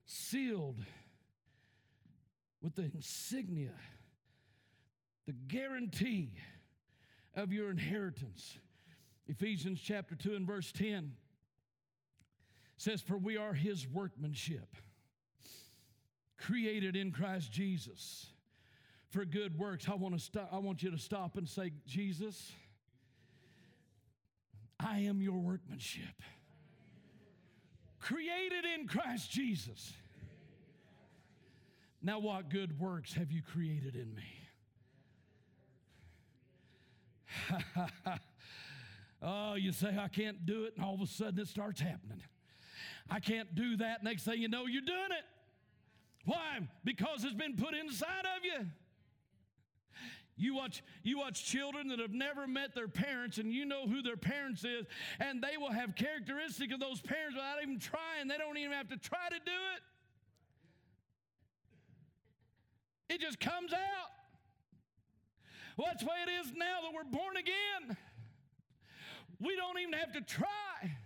Sealed 0.06 0.80
with 2.62 2.76
the 2.76 2.90
insignia 2.94 3.72
the 5.28 5.34
guarantee 5.34 6.32
of 7.36 7.52
your 7.52 7.70
inheritance. 7.70 8.58
Ephesians 9.28 9.80
chapter 9.84 10.16
2 10.16 10.36
and 10.36 10.48
verse 10.48 10.72
10 10.72 11.12
says, 12.78 13.02
For 13.02 13.18
we 13.18 13.36
are 13.38 13.54
his 13.54 13.88
workmanship, 13.88 14.76
created 16.38 16.96
in 16.96 17.12
Christ 17.12 17.52
Jesus 17.52 18.28
for 19.10 19.26
good 19.26 19.60
works. 19.60 19.88
I 19.90 19.96
want 19.96 20.18
to 20.18 20.24
stop, 20.24 20.50
I 20.52 20.60
want 20.60 20.82
you 20.82 20.92
to 20.92 20.98
stop 20.98 21.38
and 21.38 21.48
say, 21.48 21.74
Jesus, 21.86 22.52
I 24.80 25.00
am 25.00 25.22
your 25.22 25.38
workmanship. 25.40 26.22
Created 28.00 28.64
in 28.80 28.88
Christ 28.88 29.30
Jesus. 29.30 29.92
Now, 32.02 32.20
what 32.20 32.50
good 32.50 32.80
works 32.80 33.14
have 33.14 33.32
you 33.32 33.42
created 33.42 33.96
in 33.96 34.16
me? 34.16 34.37
oh, 39.22 39.56
you 39.56 39.72
say, 39.72 39.98
I 40.00 40.08
can't 40.08 40.46
do 40.46 40.66
it, 40.66 40.74
and 40.76 40.86
all 40.86 40.96
of 40.96 41.02
a 41.02 41.08
sudden 41.08 41.40
it 41.40 41.48
starts 41.48 41.80
happening. 41.80 42.22
I 43.10 43.20
can't 43.20 43.54
do 43.56 43.78
that. 43.78 44.04
Next 44.04 44.24
thing 44.24 44.42
you 44.42 44.48
know, 44.48 44.66
you're 44.66 44.82
doing 44.82 45.12
it. 45.12 45.26
Why? 46.26 46.60
Because 46.84 47.24
it's 47.24 47.34
been 47.34 47.56
put 47.56 47.74
inside 47.74 48.26
of 48.38 48.44
you. 48.44 48.68
You 50.40 50.54
watch, 50.54 50.84
you 51.02 51.18
watch 51.18 51.46
children 51.46 51.88
that 51.88 52.00
have 52.00 52.12
never 52.12 52.46
met 52.46 52.76
their 52.76 52.88
parents, 52.88 53.40
and 53.40 53.52
you 53.52 53.66
know 53.66 53.88
who 53.88 54.04
their 54.04 54.18
parents 54.18 54.64
is, 54.64 54.86
and 55.20 55.42
they 55.42 55.58
will 55.58 55.72
have 55.72 55.96
characteristics 55.96 56.72
of 56.72 56.80
those 56.80 57.02
parents 57.02 57.36
without 57.36 57.58
even 57.64 57.80
trying. 57.80 58.28
They 58.28 58.38
don't 58.38 58.58
even 58.58 58.74
have 58.74 58.90
to 58.90 58.98
try 58.98 59.30
to 59.30 59.40
do 59.44 59.52
it. 63.10 63.16
It 63.16 63.22
just 63.22 63.40
comes 63.40 63.74
out. 63.74 64.17
Well, 65.78 65.88
that's 65.88 66.02
the 66.02 66.08
way 66.08 66.16
it 66.28 66.32
is 66.42 66.54
now 66.56 66.82
that 66.82 66.92
we're 66.94 67.04
born 67.04 67.38
again. 67.38 67.96
We 69.40 69.56
don't 69.56 69.78
even 69.80 69.94
have 69.94 70.12
to 70.14 70.22
try. 70.22 70.98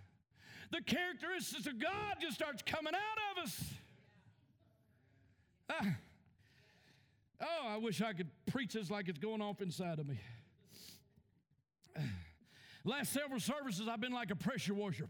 The 0.70 0.80
characteristics 0.80 1.66
of 1.66 1.78
God 1.78 2.16
just 2.20 2.34
starts 2.34 2.62
coming 2.64 2.94
out 2.94 3.36
of 3.36 3.44
us. 3.44 3.64
Ah. 5.68 5.96
Oh, 7.42 7.68
I 7.68 7.76
wish 7.76 8.00
I 8.00 8.14
could 8.14 8.28
preach 8.46 8.72
this 8.72 8.90
like 8.90 9.08
it's 9.08 9.18
going 9.18 9.42
off 9.42 9.60
inside 9.60 9.98
of 9.98 10.08
me. 10.08 10.18
Last 12.84 13.12
several 13.12 13.40
services, 13.40 13.86
I've 13.88 14.00
been 14.00 14.12
like 14.12 14.30
a 14.30 14.36
pressure 14.36 14.74
washer. 14.74 15.06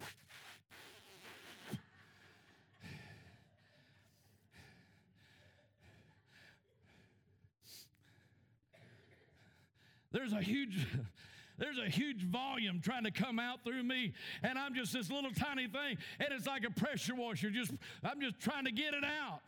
There's 10.12 10.32
a 10.32 10.40
huge 10.40 10.86
there's 11.58 11.78
a 11.78 11.88
huge 11.88 12.22
volume 12.22 12.80
trying 12.80 13.04
to 13.04 13.10
come 13.10 13.38
out 13.38 13.62
through 13.62 13.82
me 13.82 14.14
and 14.42 14.58
i'm 14.58 14.74
just 14.74 14.92
this 14.92 15.10
little 15.10 15.30
tiny 15.30 15.68
thing 15.68 15.98
and 16.18 16.28
it's 16.32 16.46
like 16.46 16.64
a 16.64 16.70
pressure 16.70 17.14
washer. 17.14 17.50
Just 17.50 17.72
i'm 18.04 18.20
just 18.20 18.38
trying 18.38 18.64
to 18.64 18.72
get 18.72 18.94
it 18.94 19.04
out. 19.04 19.40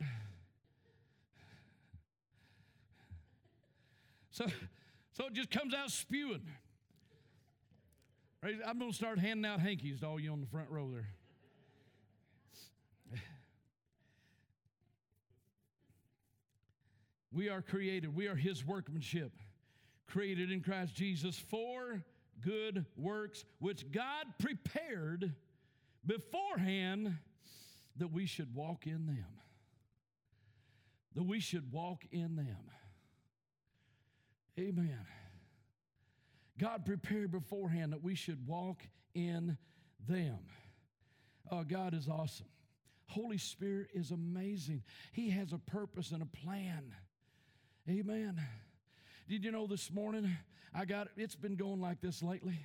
So 4.31 4.47
so 5.13 5.27
it 5.27 5.33
just 5.33 5.49
comes 5.49 5.73
out 5.73 5.91
spewing. 5.91 6.41
I'm 8.43 8.77
going 8.77 8.91
to 8.91 8.95
start 8.95 9.17
handing 9.17 9.49
out 9.49 9.59
hankies 9.59 10.01
to 10.01 10.07
all 10.07 10.19
you 10.19 10.31
on 10.31 10.39
the 10.39 10.45
front 10.45 10.69
row 10.69 10.87
there. 10.91 11.07
We 17.31 17.49
are 17.49 17.61
created. 17.61 18.15
We 18.15 18.27
are 18.27 18.35
his 18.35 18.65
workmanship 18.65 19.31
created 20.07 20.51
in 20.51 20.61
Christ 20.61 20.95
Jesus 20.95 21.37
for 21.37 22.03
good 22.41 22.85
works, 22.97 23.45
which 23.59 23.91
God 23.91 24.25
prepared 24.39 25.33
beforehand 26.05 27.17
that 27.97 28.11
we 28.11 28.25
should 28.25 28.53
walk 28.53 28.85
in 28.87 29.05
them. 29.05 29.25
That 31.15 31.23
we 31.23 31.39
should 31.39 31.71
walk 31.71 32.03
in 32.11 32.35
them. 32.35 32.69
Amen. 34.59 35.05
God 36.59 36.85
prepared 36.85 37.31
beforehand 37.31 37.93
that 37.93 38.03
we 38.03 38.15
should 38.15 38.45
walk 38.47 38.83
in 39.13 39.57
them. 40.07 40.39
Oh, 41.51 41.63
God 41.63 41.93
is 41.93 42.07
awesome. 42.07 42.47
Holy 43.07 43.37
Spirit 43.37 43.89
is 43.93 44.11
amazing. 44.11 44.83
He 45.11 45.29
has 45.29 45.53
a 45.53 45.57
purpose 45.57 46.11
and 46.11 46.21
a 46.21 46.25
plan. 46.25 46.93
Amen. 47.89 48.41
Did 49.27 49.43
you 49.43 49.51
know 49.51 49.65
this 49.65 49.91
morning 49.91 50.37
I 50.71 50.85
got 50.85 51.07
it's 51.17 51.35
been 51.35 51.55
going 51.55 51.81
like 51.81 51.99
this 51.99 52.21
lately? 52.21 52.59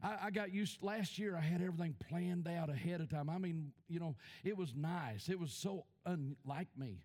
I, 0.00 0.26
I 0.26 0.30
got 0.30 0.52
used 0.52 0.80
last 0.84 1.18
year 1.18 1.36
I 1.36 1.40
had 1.40 1.60
everything 1.62 1.96
planned 2.08 2.46
out 2.46 2.70
ahead 2.70 3.00
of 3.00 3.10
time. 3.10 3.28
I 3.28 3.38
mean, 3.38 3.72
you 3.88 3.98
know, 3.98 4.14
it 4.44 4.56
was 4.56 4.72
nice. 4.76 5.28
It 5.28 5.40
was 5.40 5.52
so 5.52 5.86
unlike 6.06 6.68
me. 6.78 7.00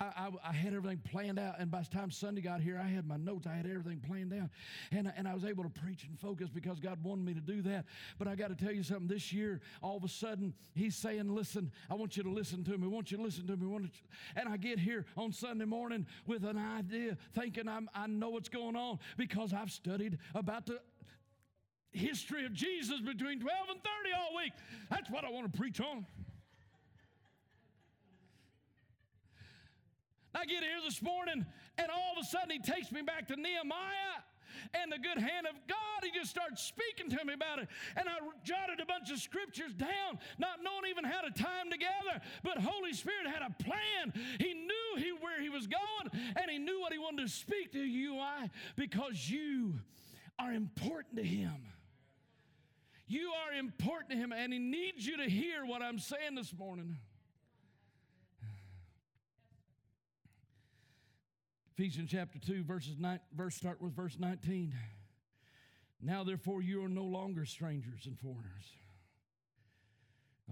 I, 0.00 0.04
I, 0.04 0.50
I, 0.50 0.52
had 0.52 0.74
everything 0.74 1.00
planned 1.10 1.38
out. 1.38 1.56
And 1.58 1.70
by 1.70 1.80
the 1.80 1.88
time 1.88 2.10
Sunday 2.10 2.40
got 2.40 2.60
here, 2.60 2.80
I 2.82 2.88
had 2.88 3.06
my 3.06 3.16
notes. 3.16 3.46
I 3.46 3.54
had 3.54 3.66
everything 3.66 4.00
planned 4.06 4.32
out. 4.32 4.50
And, 4.92 5.12
and 5.16 5.26
I 5.26 5.34
was 5.34 5.44
able 5.44 5.64
to 5.64 5.70
preach 5.70 6.04
and 6.04 6.18
focus 6.18 6.48
because 6.48 6.78
God 6.78 7.02
wanted 7.02 7.24
me 7.24 7.34
to 7.34 7.40
do 7.40 7.62
that. 7.62 7.86
But 8.18 8.28
I 8.28 8.34
got 8.34 8.48
to 8.48 8.54
tell 8.54 8.72
you 8.72 8.82
something. 8.82 9.08
This 9.08 9.32
year, 9.32 9.60
all 9.82 9.96
of 9.96 10.04
a 10.04 10.08
sudden, 10.08 10.54
He's 10.74 10.94
saying, 10.94 11.34
Listen, 11.34 11.72
I 11.90 11.94
want 11.94 12.16
you 12.16 12.22
to 12.22 12.30
listen 12.30 12.64
to 12.64 12.78
me. 12.78 12.84
I 12.84 12.90
want 12.90 13.10
you 13.10 13.16
to 13.16 13.22
listen 13.22 13.46
to 13.46 13.56
me. 13.56 13.66
I 13.66 13.70
want 13.70 13.90
and 14.36 14.48
I 14.48 14.56
get 14.56 14.78
here 14.78 15.06
on 15.16 15.32
Sunday 15.32 15.64
morning 15.64 16.06
with 16.26 16.44
an 16.44 16.58
idea, 16.58 17.16
thinking 17.34 17.68
I'm, 17.68 17.88
I 17.94 18.06
know 18.06 18.30
what's 18.30 18.48
going 18.48 18.76
on 18.76 18.98
because 19.16 19.52
I've 19.52 19.70
studied 19.70 20.18
about 20.34 20.66
the 20.66 20.80
history 21.92 22.44
of 22.44 22.52
Jesus 22.52 23.00
between 23.00 23.40
12 23.40 23.58
and 23.70 23.80
30 23.80 23.88
all 24.16 24.36
week. 24.36 24.52
That's 24.90 25.10
what 25.10 25.24
I 25.24 25.30
want 25.30 25.50
to 25.52 25.58
preach 25.58 25.80
on. 25.80 26.06
I 30.34 30.44
get 30.44 30.62
here 30.62 30.80
this 30.84 31.00
morning, 31.02 31.46
and 31.78 31.86
all 31.90 32.12
of 32.16 32.22
a 32.22 32.26
sudden 32.26 32.50
he 32.50 32.58
takes 32.58 32.92
me 32.92 33.02
back 33.02 33.28
to 33.28 33.36
Nehemiah 33.36 34.22
and 34.74 34.92
the 34.92 34.98
good 34.98 35.18
hand 35.18 35.46
of 35.46 35.54
God. 35.66 36.02
He 36.02 36.10
just 36.10 36.30
starts 36.30 36.62
speaking 36.62 37.10
to 37.16 37.24
me 37.24 37.34
about 37.34 37.60
it. 37.60 37.68
And 37.96 38.08
I 38.08 38.18
jotted 38.44 38.80
a 38.80 38.86
bunch 38.86 39.10
of 39.10 39.18
scriptures 39.18 39.72
down, 39.74 40.18
not 40.38 40.62
knowing 40.62 40.90
even 40.90 41.04
how 41.04 41.20
to 41.22 41.30
tie 41.30 41.58
them 41.62 41.70
together. 41.70 42.20
But 42.42 42.58
Holy 42.58 42.92
Spirit 42.92 43.26
had 43.26 43.42
a 43.42 43.62
plan. 43.62 44.12
He 44.38 44.54
knew 44.54 44.96
he, 44.96 45.12
where 45.12 45.40
he 45.40 45.48
was 45.48 45.66
going, 45.66 46.24
and 46.36 46.50
he 46.50 46.58
knew 46.58 46.80
what 46.80 46.92
he 46.92 46.98
wanted 46.98 47.22
to 47.22 47.32
speak 47.32 47.72
to 47.72 47.80
you 47.80 48.18
I 48.18 48.50
because 48.76 49.30
you 49.30 49.74
are 50.38 50.52
important 50.52 51.16
to 51.16 51.24
him. 51.24 51.72
You 53.06 53.32
are 53.32 53.58
important 53.58 54.10
to 54.10 54.16
him, 54.16 54.32
and 54.32 54.52
he 54.52 54.58
needs 54.58 55.06
you 55.06 55.16
to 55.16 55.24
hear 55.24 55.64
what 55.64 55.82
I'm 55.82 55.98
saying 55.98 56.34
this 56.34 56.52
morning. 56.56 56.98
Ephesians 61.78 62.10
chapter 62.10 62.40
2, 62.40 62.64
verses 62.64 62.96
9, 62.98 63.20
verse 63.36 63.54
start 63.54 63.80
with 63.80 63.94
verse 63.94 64.16
19. 64.18 64.74
Now, 66.02 66.24
therefore, 66.24 66.60
you 66.60 66.84
are 66.84 66.88
no 66.88 67.04
longer 67.04 67.44
strangers 67.44 68.04
and 68.06 68.18
foreigners. 68.18 68.72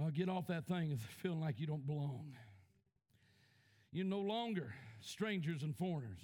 Oh, 0.00 0.08
get 0.10 0.28
off 0.28 0.46
that 0.46 0.68
thing 0.68 0.92
of 0.92 1.00
feeling 1.00 1.40
like 1.40 1.58
you 1.58 1.66
don't 1.66 1.84
belong. 1.84 2.34
You're 3.90 4.04
no 4.04 4.20
longer 4.20 4.72
strangers 5.00 5.64
and 5.64 5.76
foreigners, 5.76 6.20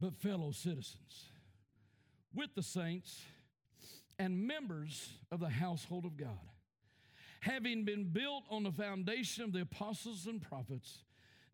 but 0.00 0.16
fellow 0.16 0.52
citizens 0.52 1.26
with 2.34 2.54
the 2.54 2.62
saints 2.62 3.20
and 4.18 4.46
members 4.46 5.18
of 5.30 5.38
the 5.38 5.50
household 5.50 6.06
of 6.06 6.16
God, 6.16 6.48
having 7.40 7.84
been 7.84 8.04
built 8.04 8.44
on 8.48 8.62
the 8.62 8.72
foundation 8.72 9.44
of 9.44 9.52
the 9.52 9.60
apostles 9.60 10.26
and 10.26 10.40
prophets 10.40 11.00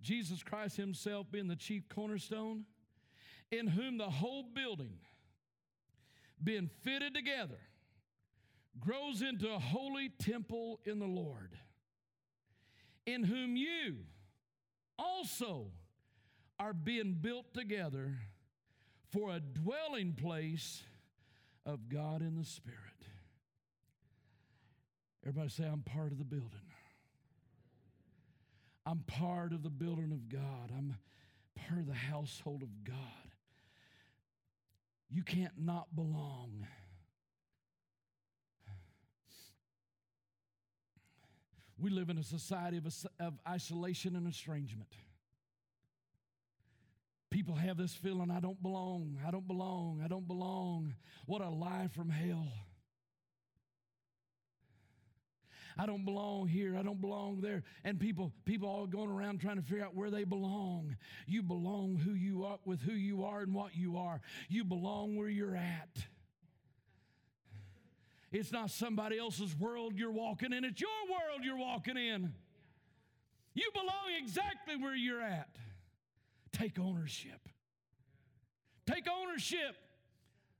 Jesus 0.04 0.42
Christ 0.42 0.76
Himself 0.76 1.26
being 1.32 1.48
the 1.48 1.56
chief 1.56 1.88
cornerstone, 1.88 2.64
in 3.50 3.66
whom 3.66 3.96
the 3.98 4.10
whole 4.10 4.44
building, 4.54 4.98
being 6.42 6.68
fitted 6.82 7.14
together, 7.14 7.58
grows 8.78 9.22
into 9.22 9.52
a 9.52 9.58
holy 9.58 10.10
temple 10.10 10.80
in 10.84 10.98
the 10.98 11.06
Lord, 11.06 11.56
in 13.06 13.24
whom 13.24 13.56
you 13.56 13.96
also 14.98 15.68
are 16.58 16.74
being 16.74 17.16
built 17.20 17.54
together 17.54 18.18
for 19.10 19.30
a 19.30 19.40
dwelling 19.40 20.12
place 20.12 20.82
of 21.64 21.88
God 21.88 22.20
in 22.20 22.36
the 22.36 22.44
Spirit. 22.44 22.78
Everybody 25.24 25.48
say, 25.48 25.64
I'm 25.64 25.80
part 25.82 26.12
of 26.12 26.18
the 26.18 26.24
building. 26.24 26.50
I'm 28.86 28.98
part 29.06 29.52
of 29.52 29.62
the 29.62 29.70
building 29.70 30.12
of 30.12 30.28
God. 30.28 30.70
I'm 30.76 30.96
part 31.54 31.80
of 31.80 31.86
the 31.86 31.94
household 31.94 32.62
of 32.62 32.84
God. 32.84 32.96
You 35.10 35.22
can't 35.22 35.52
not 35.58 35.94
belong. 35.94 36.66
We 41.78 41.90
live 41.90 42.08
in 42.08 42.18
a 42.18 42.22
society 42.22 42.78
of, 42.78 42.86
of 43.20 43.34
isolation 43.48 44.16
and 44.16 44.26
estrangement. 44.26 44.90
People 47.30 47.56
have 47.56 47.76
this 47.76 47.92
feeling 47.92 48.30
I 48.30 48.38
don't 48.38 48.62
belong, 48.62 49.18
I 49.26 49.30
don't 49.32 49.46
belong, 49.46 50.00
I 50.04 50.08
don't 50.08 50.26
belong. 50.26 50.94
What 51.26 51.42
a 51.42 51.48
lie 51.48 51.88
from 51.92 52.08
hell. 52.08 52.46
I 55.76 55.86
don't 55.86 56.04
belong 56.04 56.46
here. 56.46 56.76
I 56.76 56.82
don't 56.82 57.00
belong 57.00 57.40
there. 57.40 57.64
And 57.84 57.98
people, 57.98 58.32
people 58.44 58.68
all 58.68 58.86
going 58.86 59.10
around 59.10 59.40
trying 59.40 59.56
to 59.56 59.62
figure 59.62 59.84
out 59.84 59.94
where 59.94 60.10
they 60.10 60.24
belong. 60.24 60.96
You 61.26 61.42
belong 61.42 61.96
who 61.96 62.12
you 62.12 62.44
are 62.44 62.58
with 62.64 62.80
who 62.82 62.92
you 62.92 63.24
are 63.24 63.40
and 63.40 63.52
what 63.52 63.74
you 63.74 63.96
are. 63.96 64.20
You 64.48 64.64
belong 64.64 65.16
where 65.16 65.28
you're 65.28 65.56
at. 65.56 66.04
It's 68.30 68.52
not 68.52 68.70
somebody 68.70 69.18
else's 69.18 69.54
world 69.56 69.94
you're 69.96 70.10
walking 70.10 70.52
in, 70.52 70.64
it's 70.64 70.80
your 70.80 70.90
world 71.08 71.44
you're 71.44 71.56
walking 71.56 71.96
in. 71.96 72.32
You 73.54 73.70
belong 73.72 74.20
exactly 74.20 74.76
where 74.76 74.96
you're 74.96 75.22
at. 75.22 75.56
Take 76.52 76.78
ownership. 76.78 77.48
Take 78.86 79.06
ownership 79.08 79.76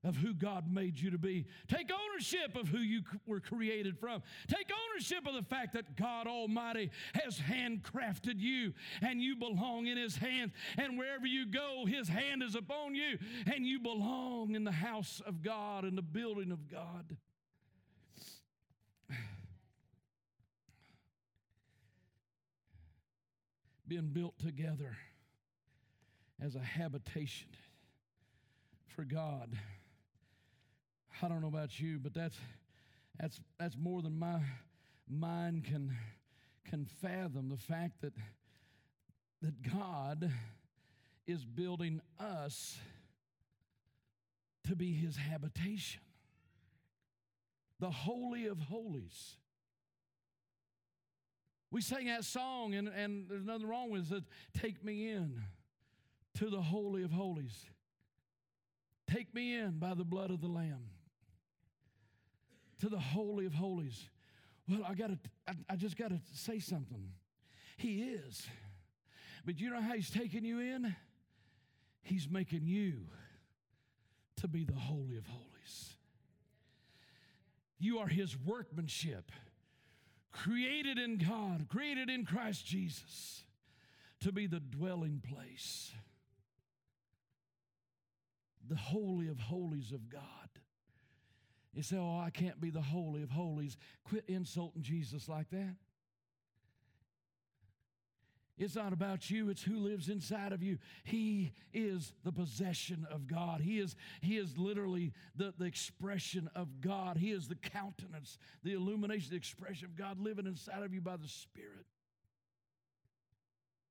of 0.04 0.16
who 0.16 0.34
God 0.34 0.70
made 0.70 1.00
you 1.00 1.10
to 1.10 1.18
be. 1.18 1.46
Take 1.66 1.90
ownership 1.90 2.54
of 2.56 2.68
who 2.68 2.78
you 2.78 3.02
were 3.26 3.40
created 3.40 3.98
from. 3.98 4.22
Take 4.46 4.70
ownership 4.90 5.26
of 5.26 5.34
the 5.34 5.42
fact 5.42 5.72
that 5.72 5.96
God 5.96 6.26
Almighty 6.26 6.90
has 7.14 7.38
handcrafted 7.38 8.38
you 8.38 8.74
and 9.00 9.22
you 9.22 9.34
belong 9.36 9.86
in 9.86 9.96
His 9.96 10.16
hands. 10.16 10.52
And 10.76 10.98
wherever 10.98 11.26
you 11.26 11.46
go, 11.46 11.86
His 11.86 12.08
hand 12.08 12.42
is 12.42 12.54
upon 12.54 12.94
you 12.94 13.18
and 13.52 13.66
you 13.66 13.80
belong 13.80 14.54
in 14.54 14.64
the 14.64 14.72
house 14.72 15.22
of 15.26 15.42
God 15.42 15.84
and 15.84 15.96
the 15.96 16.02
building 16.02 16.52
of 16.52 16.68
God. 16.68 17.16
Being 23.88 24.10
built 24.12 24.38
together 24.38 24.98
as 26.42 26.56
a 26.56 26.60
habitation 26.60 27.48
for 28.88 29.04
God. 29.04 29.56
I 31.24 31.28
don't 31.28 31.40
know 31.40 31.48
about 31.48 31.80
you, 31.80 31.98
but 31.98 32.12
that's 32.12 32.36
that's 33.18 33.40
that's 33.58 33.76
more 33.78 34.02
than 34.02 34.18
my 34.18 34.40
mind 35.08 35.64
can 35.64 35.96
can 36.68 36.84
fathom 37.00 37.48
the 37.48 37.56
fact 37.56 38.02
that 38.02 38.12
that 39.40 39.62
God 39.62 40.30
is 41.26 41.42
building 41.46 42.02
us 42.20 42.76
to 44.68 44.76
be 44.76 44.92
his 44.92 45.16
habitation. 45.16 46.02
The 47.80 47.90
holy 47.90 48.46
of 48.46 48.58
holies. 48.58 49.36
We 51.70 51.80
sang 51.80 52.06
that 52.06 52.24
song, 52.24 52.74
and, 52.74 52.88
and 52.88 53.28
there's 53.28 53.44
nothing 53.44 53.66
wrong 53.66 53.90
with 53.90 54.12
it. 54.12 54.24
Take 54.60 54.84
me 54.84 55.10
in 55.10 55.42
to 56.34 56.50
the 56.50 56.60
holy 56.60 57.02
of 57.02 57.12
holies. 57.12 57.64
Take 59.10 59.34
me 59.34 59.56
in 59.56 59.78
by 59.78 59.94
the 59.94 60.04
blood 60.04 60.30
of 60.30 60.42
the 60.42 60.48
Lamb 60.48 60.90
to 62.80 62.88
the 62.88 62.98
Holy 62.98 63.46
of 63.46 63.54
Holies. 63.54 64.08
Well, 64.68 64.80
I 64.88 64.94
got 64.94 65.08
to, 65.08 65.18
I, 65.46 65.52
I 65.70 65.76
just 65.76 65.96
got 65.96 66.08
to 66.10 66.20
say 66.32 66.58
something. 66.58 67.10
He 67.76 68.02
is. 68.02 68.46
But 69.44 69.60
you 69.60 69.70
know 69.70 69.80
how 69.80 69.94
He's 69.94 70.10
taking 70.10 70.44
you 70.44 70.60
in? 70.60 70.94
He's 72.02 72.28
making 72.28 72.66
you 72.66 72.94
to 74.36 74.48
be 74.48 74.64
the 74.64 74.74
Holy 74.74 75.16
of 75.16 75.26
Holies. 75.26 75.94
You 77.78 77.98
are 77.98 78.08
His 78.08 78.36
workmanship, 78.38 79.30
created 80.32 80.98
in 80.98 81.18
God, 81.18 81.66
created 81.68 82.08
in 82.08 82.24
Christ 82.24 82.66
Jesus 82.66 83.44
to 84.20 84.32
be 84.32 84.46
the 84.46 84.60
dwelling 84.60 85.22
place, 85.26 85.92
the 88.66 88.76
Holy 88.76 89.28
of 89.28 89.38
Holies 89.38 89.92
of 89.92 90.08
God. 90.08 90.43
You 91.74 91.82
say, 91.82 91.96
Oh, 91.96 92.20
I 92.20 92.30
can't 92.30 92.60
be 92.60 92.70
the 92.70 92.80
Holy 92.80 93.22
of 93.22 93.30
Holies. 93.30 93.76
Quit 94.04 94.24
insulting 94.28 94.82
Jesus 94.82 95.28
like 95.28 95.50
that. 95.50 95.74
It's 98.56 98.76
not 98.76 98.92
about 98.92 99.30
you, 99.30 99.50
it's 99.50 99.62
who 99.62 99.78
lives 99.78 100.08
inside 100.08 100.52
of 100.52 100.62
you. 100.62 100.78
He 101.02 101.52
is 101.72 102.12
the 102.22 102.30
possession 102.30 103.04
of 103.10 103.26
God. 103.26 103.60
He 103.60 103.80
is, 103.80 103.96
he 104.20 104.36
is 104.36 104.56
literally 104.56 105.12
the, 105.34 105.52
the 105.58 105.64
expression 105.64 106.48
of 106.54 106.80
God. 106.80 107.16
He 107.16 107.32
is 107.32 107.48
the 107.48 107.56
countenance, 107.56 108.38
the 108.62 108.74
illumination, 108.74 109.30
the 109.30 109.36
expression 109.36 109.86
of 109.86 109.96
God 109.96 110.20
living 110.20 110.46
inside 110.46 110.84
of 110.84 110.94
you 110.94 111.00
by 111.00 111.16
the 111.16 111.26
Spirit. 111.26 111.86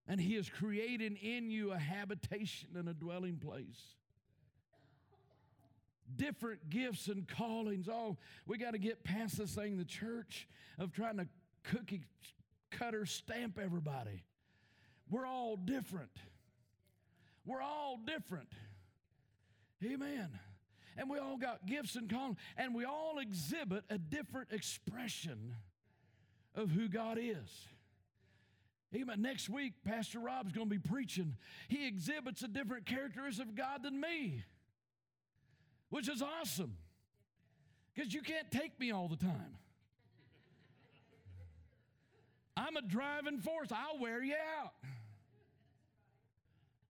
And 0.07 0.19
He 0.19 0.36
is 0.36 0.49
creating 0.49 1.17
in 1.17 1.51
you 1.51 1.73
a 1.73 1.77
habitation 1.77 2.69
and 2.75 2.88
a 2.88 2.93
dwelling 2.93 3.38
place 3.38 3.95
different 6.18 6.70
gifts 6.70 7.07
and 7.07 7.28
callings. 7.28 7.88
Oh, 7.89 8.18
we 8.45 8.57
got 8.57 8.72
to 8.72 8.78
get 8.78 9.03
past 9.03 9.38
this 9.38 9.55
thing, 9.55 9.78
the 9.78 9.86
church, 9.86 10.47
of 10.80 10.91
trying 10.91 11.18
to 11.18 11.28
cookie 11.64 12.03
cutter 12.72 13.05
stamp 13.05 13.59
everybody. 13.64 14.24
we're 15.09 15.26
all 15.26 15.55
different. 15.55 16.11
We're 17.45 17.61
all 17.61 17.99
different. 18.05 18.49
Amen. 19.84 20.30
And 20.97 21.09
we 21.09 21.18
all 21.18 21.38
got 21.38 21.66
gifts 21.66 21.95
and 21.95 22.09
callings, 22.09 22.38
and 22.55 22.74
we 22.76 22.86
all 22.86 23.18
exhibit 23.20 23.84
a 23.89 23.97
different 23.97 24.51
expression 24.51 25.55
of 26.55 26.70
who 26.70 26.88
God 26.88 27.18
is. 27.20 27.68
Amen. 28.95 29.22
Next 29.24 29.49
week, 29.49 29.74
Pastor 29.84 30.20
Rob's 30.20 30.51
going 30.51 30.70
to 30.70 30.76
be 30.76 30.78
preaching. 30.78 31.36
He 31.68 31.88
exhibits 31.88 32.43
a 32.43 32.47
different 32.47 32.86
characteristic 32.86 33.47
of 33.47 33.55
God 33.55 33.82
than 33.82 33.99
me, 33.99 34.43
which 35.94 36.10
is 36.10 36.24
awesome 36.24 36.76
because 37.94 38.12
you 38.16 38.24
can't 38.24 38.50
take 38.50 38.80
me 38.80 38.89
all 38.89 39.08
the 39.08 39.16
time. 39.16 39.58
I'm 42.58 42.76
a 42.76 42.82
driving 42.82 43.38
force, 43.38 43.68
I'll 43.72 44.00
wear 44.00 44.24
you 44.24 44.34
out. 44.34 44.74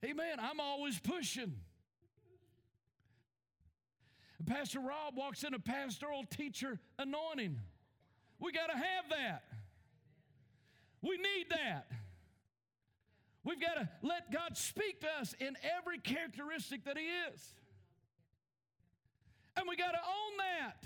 Amen. 0.05 0.39
I'm 0.39 0.61
always 0.61 0.97
pushing. 1.01 1.53
Pastor 4.45 4.79
Rob 4.79 5.17
walks 5.17 5.43
in 5.43 5.53
a 5.53 5.59
pastoral 5.59 6.23
teacher 6.23 6.79
anointing. 6.97 7.59
We 8.39 8.53
got 8.53 8.67
to 8.67 8.77
have 8.77 9.09
that. 9.09 9.43
We 11.01 11.17
need 11.17 11.47
that. 11.49 11.87
We've 13.43 13.59
got 13.59 13.73
to 13.73 13.89
let 14.01 14.31
God 14.31 14.55
speak 14.55 15.01
to 15.01 15.07
us 15.19 15.35
in 15.41 15.57
every 15.77 15.97
characteristic 15.97 16.85
that 16.85 16.97
He 16.97 17.03
is. 17.33 17.53
And 19.55 19.67
we 19.67 19.75
got 19.75 19.91
to 19.91 19.97
own 19.97 20.37
that. 20.37 20.83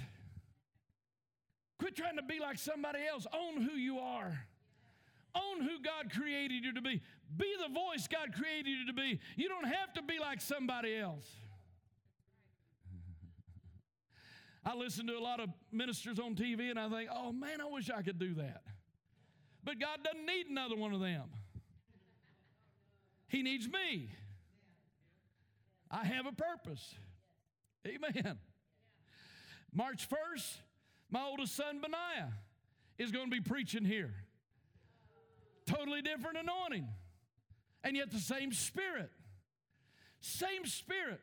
Quit 1.79 1.95
trying 1.95 2.17
to 2.17 2.23
be 2.23 2.39
like 2.39 2.57
somebody 2.57 2.99
else. 3.09 3.25
Own 3.33 3.61
who 3.61 3.75
you 3.75 3.99
are. 3.99 4.39
Own 5.35 5.61
who 5.61 5.81
God 5.81 6.11
created 6.11 6.63
you 6.63 6.73
to 6.73 6.81
be. 6.81 7.01
Be 7.35 7.53
the 7.65 7.73
voice 7.73 8.07
God 8.07 8.33
created 8.33 8.69
you 8.69 8.87
to 8.87 8.93
be. 8.93 9.19
You 9.35 9.49
don't 9.49 9.67
have 9.67 9.93
to 9.95 10.01
be 10.01 10.19
like 10.19 10.41
somebody 10.41 10.97
else. 10.97 11.27
I 14.65 14.75
listen 14.75 15.07
to 15.07 15.13
a 15.13 15.19
lot 15.19 15.39
of 15.39 15.49
ministers 15.71 16.19
on 16.19 16.35
TV 16.35 16.69
and 16.69 16.77
I 16.77 16.89
think, 16.89 17.09
oh 17.13 17.31
man, 17.31 17.61
I 17.61 17.65
wish 17.65 17.89
I 17.89 18.01
could 18.01 18.19
do 18.19 18.33
that. 18.35 18.63
But 19.63 19.79
God 19.79 19.99
doesn't 20.03 20.25
need 20.25 20.47
another 20.49 20.75
one 20.75 20.93
of 20.93 20.99
them. 20.99 21.23
He 23.29 23.43
needs 23.43 23.67
me. 23.67 24.09
I 25.89 26.03
have 26.03 26.25
a 26.25 26.31
purpose. 26.33 26.95
Amen. 27.85 28.37
March 29.77 30.09
1st, 30.09 30.55
my 31.11 31.23
oldest 31.23 31.55
son, 31.55 31.79
Benaiah, 31.79 32.33
is 32.97 33.11
going 33.11 33.29
to 33.29 33.31
be 33.31 33.41
preaching 33.41 33.85
here. 33.85 34.11
Totally 35.67 36.01
different 36.01 36.35
anointing, 36.37 36.87
and 37.83 37.95
yet 37.95 38.09
the 38.09 38.17
same 38.17 38.51
spirit. 38.51 39.11
Same 40.19 40.65
spirit. 40.65 41.21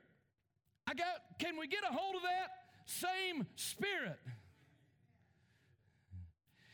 I 0.87 0.95
got, 0.95 1.07
can 1.41 1.59
we 1.59 1.67
get 1.67 1.81
a 1.83 1.93
hold 1.93 2.15
of 2.15 2.23
that? 2.23 2.51
Same 2.85 3.45
spirit. 3.57 4.21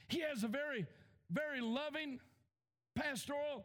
He 0.08 0.20
has 0.20 0.44
a 0.44 0.48
very, 0.48 0.86
very 1.30 1.62
loving 1.62 2.20
pastoral 2.94 3.64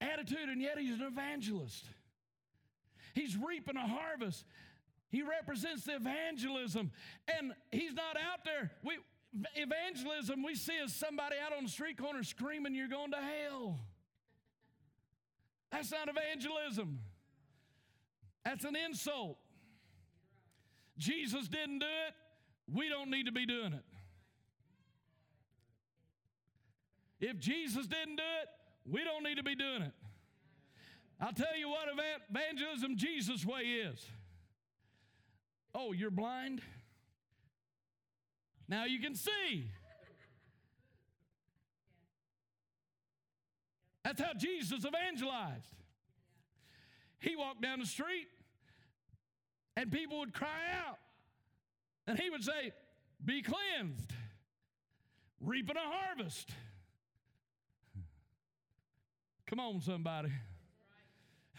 attitude, 0.00 0.48
and 0.48 0.62
yet 0.62 0.78
he's 0.78 1.00
an 1.00 1.02
evangelist. 1.02 1.86
He's 3.14 3.36
reaping 3.36 3.76
a 3.76 3.86
harvest. 3.86 4.44
He 5.14 5.22
represents 5.22 5.84
the 5.84 5.94
evangelism, 5.94 6.90
and 7.28 7.52
he's 7.70 7.94
not 7.94 8.16
out 8.16 8.44
there. 8.44 8.72
We, 8.82 8.94
evangelism 9.54 10.42
we 10.42 10.56
see 10.56 10.72
as 10.82 10.92
somebody 10.92 11.36
out 11.38 11.56
on 11.56 11.62
the 11.62 11.70
street 11.70 11.98
corner 11.98 12.24
screaming, 12.24 12.74
You're 12.74 12.88
going 12.88 13.12
to 13.12 13.18
hell. 13.18 13.78
That's 15.70 15.92
not 15.92 16.08
evangelism, 16.08 16.98
that's 18.44 18.64
an 18.64 18.74
insult. 18.74 19.38
Jesus 20.98 21.46
didn't 21.46 21.78
do 21.78 21.86
it, 21.86 22.14
we 22.74 22.88
don't 22.88 23.08
need 23.08 23.26
to 23.26 23.32
be 23.32 23.46
doing 23.46 23.72
it. 23.72 23.84
If 27.20 27.38
Jesus 27.38 27.86
didn't 27.86 28.16
do 28.16 28.22
it, 28.42 28.48
we 28.92 29.04
don't 29.04 29.22
need 29.22 29.36
to 29.36 29.44
be 29.44 29.54
doing 29.54 29.82
it. 29.82 29.92
I'll 31.20 31.32
tell 31.32 31.56
you 31.56 31.68
what 31.68 31.86
evangelism 32.28 32.96
Jesus' 32.96 33.46
way 33.46 33.60
is. 33.60 34.04
Oh, 35.74 35.92
you're 35.92 36.10
blind? 36.10 36.60
Now 38.68 38.84
you 38.84 39.00
can 39.00 39.14
see. 39.14 39.70
That's 44.04 44.20
how 44.20 44.34
Jesus 44.34 44.84
evangelized. 44.84 45.74
He 47.18 47.36
walked 47.36 47.62
down 47.62 47.80
the 47.80 47.86
street 47.86 48.28
and 49.76 49.90
people 49.90 50.18
would 50.20 50.32
cry 50.34 50.48
out. 50.86 50.98
And 52.06 52.18
he 52.18 52.30
would 52.30 52.44
say, 52.44 52.72
Be 53.24 53.42
cleansed, 53.42 54.12
reaping 55.40 55.76
a 55.76 55.80
harvest. 55.80 56.50
Come 59.46 59.60
on, 59.60 59.80
somebody. 59.80 60.30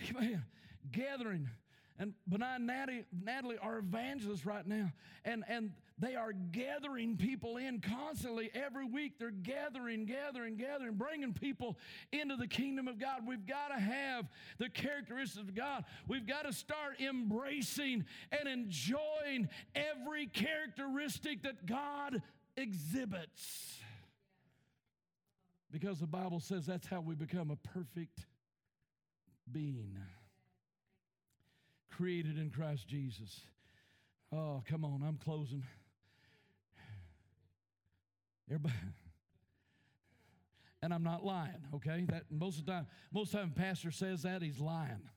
Amen. 0.09 0.43
Gathering. 0.91 1.49
And 1.97 2.13
Benaiah 2.27 2.55
and 2.55 2.67
Natalie, 2.67 3.05
Natalie 3.23 3.57
are 3.61 3.77
evangelists 3.77 4.45
right 4.45 4.67
now. 4.67 4.91
And, 5.23 5.45
and 5.47 5.71
they 5.97 6.15
are 6.15 6.33
gathering 6.33 7.15
people 7.15 7.55
in 7.55 7.79
constantly 7.79 8.51
every 8.53 8.85
week. 8.85 9.13
They're 9.17 9.31
gathering, 9.31 10.05
gathering, 10.05 10.57
gathering, 10.57 10.95
bringing 10.95 11.33
people 11.33 11.77
into 12.11 12.35
the 12.35 12.47
kingdom 12.47 12.89
of 12.89 12.99
God. 12.99 13.21
We've 13.25 13.45
got 13.45 13.69
to 13.69 13.79
have 13.79 14.25
the 14.57 14.69
characteristics 14.69 15.37
of 15.37 15.55
God. 15.55 15.85
We've 16.05 16.27
got 16.27 16.45
to 16.45 16.51
start 16.51 16.99
embracing 16.99 18.03
and 18.31 18.49
enjoying 18.49 19.47
every 19.73 20.27
characteristic 20.27 21.43
that 21.43 21.65
God 21.65 22.21
exhibits. 22.57 23.79
Because 25.71 25.99
the 25.99 26.07
Bible 26.07 26.41
says 26.41 26.65
that's 26.65 26.87
how 26.87 26.99
we 26.99 27.15
become 27.15 27.51
a 27.51 27.55
perfect 27.55 28.25
being 29.49 29.97
created 31.95 32.37
in 32.37 32.49
Christ 32.49 32.87
Jesus. 32.87 33.41
Oh, 34.31 34.63
come 34.67 34.83
on, 34.83 35.01
I'm 35.05 35.17
closing. 35.17 35.63
Everybody. 38.49 38.73
And 40.81 40.93
I'm 40.93 41.03
not 41.03 41.25
lying, 41.25 41.63
okay? 41.75 42.05
That 42.09 42.23
most 42.29 42.59
of 42.59 42.65
the 42.65 42.71
time, 42.73 42.87
most 43.11 43.33
of 43.33 43.33
the 43.33 43.37
time 43.39 43.51
pastor 43.51 43.91
says 43.91 44.23
that, 44.23 44.41
he's 44.41 44.59
lying. 44.59 45.09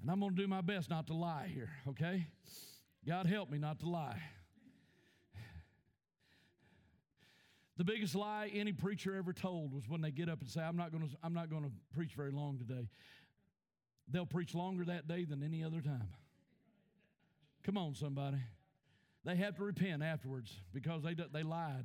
And 0.00 0.10
I'm 0.10 0.20
to 0.34 0.42
do 0.42 0.48
my 0.48 0.60
best 0.60 0.90
not 0.90 1.06
to 1.08 1.14
lie 1.14 1.50
here, 1.52 1.70
okay? 1.88 2.26
God 3.06 3.26
help 3.26 3.50
me 3.50 3.58
not 3.58 3.80
to 3.80 3.88
lie. 3.88 4.20
The 7.78 7.84
biggest 7.84 8.14
lie 8.14 8.50
any 8.52 8.72
preacher 8.72 9.16
ever 9.16 9.32
told 9.32 9.72
was 9.72 9.88
when 9.88 10.02
they 10.02 10.10
get 10.10 10.28
up 10.28 10.40
and 10.40 10.48
say, 10.48 10.60
I'm 10.60 10.76
not 10.76 10.92
to, 10.92 11.16
I'm 11.22 11.32
not 11.32 11.50
to 11.62 11.70
preach 11.94 12.12
very 12.14 12.30
long 12.30 12.58
today. 12.58 12.88
They'll 14.12 14.26
preach 14.26 14.54
longer 14.54 14.84
that 14.84 15.08
day 15.08 15.24
than 15.24 15.42
any 15.42 15.64
other 15.64 15.80
time. 15.80 16.08
Come 17.64 17.78
on, 17.78 17.94
somebody. 17.94 18.36
They 19.24 19.36
have 19.36 19.56
to 19.56 19.64
repent 19.64 20.02
afterwards 20.02 20.54
because 20.74 21.02
they, 21.02 21.14
they 21.14 21.42
lied. 21.42 21.84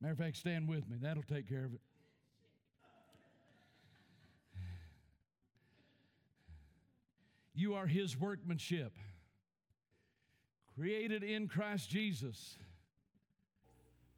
Matter 0.00 0.12
of 0.12 0.18
fact, 0.18 0.36
stand 0.36 0.68
with 0.68 0.88
me. 0.88 0.96
That'll 1.00 1.22
take 1.22 1.48
care 1.48 1.64
of 1.64 1.74
it. 1.74 1.80
You 7.54 7.74
are 7.74 7.86
his 7.86 8.18
workmanship, 8.18 8.92
created 10.74 11.22
in 11.22 11.48
Christ 11.48 11.88
Jesus 11.90 12.58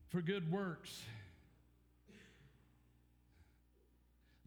for 0.09 0.21
good 0.21 0.51
works 0.51 1.03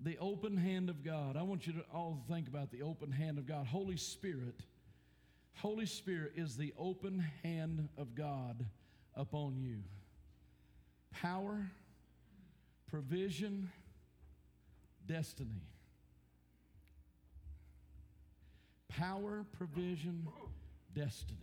the 0.04 0.18
open 0.20 0.58
hand 0.58 0.90
of 0.90 1.04
God. 1.04 1.38
I 1.38 1.44
want 1.44 1.68
you 1.68 1.74
to 1.74 1.84
all 1.94 2.24
think 2.30 2.48
about 2.48 2.72
the 2.72 2.82
open 2.82 3.12
hand 3.12 3.38
of 3.38 3.46
God. 3.46 3.68
Holy 3.68 3.98
Spirit, 3.98 4.60
Holy 5.56 5.86
Spirit 5.86 6.34
is 6.36 6.58
the 6.58 6.74
open 6.78 7.24
hand 7.44 7.88
of 7.98 8.16
God 8.16 8.66
upon 9.16 9.60
you. 9.60 9.78
Power, 11.12 11.70
provision, 12.90 13.70
destiny. 15.06 15.62
Power, 18.90 19.46
provision, 19.58 20.28
destiny. 20.96 21.38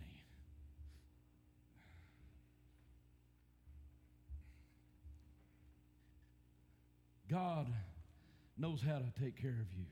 God 7.31 7.67
knows 8.59 8.83
how 8.83 8.99
to 8.99 9.23
take 9.23 9.41
care 9.41 9.51
of 9.51 9.79
you. 9.79 9.87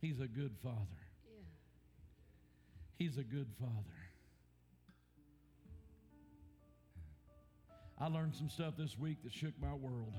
He's 0.00 0.20
a 0.20 0.26
good 0.26 0.54
father. 0.62 0.76
Yeah. 1.24 1.42
He's 2.98 3.16
a 3.16 3.22
good 3.22 3.48
father. 3.58 3.72
I 7.98 8.08
learned 8.08 8.34
some 8.34 8.50
stuff 8.50 8.74
this 8.76 8.98
week 8.98 9.22
that 9.24 9.32
shook 9.32 9.54
my 9.60 9.72
world. 9.72 10.12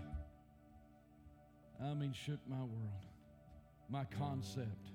I 1.80 1.94
mean, 1.94 2.12
shook 2.12 2.40
my 2.50 2.58
world. 2.58 3.06
My 3.88 4.04
concept 4.06 4.92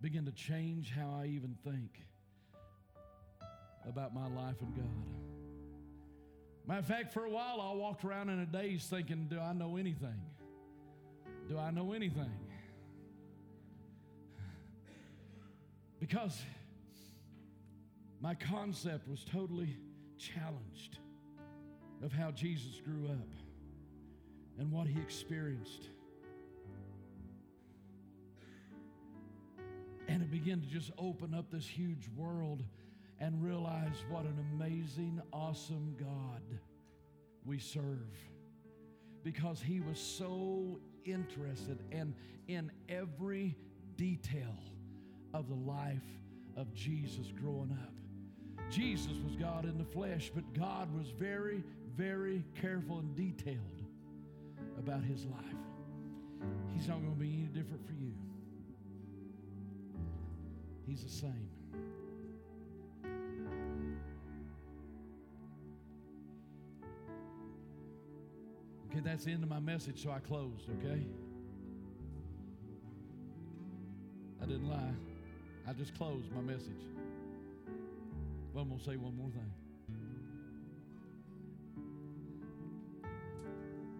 began 0.00 0.24
to 0.24 0.32
change 0.32 0.90
how 0.90 1.20
I 1.22 1.26
even 1.26 1.56
think 1.64 2.00
about 3.88 4.12
my 4.12 4.26
life 4.26 4.56
and 4.60 4.74
God. 4.74 5.33
Matter 6.66 6.80
of 6.80 6.86
fact, 6.86 7.12
for 7.12 7.24
a 7.24 7.30
while, 7.30 7.60
I 7.60 7.74
walked 7.74 8.04
around 8.04 8.30
in 8.30 8.40
a 8.40 8.46
daze 8.46 8.86
thinking, 8.86 9.26
Do 9.28 9.38
I 9.38 9.52
know 9.52 9.76
anything? 9.76 10.20
Do 11.48 11.58
I 11.58 11.70
know 11.70 11.92
anything? 11.92 12.30
Because 16.00 16.42
my 18.20 18.34
concept 18.34 19.08
was 19.08 19.24
totally 19.24 19.76
challenged 20.18 20.98
of 22.02 22.12
how 22.12 22.30
Jesus 22.30 22.80
grew 22.84 23.06
up 23.06 23.28
and 24.58 24.70
what 24.70 24.86
he 24.86 24.98
experienced. 25.00 25.88
And 30.08 30.22
it 30.22 30.30
began 30.30 30.60
to 30.60 30.66
just 30.66 30.90
open 30.98 31.34
up 31.34 31.50
this 31.50 31.66
huge 31.66 32.08
world 32.16 32.62
and 33.24 33.42
realize 33.42 34.04
what 34.10 34.24
an 34.24 34.38
amazing, 34.52 35.18
awesome 35.32 35.96
God 35.98 36.42
we 37.46 37.58
serve. 37.58 38.18
Because 39.22 39.62
he 39.62 39.80
was 39.80 39.98
so 39.98 40.78
interested 41.06 41.78
and 41.90 42.14
in 42.48 42.70
every 42.90 43.56
detail 43.96 44.54
of 45.32 45.48
the 45.48 45.54
life 45.54 46.04
of 46.58 46.74
Jesus 46.74 47.32
growing 47.40 47.74
up. 47.82 47.94
Jesus 48.70 49.12
was 49.24 49.36
God 49.36 49.64
in 49.64 49.78
the 49.78 49.84
flesh, 49.84 50.30
but 50.34 50.44
God 50.52 50.94
was 50.94 51.08
very, 51.08 51.64
very 51.96 52.44
careful 52.60 52.98
and 52.98 53.16
detailed 53.16 53.58
about 54.78 55.02
his 55.02 55.24
life. 55.24 56.50
He's 56.74 56.88
not 56.88 57.00
going 57.00 57.14
to 57.14 57.18
be 57.20 57.32
any 57.32 57.46
different 57.46 57.86
for 57.86 57.92
you. 57.94 58.12
He's 60.86 61.02
the 61.02 61.08
same. 61.08 61.53
Okay, 68.94 69.02
that's 69.04 69.24
the 69.24 69.32
end 69.32 69.42
of 69.42 69.50
my 69.50 69.58
message, 69.58 70.04
so 70.04 70.12
I 70.12 70.20
closed, 70.20 70.70
okay? 70.78 71.02
I 74.40 74.46
didn't 74.46 74.68
lie. 74.68 74.92
I 75.66 75.72
just 75.72 75.98
closed 75.98 76.30
my 76.32 76.40
message. 76.40 76.86
But 78.54 78.60
I'm 78.60 78.68
going 78.68 78.78
to 78.78 78.84
say 78.84 78.94
one 78.94 79.16
more 79.16 79.30
thing. 79.30 79.50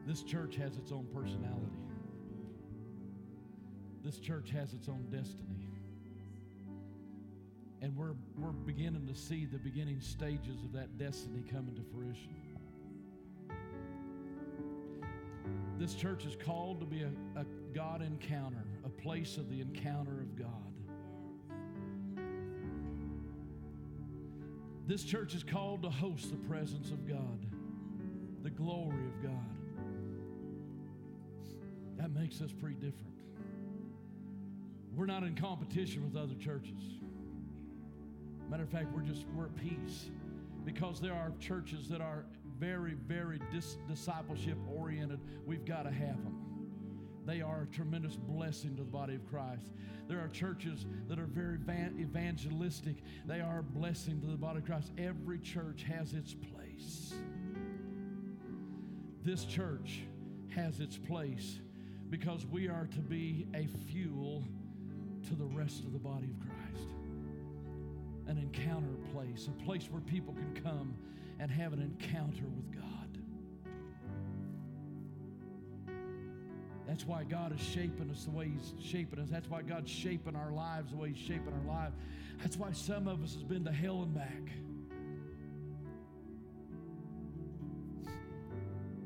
This 0.06 0.22
church 0.22 0.54
has 0.56 0.76
its 0.76 0.92
own 0.92 1.08
personality. 1.12 1.74
This 4.04 4.20
church 4.20 4.50
has 4.50 4.74
its 4.74 4.88
own 4.88 5.08
destiny. 5.10 5.66
And 7.82 7.96
we're, 7.96 8.14
we're 8.38 8.52
beginning 8.52 9.08
to 9.08 9.14
see 9.16 9.44
the 9.44 9.58
beginning 9.58 10.00
stages 10.00 10.62
of 10.62 10.72
that 10.74 10.98
destiny 10.98 11.42
coming 11.50 11.74
to 11.74 11.82
fruition. 11.92 12.43
This 15.84 15.94
church 15.94 16.24
is 16.24 16.34
called 16.34 16.80
to 16.80 16.86
be 16.86 17.02
a, 17.02 17.10
a 17.38 17.44
God 17.74 18.00
encounter, 18.00 18.64
a 18.86 18.88
place 18.88 19.36
of 19.36 19.50
the 19.50 19.60
encounter 19.60 20.22
of 20.22 20.34
God. 20.34 20.48
This 24.86 25.04
church 25.04 25.34
is 25.34 25.44
called 25.44 25.82
to 25.82 25.90
host 25.90 26.30
the 26.30 26.38
presence 26.48 26.90
of 26.90 27.06
God, 27.06 27.38
the 28.42 28.48
glory 28.48 28.96
of 28.96 29.22
God. 29.22 29.56
That 31.98 32.14
makes 32.14 32.40
us 32.40 32.50
pretty 32.50 32.76
different. 32.76 33.12
We're 34.96 35.04
not 35.04 35.22
in 35.22 35.34
competition 35.34 36.02
with 36.02 36.16
other 36.16 36.34
churches. 36.34 36.80
Matter 38.48 38.62
of 38.62 38.70
fact, 38.70 38.86
we're 38.94 39.02
just 39.02 39.26
we're 39.36 39.44
at 39.44 39.56
peace 39.56 40.08
because 40.64 40.98
there 40.98 41.12
are 41.12 41.30
churches 41.40 41.88
that 41.90 42.00
are 42.00 42.24
very, 42.58 42.94
very 43.06 43.40
dis- 43.52 43.78
discipleship 43.88 44.58
oriented. 44.72 45.20
We've 45.46 45.64
got 45.64 45.82
to 45.84 45.90
have 45.90 46.22
them. 46.22 46.40
They 47.26 47.40
are 47.40 47.62
a 47.62 47.74
tremendous 47.74 48.16
blessing 48.16 48.76
to 48.76 48.82
the 48.82 48.90
body 48.90 49.14
of 49.14 49.26
Christ. 49.30 49.72
There 50.08 50.20
are 50.20 50.28
churches 50.28 50.84
that 51.08 51.18
are 51.18 51.26
very 51.26 51.56
van- 51.56 51.96
evangelistic. 51.98 52.96
They 53.26 53.40
are 53.40 53.60
a 53.60 53.62
blessing 53.62 54.20
to 54.20 54.26
the 54.26 54.36
body 54.36 54.58
of 54.58 54.66
Christ. 54.66 54.92
Every 54.98 55.38
church 55.38 55.84
has 55.84 56.12
its 56.12 56.34
place. 56.34 57.14
This 59.22 59.46
church 59.46 60.02
has 60.54 60.80
its 60.80 60.98
place 60.98 61.60
because 62.10 62.44
we 62.46 62.68
are 62.68 62.86
to 62.92 63.00
be 63.00 63.46
a 63.54 63.66
fuel 63.90 64.44
to 65.28 65.34
the 65.34 65.46
rest 65.46 65.84
of 65.84 65.92
the 65.94 65.98
body 65.98 66.28
of 66.30 66.38
Christ. 66.40 66.88
An 68.26 68.36
encounter 68.36 68.94
place, 69.12 69.48
a 69.48 69.64
place 69.64 69.88
where 69.90 70.02
people 70.02 70.34
can 70.34 70.62
come 70.62 70.94
and 71.38 71.50
have 71.50 71.72
an 71.72 71.80
encounter 71.80 72.44
with 72.44 72.72
God. 72.72 72.84
That's 76.86 77.06
why 77.06 77.24
God 77.24 77.52
is 77.54 77.60
shaping 77.60 78.10
us 78.10 78.24
the 78.24 78.30
way 78.30 78.48
He's 78.48 78.72
shaping 78.84 79.18
us. 79.18 79.28
That's 79.30 79.48
why 79.48 79.62
God's 79.62 79.90
shaping 79.90 80.36
our 80.36 80.52
lives 80.52 80.92
the 80.92 80.96
way 80.96 81.12
He's 81.12 81.26
shaping 81.26 81.52
our 81.52 81.74
lives. 81.74 81.96
That's 82.40 82.56
why 82.56 82.72
some 82.72 83.08
of 83.08 83.22
us 83.22 83.34
has 83.34 83.42
been 83.42 83.64
to 83.64 83.72
hell 83.72 84.02
and 84.02 84.14
back. 84.14 84.50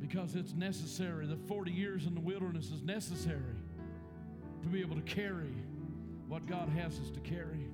Because 0.01 0.35
it's 0.35 0.55
necessary. 0.55 1.27
The 1.27 1.37
40 1.37 1.71
years 1.71 2.07
in 2.07 2.15
the 2.15 2.21
wilderness 2.21 2.71
is 2.71 2.83
necessary 2.83 3.57
to 4.63 4.69
be 4.69 4.81
able 4.81 4.97
to 4.97 5.03
carry 5.03 5.55
what 6.27 6.47
God 6.47 6.69
has 6.71 6.99
us 6.99 7.11
to 7.11 7.21
carry. 7.21 7.69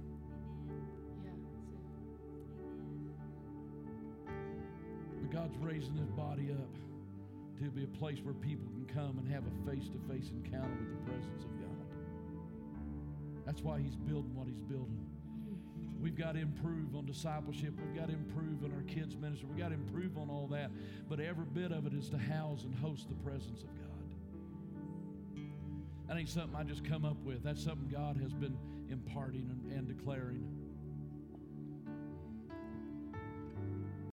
God's 5.34 5.56
raising 5.58 5.96
His 5.96 6.08
body 6.10 6.52
up 6.52 6.76
to 7.58 7.70
be 7.70 7.82
a 7.82 7.98
place 7.98 8.18
where 8.22 8.34
people 8.34 8.68
can 8.70 8.86
come 8.86 9.18
and 9.18 9.28
have 9.28 9.42
a 9.42 9.70
face 9.70 9.88
to 9.88 9.98
face 10.08 10.30
encounter 10.30 10.70
with 10.78 10.90
the 10.90 11.10
presence 11.10 11.42
of 11.42 11.50
God. 11.58 11.86
That's 13.44 13.60
why 13.60 13.80
He's 13.80 13.96
building 13.96 14.32
what 14.34 14.46
He's 14.46 14.60
building. 14.60 15.04
We've 16.00 16.14
got 16.14 16.34
to 16.34 16.40
improve 16.40 16.94
on 16.94 17.06
discipleship. 17.06 17.74
We've 17.84 17.98
got 17.98 18.08
to 18.08 18.14
improve 18.14 18.62
on 18.62 18.72
our 18.72 18.82
kids' 18.82 19.16
ministry. 19.16 19.48
We've 19.50 19.58
got 19.58 19.68
to 19.68 19.74
improve 19.74 20.18
on 20.18 20.30
all 20.30 20.46
that. 20.52 20.70
But 21.08 21.18
every 21.18 21.46
bit 21.46 21.72
of 21.72 21.86
it 21.86 21.94
is 21.94 22.10
to 22.10 22.18
house 22.18 22.62
and 22.62 22.74
host 22.74 23.08
the 23.08 23.14
presence 23.28 23.62
of 23.62 23.68
God. 23.74 23.84
That 26.06 26.16
ain't 26.18 26.28
something 26.28 26.54
I 26.54 26.62
just 26.62 26.84
come 26.84 27.04
up 27.04 27.16
with. 27.24 27.42
That's 27.42 27.62
something 27.64 27.88
God 27.88 28.18
has 28.22 28.32
been 28.32 28.56
imparting 28.88 29.50
and, 29.50 29.72
and 29.72 29.88
declaring. 29.88 30.46